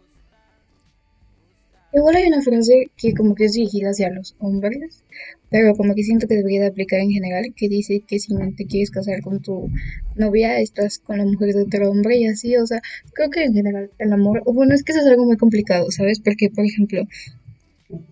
Igual 1.93 2.17
hay 2.17 2.27
una 2.29 2.43
frase 2.43 2.91
que 2.97 3.15
como 3.15 3.35
que 3.35 3.45
es 3.45 3.55
dirigida 3.55 3.91
hacia 3.91 4.11
los 4.11 4.35
hombres, 4.39 5.03
pero 5.51 5.75
como 5.75 5.95
que 5.95 6.03
siento 6.03 6.27
que 6.27 6.35
debería 6.35 6.61
de 6.61 6.67
aplicar 6.67 7.01
en 7.01 7.11
general, 7.11 7.55
que 7.57 7.69
dice 7.69 8.01
que 8.07 8.19
si 8.19 8.35
no 8.35 8.53
te 8.55 8.67
quieres 8.67 8.91
casar 8.91 9.23
con 9.23 9.41
tu 9.41 9.71
novia, 10.15 10.61
estás 10.61 10.99
con 10.99 11.19
la 11.19 11.25
mujer 11.25 11.55
de 11.55 11.63
otro 11.63 11.91
hombre 11.91 12.19
y 12.19 12.27
así, 12.27 12.57
o 12.57 12.67
sea, 12.67 12.83
creo 13.15 13.31
que 13.31 13.45
en 13.45 13.55
general 13.55 13.91
el 13.99 14.13
amor, 14.13 14.43
o 14.45 14.53
bueno, 14.53 14.75
es 14.75 14.83
que 14.83 14.93
eso 14.93 15.01
es 15.01 15.07
algo 15.07 15.25
muy 15.25 15.37
complicado, 15.37 15.91
¿sabes? 15.91 16.21
Porque, 16.21 16.51
por 16.51 16.65
ejemplo, 16.65 17.03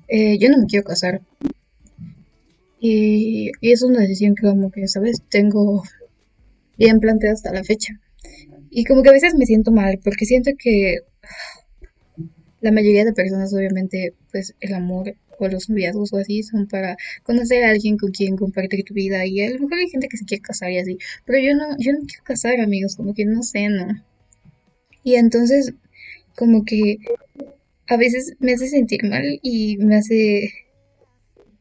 eh, 0.09 0.39
yo 0.39 0.49
no 0.51 0.59
me 0.59 0.67
quiero 0.67 0.85
casar 0.85 1.21
y, 2.81 3.51
y 3.61 3.73
es 3.73 3.83
una 3.83 4.01
decisión 4.01 4.35
que 4.35 4.43
como 4.43 4.71
que, 4.71 4.87
¿sabes? 4.89 5.23
Tengo 5.29 5.83
bien 6.79 7.01
planteada 7.01 7.35
hasta 7.35 7.53
la 7.53 7.65
fecha. 7.65 8.01
Y 8.77 8.85
como 8.85 9.05
que 9.05 9.11
a 9.11 9.13
veces 9.13 9.37
me 9.37 9.47
siento 9.47 9.71
mal, 9.71 10.01
porque 10.03 10.27
siento 10.27 10.51
que 10.59 10.99
la 12.61 12.73
mayoría 12.73 13.05
de 13.05 13.13
personas, 13.13 13.55
obviamente, 13.55 14.15
pues 14.33 14.57
el 14.59 14.75
amor 14.75 15.15
o 15.39 15.47
los 15.47 15.71
noviazgos 15.71 16.13
o 16.13 16.17
así 16.17 16.43
son 16.43 16.67
para 16.67 16.97
conocer 17.23 17.63
a 17.63 17.71
alguien 17.71 17.97
con 17.97 18.11
quien 18.11 18.37
compartir 18.37 18.85
tu 18.85 18.93
vida. 18.93 19.25
Y 19.27 19.41
a 19.43 19.51
lo 19.51 19.61
mejor 19.61 19.79
hay 19.79 19.89
gente 19.91 20.09
que 20.09 20.17
se 20.17 20.25
quiere 20.25 20.43
casar 20.43 20.73
y 20.73 20.79
así. 20.79 20.99
Pero 21.25 21.39
yo 21.39 21.55
no, 21.55 21.77
yo 21.79 21.93
no 21.93 22.01
quiero 22.01 22.25
casar, 22.25 22.59
amigos, 22.61 22.97
como 22.97 23.15
que 23.15 23.25
no 23.25 23.45
sé, 23.45 23.69
no. 23.69 23.87
Y 25.05 25.15
entonces, 25.15 25.73
como 26.35 26.65
que 26.65 26.99
a 27.87 27.97
veces 27.97 28.35
me 28.41 28.55
hace 28.55 28.67
sentir 28.67 29.05
mal 29.05 29.39
y 29.41 29.77
me 29.77 29.95
hace, 29.95 30.51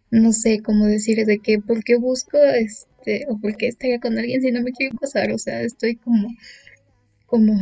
no 0.10 0.34
sé 0.34 0.62
cómo 0.64 0.88
decir 0.88 1.24
de 1.28 1.38
que, 1.38 1.60
¿por 1.60 1.84
qué 1.84 1.96
busco 1.96 2.40
este, 2.44 3.26
o 3.30 3.40
por 3.40 3.56
qué 3.56 3.68
estaría 3.68 4.00
con 4.00 4.18
alguien 4.18 4.42
si 4.42 4.52
no 4.52 4.64
me 4.64 4.72
quiero 4.72 4.98
casar? 4.98 5.32
O 5.32 5.38
sea, 5.38 5.62
estoy 5.62 5.96
como, 5.98 6.28
como, 7.34 7.56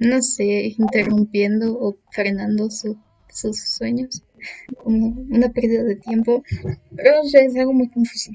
no 0.00 0.22
sé, 0.22 0.74
interrumpiendo 0.78 1.78
o 1.78 1.98
frenando 2.12 2.70
su- 2.70 2.96
sus 3.28 3.60
sueños, 3.76 4.22
como 4.82 5.08
una 5.08 5.50
pérdida 5.50 5.82
de 5.82 5.96
tiempo, 5.96 6.42
pero 6.96 7.20
o 7.20 7.24
sea, 7.24 7.42
es 7.42 7.54
algo 7.54 7.74
muy 7.74 7.90
confuso. 7.90 8.30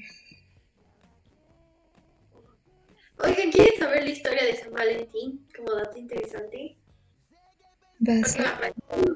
Oigan, 3.26 3.50
¿quieren 3.52 3.80
saber 3.80 4.04
la 4.04 4.10
historia 4.12 4.44
de 4.46 4.56
San 4.56 4.72
Valentín 4.72 5.48
como 5.58 5.72
dato 5.72 5.98
interesante? 5.98 6.78
Porque 7.98 8.40
me 8.40 8.46
apareció 8.46 8.84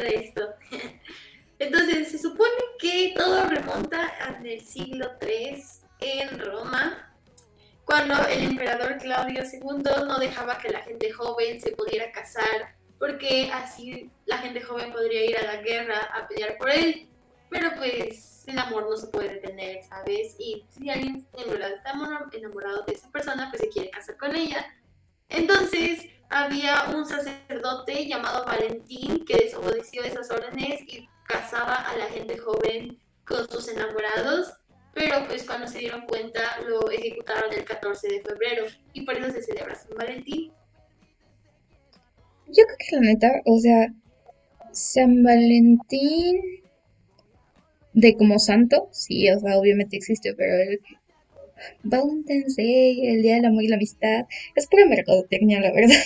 de 0.00 0.14
esto. 0.16 0.42
Entonces, 1.60 2.08
se 2.08 2.18
supone 2.18 2.50
que 2.80 3.14
todo 3.16 3.48
remonta 3.48 4.08
al 4.26 4.60
siglo 4.60 5.06
III 5.24 5.62
en 6.00 6.36
Roma, 6.40 7.11
cuando 7.84 8.14
el 8.28 8.42
emperador 8.44 8.96
Claudio 8.98 9.42
II 9.42 9.82
no 10.06 10.18
dejaba 10.18 10.58
que 10.58 10.70
la 10.70 10.80
gente 10.82 11.10
joven 11.12 11.60
se 11.60 11.72
pudiera 11.72 12.10
casar, 12.12 12.76
porque 12.98 13.50
así 13.52 14.10
la 14.26 14.38
gente 14.38 14.60
joven 14.60 14.92
podría 14.92 15.24
ir 15.24 15.36
a 15.38 15.54
la 15.54 15.62
guerra 15.62 15.98
a 16.14 16.28
pelear 16.28 16.56
por 16.58 16.70
él. 16.70 17.08
Pero 17.50 17.70
pues 17.76 18.44
el 18.46 18.58
amor 18.58 18.88
no 18.88 18.96
se 18.96 19.08
puede 19.08 19.34
detener, 19.34 19.82
¿sabes? 19.84 20.36
Y 20.38 20.64
si 20.70 20.88
alguien 20.88 21.26
en 21.36 21.50
verdad 21.50 21.72
está 21.72 21.92
enamor- 21.92 22.34
enamorado 22.34 22.82
de 22.84 22.94
esa 22.94 23.10
persona, 23.10 23.48
pues 23.50 23.60
se 23.62 23.68
quiere 23.68 23.90
casar 23.90 24.16
con 24.16 24.34
ella. 24.34 24.64
Entonces 25.28 26.06
había 26.30 26.84
un 26.94 27.04
sacerdote 27.06 28.06
llamado 28.06 28.44
Valentín 28.46 29.24
que 29.26 29.36
desobedeció 29.36 30.02
esas 30.02 30.30
órdenes 30.30 30.80
y 30.82 31.08
casaba 31.26 31.74
a 31.74 31.96
la 31.96 32.06
gente 32.06 32.38
joven 32.38 32.98
con 33.26 33.48
sus 33.50 33.68
enamorados, 33.68 34.52
pero 34.94 35.26
pues 35.26 35.44
cuando 35.44 35.66
se 35.66 35.78
dieron 35.78 36.02
cuenta 36.02 36.60
lo 36.66 36.90
ejecutaron 36.90 37.52
el 37.52 37.64
14 37.64 38.08
de 38.08 38.20
febrero 38.20 38.66
y 38.92 39.02
por 39.02 39.16
eso 39.16 39.30
se 39.30 39.42
celebra 39.42 39.74
San 39.74 39.96
Valentín. 39.96 40.52
Yo 42.48 42.64
creo 42.64 42.76
que 42.78 42.96
la 42.96 43.02
neta, 43.02 43.42
o 43.46 43.58
sea, 43.58 43.92
San 44.72 45.22
Valentín 45.22 46.62
de 47.94 48.16
como 48.16 48.38
santo, 48.38 48.88
sí, 48.92 49.30
o 49.30 49.38
sea, 49.38 49.56
obviamente 49.56 49.96
existe, 49.96 50.34
pero 50.34 50.56
el 50.56 50.80
Valentine's 51.82 52.56
Day, 52.56 53.06
el 53.06 53.22
Día 53.22 53.36
del 53.36 53.46
Amor 53.46 53.62
y 53.62 53.68
la 53.68 53.76
Amistad, 53.76 54.26
es 54.54 54.66
pura 54.66 54.86
mercadotecnia, 54.86 55.60
la 55.60 55.72
verdad. 55.72 56.02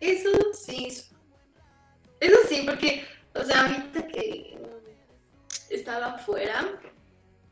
Eso 0.00 0.30
sí, 0.54 0.88
eso 2.20 2.36
sí, 2.48 2.62
porque, 2.66 3.02
o 3.34 3.42
sea, 3.42 3.66
ahorita 3.66 4.06
que 4.06 4.56
estaba 5.70 6.14
afuera, 6.14 6.80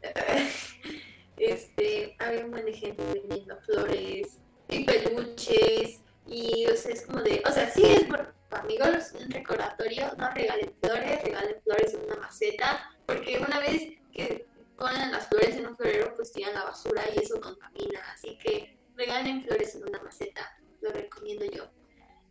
este, 1.36 2.16
había 2.18 2.44
un 2.44 2.50
buen 2.50 2.64
de 2.64 2.72
gente 2.72 3.02
vendiendo 3.12 3.56
flores 3.62 4.38
y 4.68 4.84
peluches 4.84 6.00
y, 6.26 6.66
o 6.66 6.76
sea, 6.76 6.92
es 6.92 7.06
como 7.06 7.22
de, 7.22 7.42
o 7.46 7.52
sea, 7.52 7.70
sí 7.70 7.82
es 7.84 8.04
por 8.04 8.34
amigos 8.50 9.12
un 9.18 9.30
recordatorio, 9.30 10.12
no 10.16 10.30
regalen 10.30 10.72
flores, 10.80 11.22
regalen 11.22 11.62
flores 11.62 11.94
en 11.94 12.04
una 12.04 12.16
maceta, 12.16 12.90
porque 13.06 13.38
una 13.38 13.60
vez 13.60 13.94
que 14.12 14.46
ponen 14.76 15.12
las 15.12 15.26
flores 15.28 15.56
en 15.56 15.66
un 15.66 15.76
florero, 15.76 16.14
pues 16.14 16.32
tiran 16.32 16.54
la 16.54 16.64
basura 16.64 17.02
y 17.14 17.22
eso 17.22 17.40
contamina, 17.40 18.00
así 18.12 18.38
que 18.38 18.78
regalen 18.94 19.42
flores 19.42 19.74
en 19.74 19.88
una 19.88 20.02
maceta, 20.02 20.56
lo 20.80 20.90
recomiendo 20.90 21.44
yo. 21.46 21.70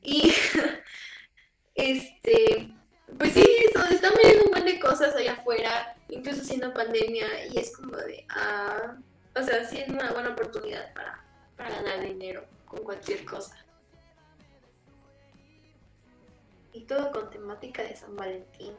Y 0.01 0.31
este, 1.75 2.73
pues 3.17 3.33
sí, 3.33 3.45
eso, 3.69 3.83
están 3.85 4.13
viendo 4.21 4.45
un 4.45 4.51
montón 4.51 4.65
de 4.65 4.79
cosas 4.79 5.15
allá 5.15 5.33
afuera, 5.33 5.96
incluso 6.09 6.43
siendo 6.43 6.73
pandemia, 6.73 7.27
y 7.51 7.57
es 7.57 7.75
como 7.75 7.95
de, 7.97 8.25
ah, 8.29 8.97
o 9.35 9.43
sea, 9.43 9.65
sí 9.65 9.77
es 9.77 9.89
una 9.89 10.11
buena 10.11 10.29
oportunidad 10.29 10.93
para, 10.93 11.23
para 11.55 11.69
ganar 11.81 12.01
dinero 12.01 12.45
con 12.65 12.83
cualquier 12.83 13.25
cosa. 13.25 13.55
Y 16.73 16.81
todo 16.81 17.11
con 17.11 17.29
temática 17.29 17.83
de 17.83 17.95
San 17.95 18.15
Valentín. 18.15 18.73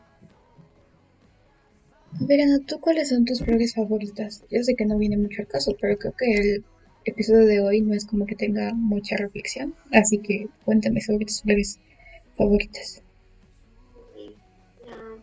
Verano, 2.20 2.60
¿tú 2.66 2.80
cuáles 2.80 3.10
son 3.10 3.24
tus 3.24 3.42
flores 3.42 3.74
favoritas? 3.74 4.44
Yo 4.50 4.62
sé 4.62 4.74
que 4.76 4.86
no 4.86 4.96
viene 4.98 5.16
mucho 5.16 5.42
al 5.42 5.48
caso, 5.48 5.76
pero 5.80 5.98
creo 5.98 6.14
que 6.16 6.32
el 6.32 6.64
episodio 7.04 7.46
de 7.46 7.60
hoy 7.60 7.80
no 7.80 7.94
es 7.94 8.06
como 8.06 8.26
que 8.26 8.34
tenga 8.34 8.72
mucha 8.74 9.16
reflexión, 9.16 9.74
así 9.92 10.18
que 10.18 10.48
cuéntame 10.64 11.00
sobre 11.00 11.26
tus 11.26 11.42
flores 11.42 11.78
favoritas. 12.36 13.02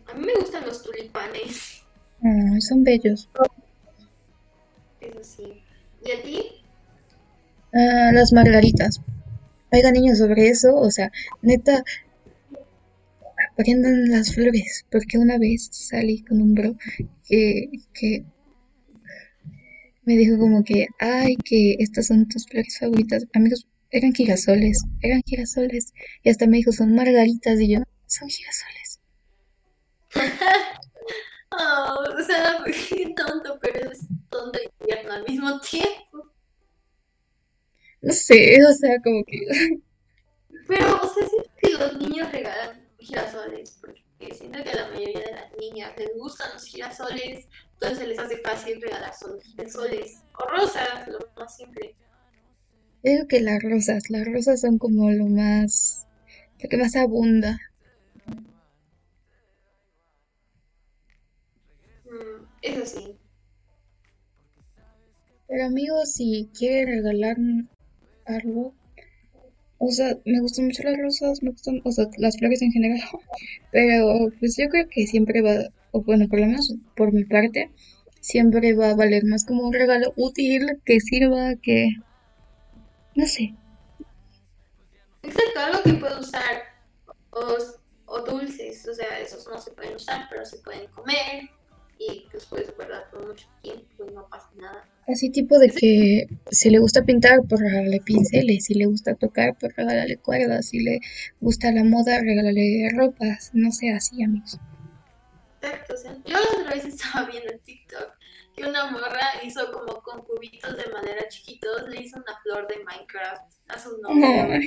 A 0.06 0.14
mí 0.14 0.26
me 0.26 0.34
gustan 0.34 0.64
los 0.64 0.82
tulipanes, 0.82 1.82
Ah, 2.22 2.60
son 2.60 2.84
bellos. 2.84 3.28
eso 5.00 5.22
sí. 5.22 5.62
¿Y 6.04 6.10
a 6.10 6.22
ti? 6.22 6.38
Ah, 7.72 8.10
las 8.12 8.32
margaritas. 8.32 9.00
Oiga, 9.72 9.90
niños, 9.90 10.18
sobre 10.18 10.48
eso, 10.48 10.74
o 10.74 10.90
sea, 10.90 11.10
neta, 11.42 11.84
aprendan 13.52 14.10
las 14.10 14.34
flores, 14.34 14.86
porque 14.90 15.18
una 15.18 15.38
vez 15.38 15.68
salí 15.72 16.22
con 16.22 16.40
un 16.40 16.54
bro 16.54 16.76
que, 17.26 17.70
que 17.92 18.24
me 20.04 20.16
dijo 20.16 20.38
como 20.38 20.62
que, 20.64 20.86
ay, 21.00 21.36
que 21.36 21.76
estas 21.80 22.06
son 22.06 22.28
tus 22.28 22.46
flores 22.46 22.78
favoritas. 22.78 23.26
Amigos, 23.34 23.66
eran 23.90 24.12
girasoles, 24.12 24.84
eran 25.00 25.22
girasoles. 25.26 25.92
Y 26.22 26.30
hasta 26.30 26.46
me 26.46 26.58
dijo, 26.58 26.72
son 26.72 26.94
margaritas, 26.94 27.60
y 27.60 27.68
yo, 27.74 27.80
son 28.06 28.28
girasoles. 28.28 29.00
Oh, 31.58 32.04
o 32.18 32.22
sea, 32.22 32.58
qué 32.88 33.14
tonto, 33.16 33.58
pero 33.60 33.90
es 33.90 34.00
tonto 34.28 34.58
y 34.62 34.84
tierno 34.84 35.12
al 35.12 35.24
mismo 35.24 35.60
tiempo. 35.60 36.30
no 38.02 38.12
sé, 38.12 38.58
o 38.64 38.72
sea, 38.74 39.00
como 39.02 39.24
que... 39.24 39.40
Pero, 40.68 41.00
o 41.00 41.14
sea, 41.14 41.28
siento 41.28 41.50
que 41.58 41.70
los 41.72 41.96
niños 41.98 42.30
regalan 42.32 42.86
girasoles, 42.98 43.78
porque 43.80 44.34
siento 44.34 44.62
que 44.62 44.70
a 44.70 44.74
la 44.76 44.88
mayoría 44.88 45.20
de 45.20 45.32
las 45.32 45.52
niñas 45.58 45.92
les 45.96 46.14
gustan 46.16 46.52
los 46.52 46.64
girasoles, 46.64 47.46
entonces 47.74 47.98
se 47.98 48.06
les 48.06 48.18
hace 48.18 48.36
fácil 48.38 48.80
regalar 48.82 49.14
solo 49.14 49.40
girasoles 49.40 50.22
o 50.38 50.50
rosas, 50.50 51.08
lo 51.08 51.18
más 51.36 51.56
simple. 51.56 51.94
Creo 53.02 53.28
que 53.28 53.40
las 53.40 53.62
rosas, 53.62 54.10
las 54.10 54.26
rosas 54.26 54.60
son 54.60 54.78
como 54.78 55.10
lo 55.10 55.26
más, 55.26 56.06
lo 56.60 56.68
que 56.68 56.76
más 56.76 56.96
abunda. 56.96 57.58
Mm, 62.04 62.44
eso 62.66 62.86
sí. 62.86 63.16
Pero 65.48 65.64
amigos, 65.64 66.12
si 66.14 66.48
quiere 66.56 66.96
regalar 66.96 67.36
algo, 68.26 68.74
o 69.78 69.90
sea, 69.90 70.16
me 70.24 70.40
gustan 70.40 70.66
mucho 70.66 70.82
las 70.82 70.98
rosas, 70.98 71.42
me 71.42 71.50
gustan, 71.50 71.80
o 71.84 71.92
sea, 71.92 72.06
las 72.18 72.36
flores 72.38 72.62
en 72.62 72.72
general, 72.72 73.00
pero 73.72 74.30
pues 74.40 74.56
yo 74.56 74.68
creo 74.68 74.88
que 74.88 75.06
siempre 75.06 75.42
va, 75.42 75.70
o 75.92 76.02
bueno, 76.02 76.28
por 76.28 76.40
lo 76.40 76.46
menos 76.46 76.74
por 76.96 77.12
mi 77.12 77.24
parte, 77.24 77.70
siempre 78.20 78.74
va 78.74 78.90
a 78.90 78.96
valer 78.96 79.24
más 79.24 79.44
como 79.44 79.62
un 79.62 79.72
regalo 79.72 80.12
útil, 80.16 80.80
que 80.84 81.00
sirva, 81.00 81.54
que, 81.56 81.90
no 83.14 83.26
sé. 83.26 83.54
Exacto, 85.22 85.60
algo 85.60 85.82
que 85.84 85.92
puedo 85.94 86.20
usar, 86.20 86.62
o, 87.30 87.56
o 88.06 88.20
dulces, 88.22 88.88
o 88.88 88.94
sea, 88.94 89.20
esos 89.20 89.46
no 89.46 89.58
se 89.58 89.70
pueden 89.72 89.94
usar, 89.94 90.26
pero 90.28 90.44
se 90.44 90.58
pueden 90.58 90.88
comer, 90.88 91.50
y 91.98 92.26
pues 92.30 92.46
puedes 92.46 92.74
guardar 92.74 93.10
por 93.10 93.26
mucho 93.26 93.46
tiempo 93.62 94.04
y 94.08 94.12
no 94.12 94.28
pasa 94.28 94.50
nada. 94.56 94.88
Así 95.08 95.30
tipo 95.30 95.58
de 95.58 95.70
que 95.70 96.28
si 96.50 96.70
le 96.70 96.78
gusta 96.78 97.04
pintar, 97.04 97.40
pues 97.48 97.60
regálale 97.60 98.00
pinceles, 98.00 98.64
si 98.64 98.74
le 98.74 98.86
gusta 98.86 99.14
tocar, 99.14 99.56
pues 99.58 99.74
regálale 99.76 100.16
cuerdas, 100.16 100.66
si 100.68 100.80
le 100.80 101.00
gusta 101.40 101.70
la 101.72 101.84
moda, 101.84 102.20
regálale 102.20 102.88
ropas, 102.94 103.50
no 103.54 103.70
sé, 103.70 103.90
así 103.90 104.22
amigos. 104.22 104.58
Exacto, 105.62 105.94
o 105.94 105.96
sea, 105.96 106.16
yo 106.24 106.32
la 106.32 106.60
otra 106.60 106.74
vez 106.74 106.84
estaba 106.84 107.28
viendo 107.30 107.52
en 107.52 107.58
TikTok 107.60 108.16
que 108.56 108.64
una 108.64 108.90
morra 108.90 109.20
hizo 109.44 109.70
como 109.70 110.00
con 110.02 110.22
cubitos 110.22 110.76
de 110.76 110.90
madera 110.90 111.28
chiquitos, 111.28 111.88
le 111.88 112.02
hizo 112.02 112.16
una 112.16 112.38
flor 112.42 112.66
de 112.66 112.82
Minecraft 112.84 113.52
a 113.68 113.78
su 113.78 114.00
novio. 114.00 114.60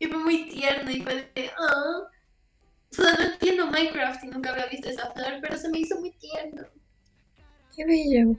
Y 0.00 0.06
fue 0.06 0.18
muy 0.18 0.48
tierno 0.48 0.90
y 0.90 1.00
fue 1.00 1.14
de, 1.34 1.50
oh, 1.58 2.08
o 2.90 2.94
sea, 2.94 3.12
no 3.14 3.32
entiendo 3.32 3.66
Minecraft 3.66 4.24
y 4.24 4.26
nunca 4.28 4.50
había 4.50 4.66
visto 4.66 4.88
esa 4.88 5.10
flor, 5.12 5.38
pero 5.40 5.56
se 5.56 5.68
me 5.68 5.78
hizo 5.80 5.98
muy 6.00 6.12
tierno. 6.12 6.66
Qué 7.76 7.84
bello. 7.84 8.36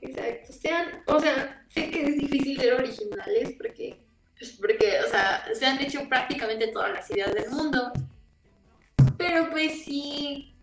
Exacto. 0.00 0.52
Sean, 0.52 1.02
o 1.06 1.20
sea, 1.20 1.66
sé 1.68 1.90
que 1.90 2.02
es 2.04 2.16
difícil 2.16 2.58
ser 2.58 2.74
originales 2.74 3.54
porque, 3.58 4.00
pues 4.38 4.52
porque, 4.52 5.00
o 5.06 5.08
sea, 5.10 5.44
se 5.52 5.66
han 5.66 5.80
hecho 5.80 6.08
prácticamente 6.08 6.68
todas 6.68 6.92
las 6.92 7.10
ideas 7.10 7.34
del 7.34 7.50
mundo. 7.50 7.92
Pero 9.18 9.50
pues 9.50 9.84
sí. 9.84 10.54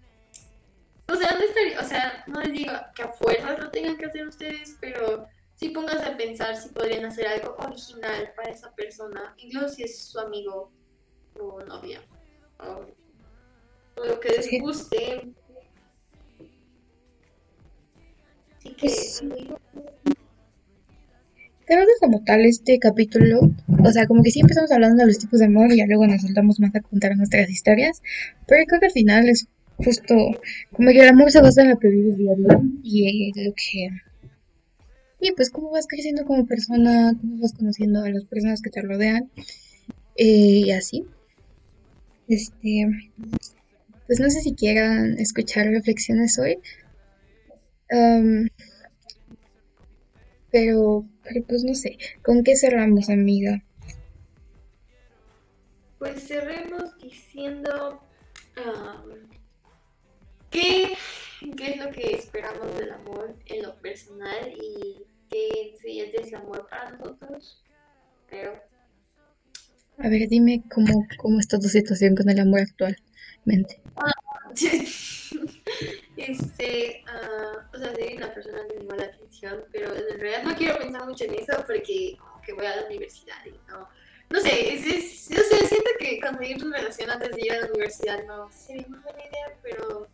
O 1.10 1.16
sea, 1.16 1.32
no 1.32 1.40
estaría, 1.40 1.80
o 1.80 1.84
sea, 1.84 2.24
no 2.28 2.42
les 2.42 2.52
digo 2.52 2.74
que 2.96 3.04
a 3.04 3.10
fuerzas 3.10 3.60
lo 3.60 3.70
tengan 3.70 3.98
que 3.98 4.06
hacer 4.06 4.28
ustedes, 4.28 4.76
pero 4.82 5.28
sí 5.56 5.70
pónganse 5.70 6.06
a 6.06 6.18
pensar 6.18 6.56
si 6.58 6.70
podrían 6.70 7.06
hacer 7.06 7.28
algo 7.28 7.56
original 7.60 8.34
para 8.36 8.52
esa 8.52 8.74
persona, 8.76 9.34
incluso 9.38 9.70
si 9.70 9.84
es 9.84 10.06
su 10.06 10.20
amigo 10.20 10.74
o 11.40 11.64
novia. 11.66 12.02
O, 12.60 14.06
lo 14.06 14.20
que 14.20 14.30
les 14.30 14.62
guste. 14.62 14.98
Creo 21.66 21.86
que 21.86 22.00
como 22.00 22.24
tal 22.24 22.46
este 22.46 22.80
capítulo, 22.80 23.42
o 23.84 23.92
sea, 23.92 24.08
como 24.08 24.24
que 24.24 24.32
sí 24.32 24.40
empezamos 24.40 24.72
hablando 24.72 25.02
de 25.02 25.08
los 25.08 25.18
tipos 25.18 25.40
de 25.40 25.46
amor 25.46 25.72
y 25.72 25.78
ya 25.78 25.86
luego 25.86 26.08
nos 26.08 26.22
soltamos 26.22 26.60
más 26.60 26.74
a 26.76 26.82
contar 26.82 27.16
nuestras 27.18 27.50
historias, 27.50 28.02
pero 28.48 28.64
creo 28.66 28.80
que 28.80 28.86
al 28.86 28.92
final 28.92 29.28
es 29.28 29.48
justo 29.78 30.16
como 30.72 30.90
que 30.90 31.00
el 31.00 31.10
amor 31.10 31.32
se 31.32 31.42
basa 31.42 31.62
en 31.62 31.70
lo 31.72 31.80
que 31.80 31.90
vives 31.90 32.18
día 32.18 32.34
y 32.84 33.32
lo 33.44 33.54
que... 33.54 33.90
Y 35.20 35.32
pues 35.32 35.50
cómo 35.50 35.72
vas 35.72 35.88
creciendo 35.88 36.26
como 36.26 36.46
persona, 36.46 37.14
cómo 37.20 37.42
vas 37.42 37.54
conociendo 37.54 38.04
a 38.04 38.10
las 38.10 38.26
personas 38.26 38.62
que 38.62 38.70
te 38.70 38.82
rodean 38.82 39.32
eh, 40.16 40.62
y 40.66 40.72
así. 40.72 41.06
Este, 42.28 42.88
pues 44.06 44.20
no 44.20 44.30
sé 44.30 44.42
si 44.42 44.54
quieran 44.56 45.18
escuchar 45.20 45.68
reflexiones 45.68 46.38
hoy. 46.40 46.60
pero, 50.52 51.06
pero 51.24 51.46
pues 51.48 51.64
no 51.64 51.74
sé, 51.74 51.98
¿con 52.24 52.44
qué 52.44 52.56
cerramos, 52.56 53.10
amiga? 53.10 53.64
Pues 56.00 56.28
cerremos 56.28 56.98
diciendo 57.02 58.02
¿qué, 60.50 60.94
qué 61.56 61.72
es 61.72 61.78
lo 61.78 61.92
que 61.92 62.16
esperamos 62.16 62.78
del 62.78 62.92
amor 62.92 63.36
en 63.46 63.64
lo 63.64 63.76
personal 63.80 64.54
y 64.62 65.06
qué 65.30 65.74
es 65.74 66.28
el 66.28 66.36
amor 66.36 66.68
para 66.70 66.92
nosotros. 66.92 67.64
A 70.08 70.10
ver, 70.10 70.30
dime 70.30 70.64
cómo, 70.74 71.06
cómo 71.18 71.38
está 71.38 71.60
tu 71.60 71.68
situación 71.68 72.16
con 72.16 72.30
el 72.30 72.40
amor 72.40 72.62
actualmente. 72.62 73.82
este, 76.16 77.04
uh, 77.04 77.76
o 77.76 77.78
sea, 77.78 77.94
soy 77.94 78.16
una 78.16 78.34
persona 78.34 78.60
que 78.70 78.80
me 78.86 78.96
la 78.96 79.04
atención, 79.04 79.66
pero 79.70 79.94
en 79.94 80.18
realidad 80.18 80.44
no 80.44 80.56
quiero 80.56 80.80
pensar 80.80 81.06
mucho 81.06 81.26
en 81.26 81.34
eso 81.34 81.62
porque 81.68 82.18
que 82.46 82.54
voy 82.54 82.66
a 82.66 82.78
la 82.78 82.86
universidad 82.86 83.36
y 83.46 83.52
no, 83.70 83.90
no 84.30 84.40
sé, 84.40 84.76
es, 84.76 84.86
es, 84.86 85.28
yo 85.28 85.44
sé, 85.44 85.68
siento 85.68 85.90
que 86.00 86.22
conseguir 86.22 86.64
una 86.64 86.78
relación 86.78 87.10
antes 87.10 87.36
de 87.36 87.42
ir 87.42 87.52
a 87.52 87.60
la 87.60 87.68
universidad 87.68 88.24
no 88.26 88.50
sería 88.50 88.86
una 88.88 89.02
buena 89.02 89.20
idea, 89.20 89.60
pero 89.62 90.08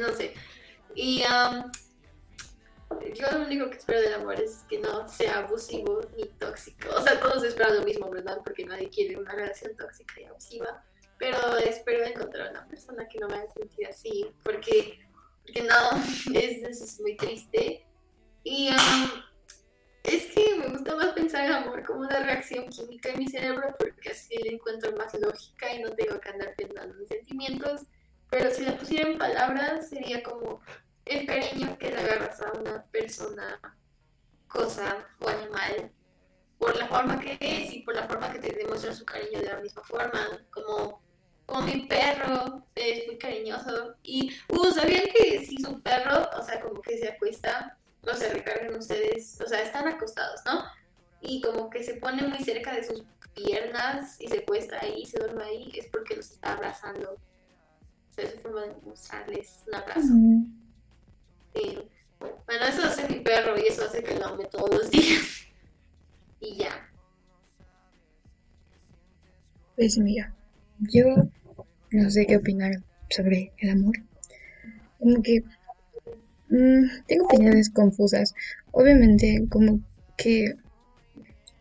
no 0.00 0.16
sé. 0.16 0.34
Y 0.94 1.24
um, 1.24 1.68
yo 3.14 3.26
lo 3.32 3.44
único 3.44 3.70
que 3.70 3.76
espero 3.76 4.00
del 4.00 4.14
amor 4.14 4.40
es 4.40 4.64
que 4.68 4.78
no 4.78 5.08
sea 5.08 5.38
abusivo 5.38 6.00
ni 6.16 6.24
tóxico. 6.24 6.88
O 6.96 7.02
sea, 7.02 7.20
todos 7.20 7.44
esperan 7.44 7.76
lo 7.76 7.82
mismo, 7.82 8.08
¿verdad? 8.10 8.40
Porque 8.44 8.64
nadie 8.64 8.88
quiere 8.88 9.16
una 9.16 9.32
relación 9.32 9.76
tóxica 9.76 10.20
y 10.20 10.24
abusiva. 10.24 10.84
Pero 11.18 11.56
espero 11.58 12.04
encontrar 12.04 12.50
una 12.50 12.66
persona 12.68 13.08
que 13.08 13.18
no 13.18 13.28
me 13.28 13.34
haga 13.34 13.50
sentir 13.50 13.86
así, 13.88 14.30
porque, 14.44 15.00
porque 15.42 15.62
no, 15.62 15.74
es, 16.34 16.62
es 16.62 17.00
muy 17.00 17.16
triste. 17.16 17.84
Y 18.44 18.70
um, 18.70 19.22
es 20.04 20.26
que 20.26 20.54
me 20.56 20.68
gusta 20.68 20.94
más 20.94 21.08
pensar 21.08 21.46
en 21.46 21.52
amor 21.52 21.84
como 21.84 22.00
una 22.00 22.20
reacción 22.20 22.68
química 22.68 23.10
en 23.10 23.18
mi 23.18 23.28
cerebro, 23.28 23.74
porque 23.78 24.10
así 24.10 24.36
le 24.36 24.54
encuentro 24.54 24.92
más 24.96 25.12
lógica 25.14 25.74
y 25.74 25.82
no 25.82 25.90
tengo 25.90 26.20
que 26.20 26.28
andar 26.28 26.54
pensando 26.56 26.96
en 26.98 27.08
sentimientos. 27.08 27.82
Pero 28.30 28.50
si 28.50 28.64
la 28.64 28.76
pusiera 28.76 29.10
en 29.10 29.18
palabras, 29.18 29.88
sería 29.88 30.22
como 30.22 30.60
el 31.08 31.26
cariño 31.26 31.76
que 31.78 31.90
le 31.90 31.98
agarras 31.98 32.40
a 32.42 32.52
una 32.52 32.82
persona, 32.84 33.60
cosa 34.48 35.06
o 35.20 35.28
animal 35.28 35.92
por 36.58 36.76
la 36.76 36.88
forma 36.88 37.20
que 37.20 37.38
es 37.40 37.72
y 37.72 37.80
por 37.80 37.94
la 37.94 38.08
forma 38.08 38.32
que 38.32 38.40
te 38.40 38.52
demuestra 38.52 38.92
su 38.94 39.04
cariño 39.04 39.40
de 39.40 39.46
la 39.46 39.60
misma 39.60 39.82
forma, 39.82 40.44
como, 40.50 41.00
como 41.46 41.62
mi 41.62 41.86
perro 41.86 42.64
es 42.74 43.06
muy 43.06 43.16
cariñoso 43.16 43.94
y, 44.02 44.36
uh, 44.48 44.72
¿sabían 44.72 45.04
que 45.14 45.44
si 45.46 45.58
su 45.62 45.80
perro, 45.82 46.28
o 46.36 46.42
sea, 46.42 46.60
como 46.60 46.80
que 46.82 46.98
se 46.98 47.08
acuesta, 47.08 47.78
o 48.02 48.14
se 48.14 48.28
recargan 48.30 48.74
ustedes, 48.74 49.40
o 49.40 49.46
sea, 49.46 49.62
están 49.62 49.88
acostados, 49.88 50.40
¿no? 50.46 50.64
Y 51.20 51.40
como 51.40 51.68
que 51.68 51.82
se 51.82 51.94
pone 51.94 52.22
muy 52.22 52.38
cerca 52.38 52.72
de 52.72 52.84
sus 52.84 53.04
piernas 53.34 54.20
y 54.20 54.28
se 54.28 54.38
acuesta 54.38 54.78
ahí, 54.80 55.04
se 55.04 55.18
duerme 55.18 55.44
ahí, 55.44 55.72
es 55.74 55.86
porque 55.86 56.16
los 56.16 56.30
está 56.30 56.54
abrazando. 56.54 57.12
O 57.12 58.14
sea, 58.14 58.24
es 58.24 58.32
su 58.32 58.38
forma 58.38 58.62
de 58.62 58.74
mostrarles 58.84 59.64
un 59.66 59.74
abrazo. 59.74 60.12
Bueno, 62.46 62.64
eso 62.66 62.84
hace 62.84 63.08
mi 63.08 63.20
perro 63.20 63.58
y 63.58 63.68
eso 63.68 63.84
hace 63.84 64.02
que 64.02 64.14
lo 64.14 64.26
ame 64.26 64.44
todos 64.46 64.70
los 64.70 64.90
días. 64.90 65.46
y 66.40 66.56
ya. 66.56 66.90
Pues 69.76 69.98
mira, 69.98 70.34
yo 70.78 71.04
no 71.90 72.10
sé 72.10 72.26
qué 72.26 72.36
opinar 72.36 72.72
sobre 73.10 73.52
el 73.58 73.70
amor. 73.70 73.96
Como 74.98 75.22
que 75.22 75.44
mmm, 76.48 76.86
tengo 77.06 77.26
opiniones 77.26 77.70
confusas. 77.70 78.34
Obviamente, 78.72 79.46
como 79.48 79.80
que 80.16 80.54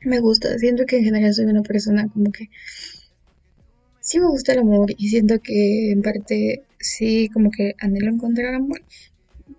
me 0.02 0.20
gusta. 0.20 0.58
Siento 0.58 0.86
que 0.86 0.98
en 0.98 1.04
general 1.04 1.34
soy 1.34 1.46
una 1.46 1.64
persona 1.64 2.08
como 2.08 2.32
que 2.32 2.50
sí 4.00 4.20
me 4.20 4.28
gusta 4.28 4.54
el 4.54 4.60
amor 4.60 4.92
y 4.98 5.10
siento 5.10 5.42
que 5.42 5.92
en 5.92 6.02
parte 6.02 6.64
sí 6.80 7.30
como 7.34 7.52
que 7.52 7.76
anhelo 7.80 8.10
encontrar 8.10 8.56
amor, 8.56 8.82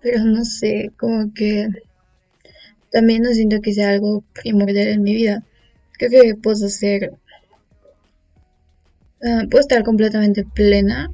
pero 0.01 0.23
no 0.23 0.45
sé, 0.45 0.91
como 0.97 1.33
que 1.33 1.69
también 2.91 3.23
no 3.23 3.31
siento 3.31 3.61
que 3.61 3.73
sea 3.73 3.91
algo 3.91 4.23
primordial 4.33 4.87
en 4.87 5.03
mi 5.03 5.13
vida. 5.13 5.43
Creo 5.93 6.09
que 6.09 6.35
puedo 6.35 6.69
ser, 6.69 7.13
ah, 9.23 9.43
puedo 9.49 9.61
estar 9.61 9.83
completamente 9.83 10.45
plena 10.45 11.11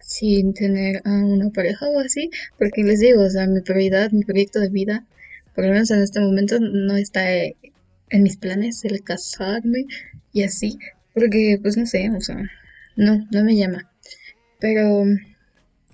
sin 0.00 0.54
tener 0.54 1.02
a 1.04 1.10
una 1.10 1.50
pareja 1.50 1.88
o 1.88 1.98
así, 1.98 2.30
porque 2.58 2.84
les 2.84 3.00
digo, 3.00 3.22
o 3.22 3.30
sea, 3.30 3.46
mi 3.46 3.60
prioridad, 3.60 4.12
mi 4.12 4.24
proyecto 4.24 4.60
de 4.60 4.68
vida, 4.68 5.04
por 5.54 5.64
lo 5.64 5.72
menos 5.72 5.90
en 5.90 6.02
este 6.02 6.20
momento 6.20 6.60
no 6.60 6.96
está 6.96 7.24
en 7.32 8.22
mis 8.22 8.36
planes 8.36 8.84
el 8.84 9.02
casarme 9.02 9.86
y 10.32 10.44
así, 10.44 10.78
porque 11.12 11.58
pues 11.60 11.76
no 11.76 11.86
sé, 11.86 12.10
o 12.10 12.20
sea, 12.20 12.36
no, 12.94 13.26
no 13.32 13.44
me 13.44 13.56
llama. 13.56 13.90
Pero, 14.60 15.04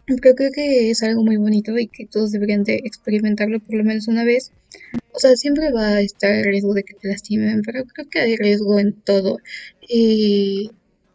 creo 0.06 0.34
que 0.52 0.90
es 0.90 1.02
algo 1.02 1.22
muy 1.22 1.36
bonito 1.36 1.78
y 1.78 1.86
que 1.88 2.06
todos 2.06 2.32
deberían 2.32 2.64
de 2.64 2.76
experimentarlo 2.84 3.60
por 3.60 3.74
lo 3.76 3.84
menos 3.84 4.08
una 4.08 4.24
vez. 4.24 4.52
O 5.12 5.18
sea, 5.18 5.36
siempre 5.36 5.72
va 5.72 5.88
a 5.88 6.00
estar 6.00 6.30
el 6.30 6.44
riesgo 6.44 6.74
de 6.74 6.84
que 6.84 6.94
te 6.94 7.08
lastimen, 7.08 7.62
pero 7.62 7.84
creo 7.84 8.08
que 8.08 8.20
hay 8.20 8.36
riesgo 8.36 8.78
en 8.78 8.92
todo. 8.92 9.38
Y, 9.80 10.70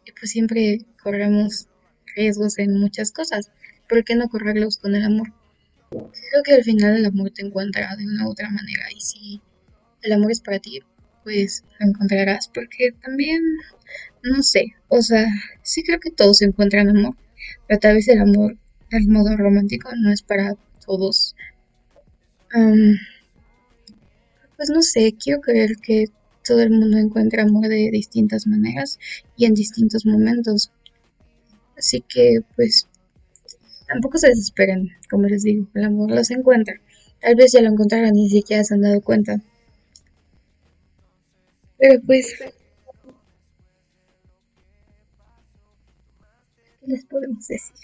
y 0.06 0.12
pues 0.20 0.32
siempre 0.32 0.86
corremos 1.02 1.68
riesgos 2.16 2.60
en 2.60 2.80
muchas 2.80 3.12
cosas. 3.12 3.52
¿Por 3.90 4.04
qué 4.04 4.16
no 4.16 4.30
correrlos 4.30 4.78
con 4.78 4.96
el 4.96 5.04
amor? 5.04 5.34
Creo 5.90 6.44
que 6.44 6.54
al 6.54 6.64
final 6.64 6.98
el 6.98 7.06
amor 7.06 7.32
te 7.32 7.46
encuentra 7.46 7.96
de 7.96 8.06
una 8.06 8.28
u 8.28 8.32
otra 8.32 8.50
manera 8.50 8.86
y 8.94 9.00
si 9.00 9.42
el 10.02 10.12
amor 10.12 10.32
es 10.32 10.42
para 10.42 10.60
ti, 10.60 10.82
pues 11.24 11.64
lo 11.80 11.88
encontrarás 11.88 12.50
porque 12.54 12.92
también, 13.02 13.42
no 14.22 14.44
sé, 14.44 14.76
o 14.90 15.02
sea, 15.02 15.26
sí 15.64 15.84
creo 15.84 16.00
que 16.00 16.12
todos 16.12 16.42
encuentran 16.42 16.90
amor, 16.90 17.16
pero 17.68 17.80
tal 17.80 17.96
vez 17.96 18.08
el 18.10 18.20
amor 18.20 18.58
del 18.92 19.08
modo 19.08 19.36
romántico 19.36 19.90
no 19.96 20.12
es 20.12 20.22
para 20.22 20.56
todos. 20.86 21.36
pues 24.56 24.70
no 24.70 24.82
sé, 24.82 25.14
quiero 25.14 25.42
creer 25.42 25.78
que 25.78 26.06
todo 26.44 26.62
el 26.62 26.72
mundo 26.72 26.98
encuentra 26.98 27.44
amor 27.44 27.68
de 27.68 27.90
distintas 27.92 28.48
maneras 28.48 29.00
y 29.36 29.46
en 29.46 29.54
distintos 29.54 30.06
momentos. 30.06 30.72
Así 31.78 32.02
que 32.02 32.40
pues 32.56 32.88
tampoco 33.88 34.18
se 34.18 34.30
desesperen, 34.30 34.90
como 35.10 35.28
les 35.28 35.44
digo, 35.44 35.68
el 35.74 35.84
amor 35.84 36.12
los 36.12 36.32
encuentra. 36.32 36.76
Tal 37.22 37.36
vez 37.36 37.52
ya 37.52 37.62
lo 37.62 37.70
encontraron 37.70 38.16
y 38.16 38.24
ni 38.24 38.30
siquiera 38.30 38.64
se 38.64 38.74
han 38.74 38.82
dado 38.82 39.02
cuenta. 39.02 39.42
Pero 41.78 42.02
pues... 42.02 42.36
¿Qué 46.80 46.88
les 46.88 47.06
podemos 47.06 47.48
decir? 47.48 47.76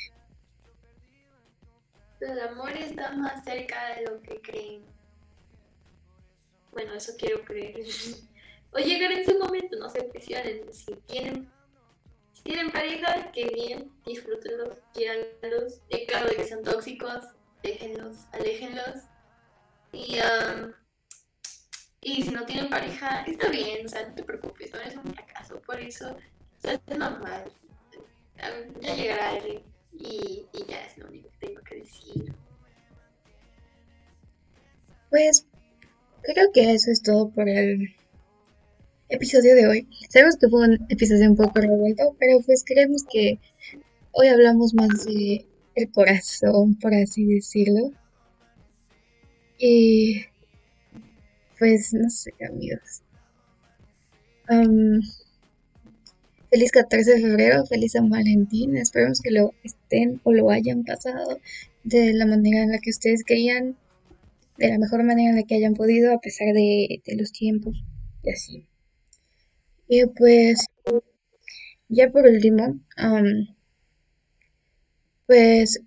El 2.24 2.40
amor 2.40 2.72
está 2.72 3.12
más 3.12 3.44
cerca 3.44 3.96
de 3.96 4.04
lo 4.04 4.22
que 4.22 4.42
creen. 4.42 4.86
Bueno, 6.72 6.94
eso 6.94 7.14
quiero 7.18 7.44
creer. 7.44 7.86
O 8.72 8.80
llegar 8.80 9.12
en 9.12 9.26
su 9.26 9.38
momento, 9.38 9.78
no 9.78 9.90
se 9.90 10.04
presionen. 10.04 10.74
Si 10.74 10.96
tienen, 11.06 11.52
si 12.32 12.44
tienen 12.44 12.72
pareja, 12.72 13.32
que 13.32 13.46
bien, 13.50 13.92
disfrútenlos, 14.06 14.80
quieranlos. 14.94 15.82
Y 15.90 16.06
claro, 16.06 16.30
de 16.30 16.38
que 16.38 16.46
sean 16.46 16.64
tóxicos, 16.64 17.26
déjenlos, 17.62 18.26
aléjenlos. 18.32 19.04
Y, 19.92 20.18
y 22.02 22.24
si 22.24 22.32
no 22.32 22.46
tienen 22.46 22.70
pareja, 22.70 23.22
está 23.28 23.50
bien, 23.50 23.86
o 23.86 23.90
sea, 23.90 24.08
no 24.08 24.16
te 24.16 24.24
preocupes, 24.24 24.74
no 24.74 24.80
es 24.80 24.96
un 24.96 25.14
fracaso. 25.14 25.62
Por 25.62 25.80
eso, 25.80 26.12
o 26.12 26.60
sea, 26.60 26.74
es 26.74 26.98
normal. 26.98 27.52
Ya 28.82 28.96
llegará 28.96 29.38
el 29.38 29.64
y, 29.94 30.46
ya 30.68 30.86
es 30.86 30.98
lo 30.98 31.08
único 31.08 31.30
que 31.30 31.48
tengo 31.48 31.62
que 31.62 31.76
decir. 31.76 32.34
Pues 35.10 35.46
creo 36.22 36.52
que 36.52 36.74
eso 36.74 36.92
es 36.92 37.02
todo 37.02 37.30
por 37.30 37.48
el 37.48 37.96
episodio 39.10 39.56
de 39.56 39.68
hoy. 39.68 39.88
Sabemos 40.10 40.38
que 40.38 40.50
fue 40.50 40.68
un 40.68 40.86
episodio 40.90 41.30
un 41.30 41.38
poco 41.38 41.60
revuelto, 41.60 42.16
pero 42.20 42.40
pues 42.42 42.64
creemos 42.66 43.04
que 43.12 43.40
hoy 44.12 44.28
hablamos 44.28 44.74
más 44.74 45.06
de 45.06 45.46
el 45.76 45.92
corazón, 45.92 46.76
por 46.80 46.94
así 46.94 47.26
decirlo. 47.26 47.92
Y 49.58 50.26
pues 51.60 51.94
no 51.94 52.10
sé, 52.10 52.34
amigos. 52.46 53.04
Feliz 56.54 56.72
14 56.72 57.16
de 57.16 57.20
febrero, 57.20 57.66
feliz 57.66 57.94
San 57.94 58.12
Valentín. 58.12 58.78
Esperemos 58.78 59.22
que 59.22 59.32
lo 59.32 59.56
estén 59.64 60.22
o 60.24 60.32
lo 60.34 60.52
hayan 60.52 60.84
pasado 60.84 61.40
de 61.84 62.14
la 62.14 62.28
manera 62.28 62.62
en 62.62 62.70
la 62.70 62.78
que 62.78 62.92
ustedes 62.92 63.24
querían, 63.24 63.76
de 64.60 64.68
la 64.68 64.78
mejor 64.78 65.04
manera 65.04 65.32
en 65.32 65.36
la 65.36 65.42
que 65.42 65.56
hayan 65.56 65.74
podido, 65.74 66.14
a 66.14 66.20
pesar 66.20 66.54
de, 66.54 67.02
los 67.18 67.32
tiempos 67.32 67.84
y 68.22 68.30
así. 68.30 68.68
Y 69.88 70.06
pues, 70.06 70.68
ya 71.90 72.12
por 72.12 72.28
último, 72.28 72.80
pues 75.26 75.82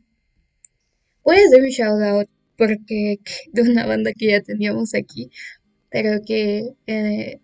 voy 1.23 1.37
a 1.37 1.47
hacer 1.47 1.62
un 1.62 1.69
shout 1.69 2.03
out 2.03 2.29
porque 2.59 3.21
de 3.53 3.62
una 3.62 3.87
banda 3.87 4.11
que 4.12 4.33
ya 4.33 4.41
teníamos 4.43 4.97
aquí, 4.97 5.31
pero 5.91 6.23
que 6.27 6.75
eh, 6.89 7.39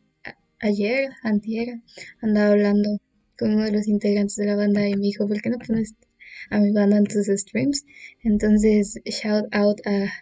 ayer, 0.58 1.10
antier, 1.22 1.82
andaba 2.20 2.50
hablando 2.50 2.98
uno 3.44 3.62
de 3.64 3.72
los 3.72 3.88
integrantes 3.88 4.36
de 4.36 4.46
la 4.46 4.56
banda 4.56 4.88
y 4.88 4.94
me 4.94 5.02
dijo, 5.02 5.26
¿por 5.26 5.40
qué 5.40 5.50
no 5.50 5.58
pones 5.58 5.94
a 6.50 6.58
mi 6.60 6.72
banda 6.72 6.98
en 6.98 7.04
tus 7.04 7.26
streams? 7.26 7.84
Entonces, 8.22 9.00
shout 9.04 9.46
out 9.52 9.80
a, 9.86 10.12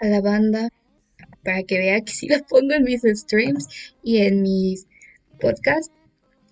a 0.00 0.06
la 0.08 0.20
banda 0.20 0.68
para 1.44 1.62
que 1.62 1.78
vea 1.78 2.00
que 2.00 2.12
sí 2.12 2.28
la 2.28 2.40
pongo 2.40 2.72
en 2.74 2.84
mis 2.84 3.02
streams 3.02 3.94
y 4.02 4.18
en 4.18 4.42
mis 4.42 4.86
podcasts. 5.40 5.92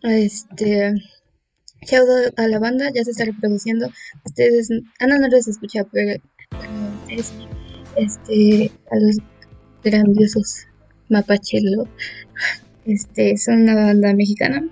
Este, 0.03 0.93
shout 1.83 2.09
out 2.09 2.39
a 2.39 2.49
la 2.49 2.59
banda, 2.59 2.91
ya 2.95 3.05
se 3.05 3.11
está 3.11 3.25
reproduciendo. 3.25 3.91
Ustedes, 4.25 4.71
Ana 5.01 5.19
no 5.19 5.29
los 5.29 5.49
escucha, 5.49 5.85
pero, 5.85 6.23
este, 7.97 8.71
a 8.91 8.97
los 8.97 9.17
grandiosos 9.83 10.67
Mapachelo, 11.09 11.89
este, 12.87 13.37
son 13.37 13.63
una 13.63 13.75
banda 13.75 14.15
mexicana 14.15 14.67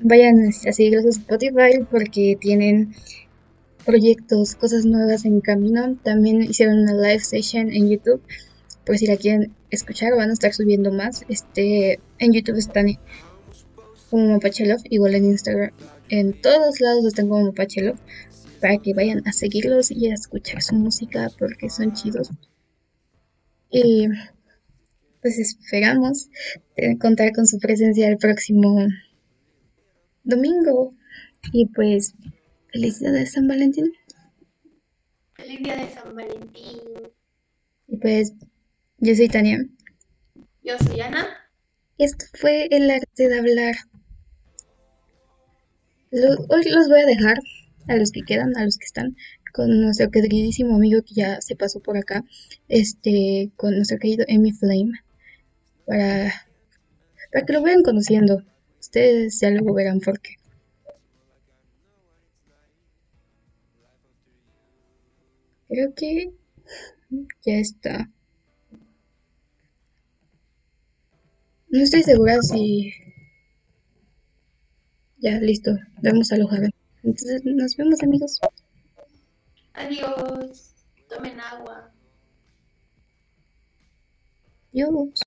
vayan 0.00 0.48
a 0.48 0.72
seguirlos 0.72 1.04
en 1.04 1.10
Spotify 1.10 1.86
porque 1.90 2.36
tienen 2.40 2.94
proyectos, 3.84 4.54
cosas 4.54 4.84
nuevas 4.84 5.24
en 5.24 5.40
camino. 5.40 5.96
También 6.02 6.42
hicieron 6.42 6.80
una 6.80 6.94
live 6.94 7.20
session 7.20 7.72
en 7.72 7.88
YouTube. 7.88 8.20
Por 8.84 8.98
si 8.98 9.06
la 9.06 9.16
quieren 9.16 9.54
escuchar, 9.70 10.14
van 10.16 10.30
a 10.30 10.32
estar 10.32 10.52
subiendo 10.52 10.92
más. 10.92 11.24
Este, 11.28 12.00
en 12.18 12.32
YouTube 12.32 12.58
están 12.58 12.86
como 14.10 14.28
Mapachelov, 14.28 14.80
igual 14.90 15.14
en 15.14 15.24
Instagram. 15.26 15.70
En 16.08 16.40
todos 16.40 16.80
lados 16.80 17.04
están 17.06 17.28
como 17.28 17.44
Mapachelov. 17.44 17.96
Para 18.60 18.78
que 18.78 18.94
vayan 18.94 19.22
a 19.26 19.32
seguirlos 19.32 19.90
y 19.90 20.08
a 20.08 20.14
escuchar 20.14 20.62
su 20.62 20.74
música 20.74 21.30
porque 21.38 21.68
son 21.68 21.92
chidos. 21.92 22.30
Y 23.70 24.08
pues 25.20 25.38
esperamos 25.38 26.30
contar 27.00 27.32
con 27.32 27.46
su 27.46 27.58
presencia 27.58 28.08
el 28.08 28.16
próximo 28.16 28.86
domingo. 30.26 30.94
Y 31.52 31.66
pues, 31.66 32.14
feliz 32.72 32.98
día 33.00 33.12
de 33.12 33.24
San 33.26 33.48
Valentín. 33.48 33.92
Feliz 35.34 35.60
día 35.60 35.76
de 35.76 35.88
San 35.88 36.14
Valentín. 36.14 36.80
Y 37.86 37.96
pues, 37.96 38.34
yo 38.98 39.14
soy 39.14 39.28
Tania. 39.28 39.64
Yo 40.62 40.76
soy 40.78 41.00
Ana. 41.00 41.26
Y 41.96 42.04
esto 42.04 42.26
fue 42.34 42.68
el 42.70 42.90
arte 42.90 43.28
de 43.28 43.38
hablar. 43.38 43.74
hoy 46.12 46.64
los 46.70 46.88
voy 46.88 47.00
a 47.00 47.06
dejar 47.06 47.38
a 47.88 47.96
los 47.96 48.10
que 48.10 48.22
quedan, 48.22 48.56
a 48.56 48.64
los 48.64 48.76
que 48.76 48.84
están, 48.84 49.16
con 49.52 49.80
nuestro 49.80 50.10
queridísimo 50.10 50.76
amigo 50.76 51.02
que 51.02 51.14
ya 51.14 51.40
se 51.40 51.56
pasó 51.56 51.80
por 51.80 51.96
acá, 51.96 52.24
este, 52.68 53.52
con 53.56 53.76
nuestro 53.76 53.98
querido 53.98 54.24
Emi 54.28 54.52
Flame, 54.52 54.92
para, 55.86 56.32
para 57.32 57.46
que 57.46 57.52
lo 57.52 57.62
vayan 57.62 57.82
conociendo. 57.82 58.42
Ustedes 58.86 59.40
ya 59.40 59.50
luego 59.50 59.74
verán 59.74 59.98
por 59.98 60.20
qué. 60.20 60.36
Creo 65.68 65.92
que 65.92 66.32
ya 67.44 67.54
está. 67.54 68.08
No 71.68 71.82
estoy 71.82 72.04
segura 72.04 72.40
si... 72.42 72.92
Ya, 75.18 75.40
listo. 75.40 75.72
Vamos 76.00 76.30
a 76.30 76.36
alojar. 76.36 76.70
Entonces, 77.02 77.42
nos 77.44 77.76
vemos 77.76 78.00
amigos. 78.04 78.40
Adiós. 79.74 80.74
Tomen 81.08 81.40
agua. 81.40 81.92
Adiós. 84.72 85.20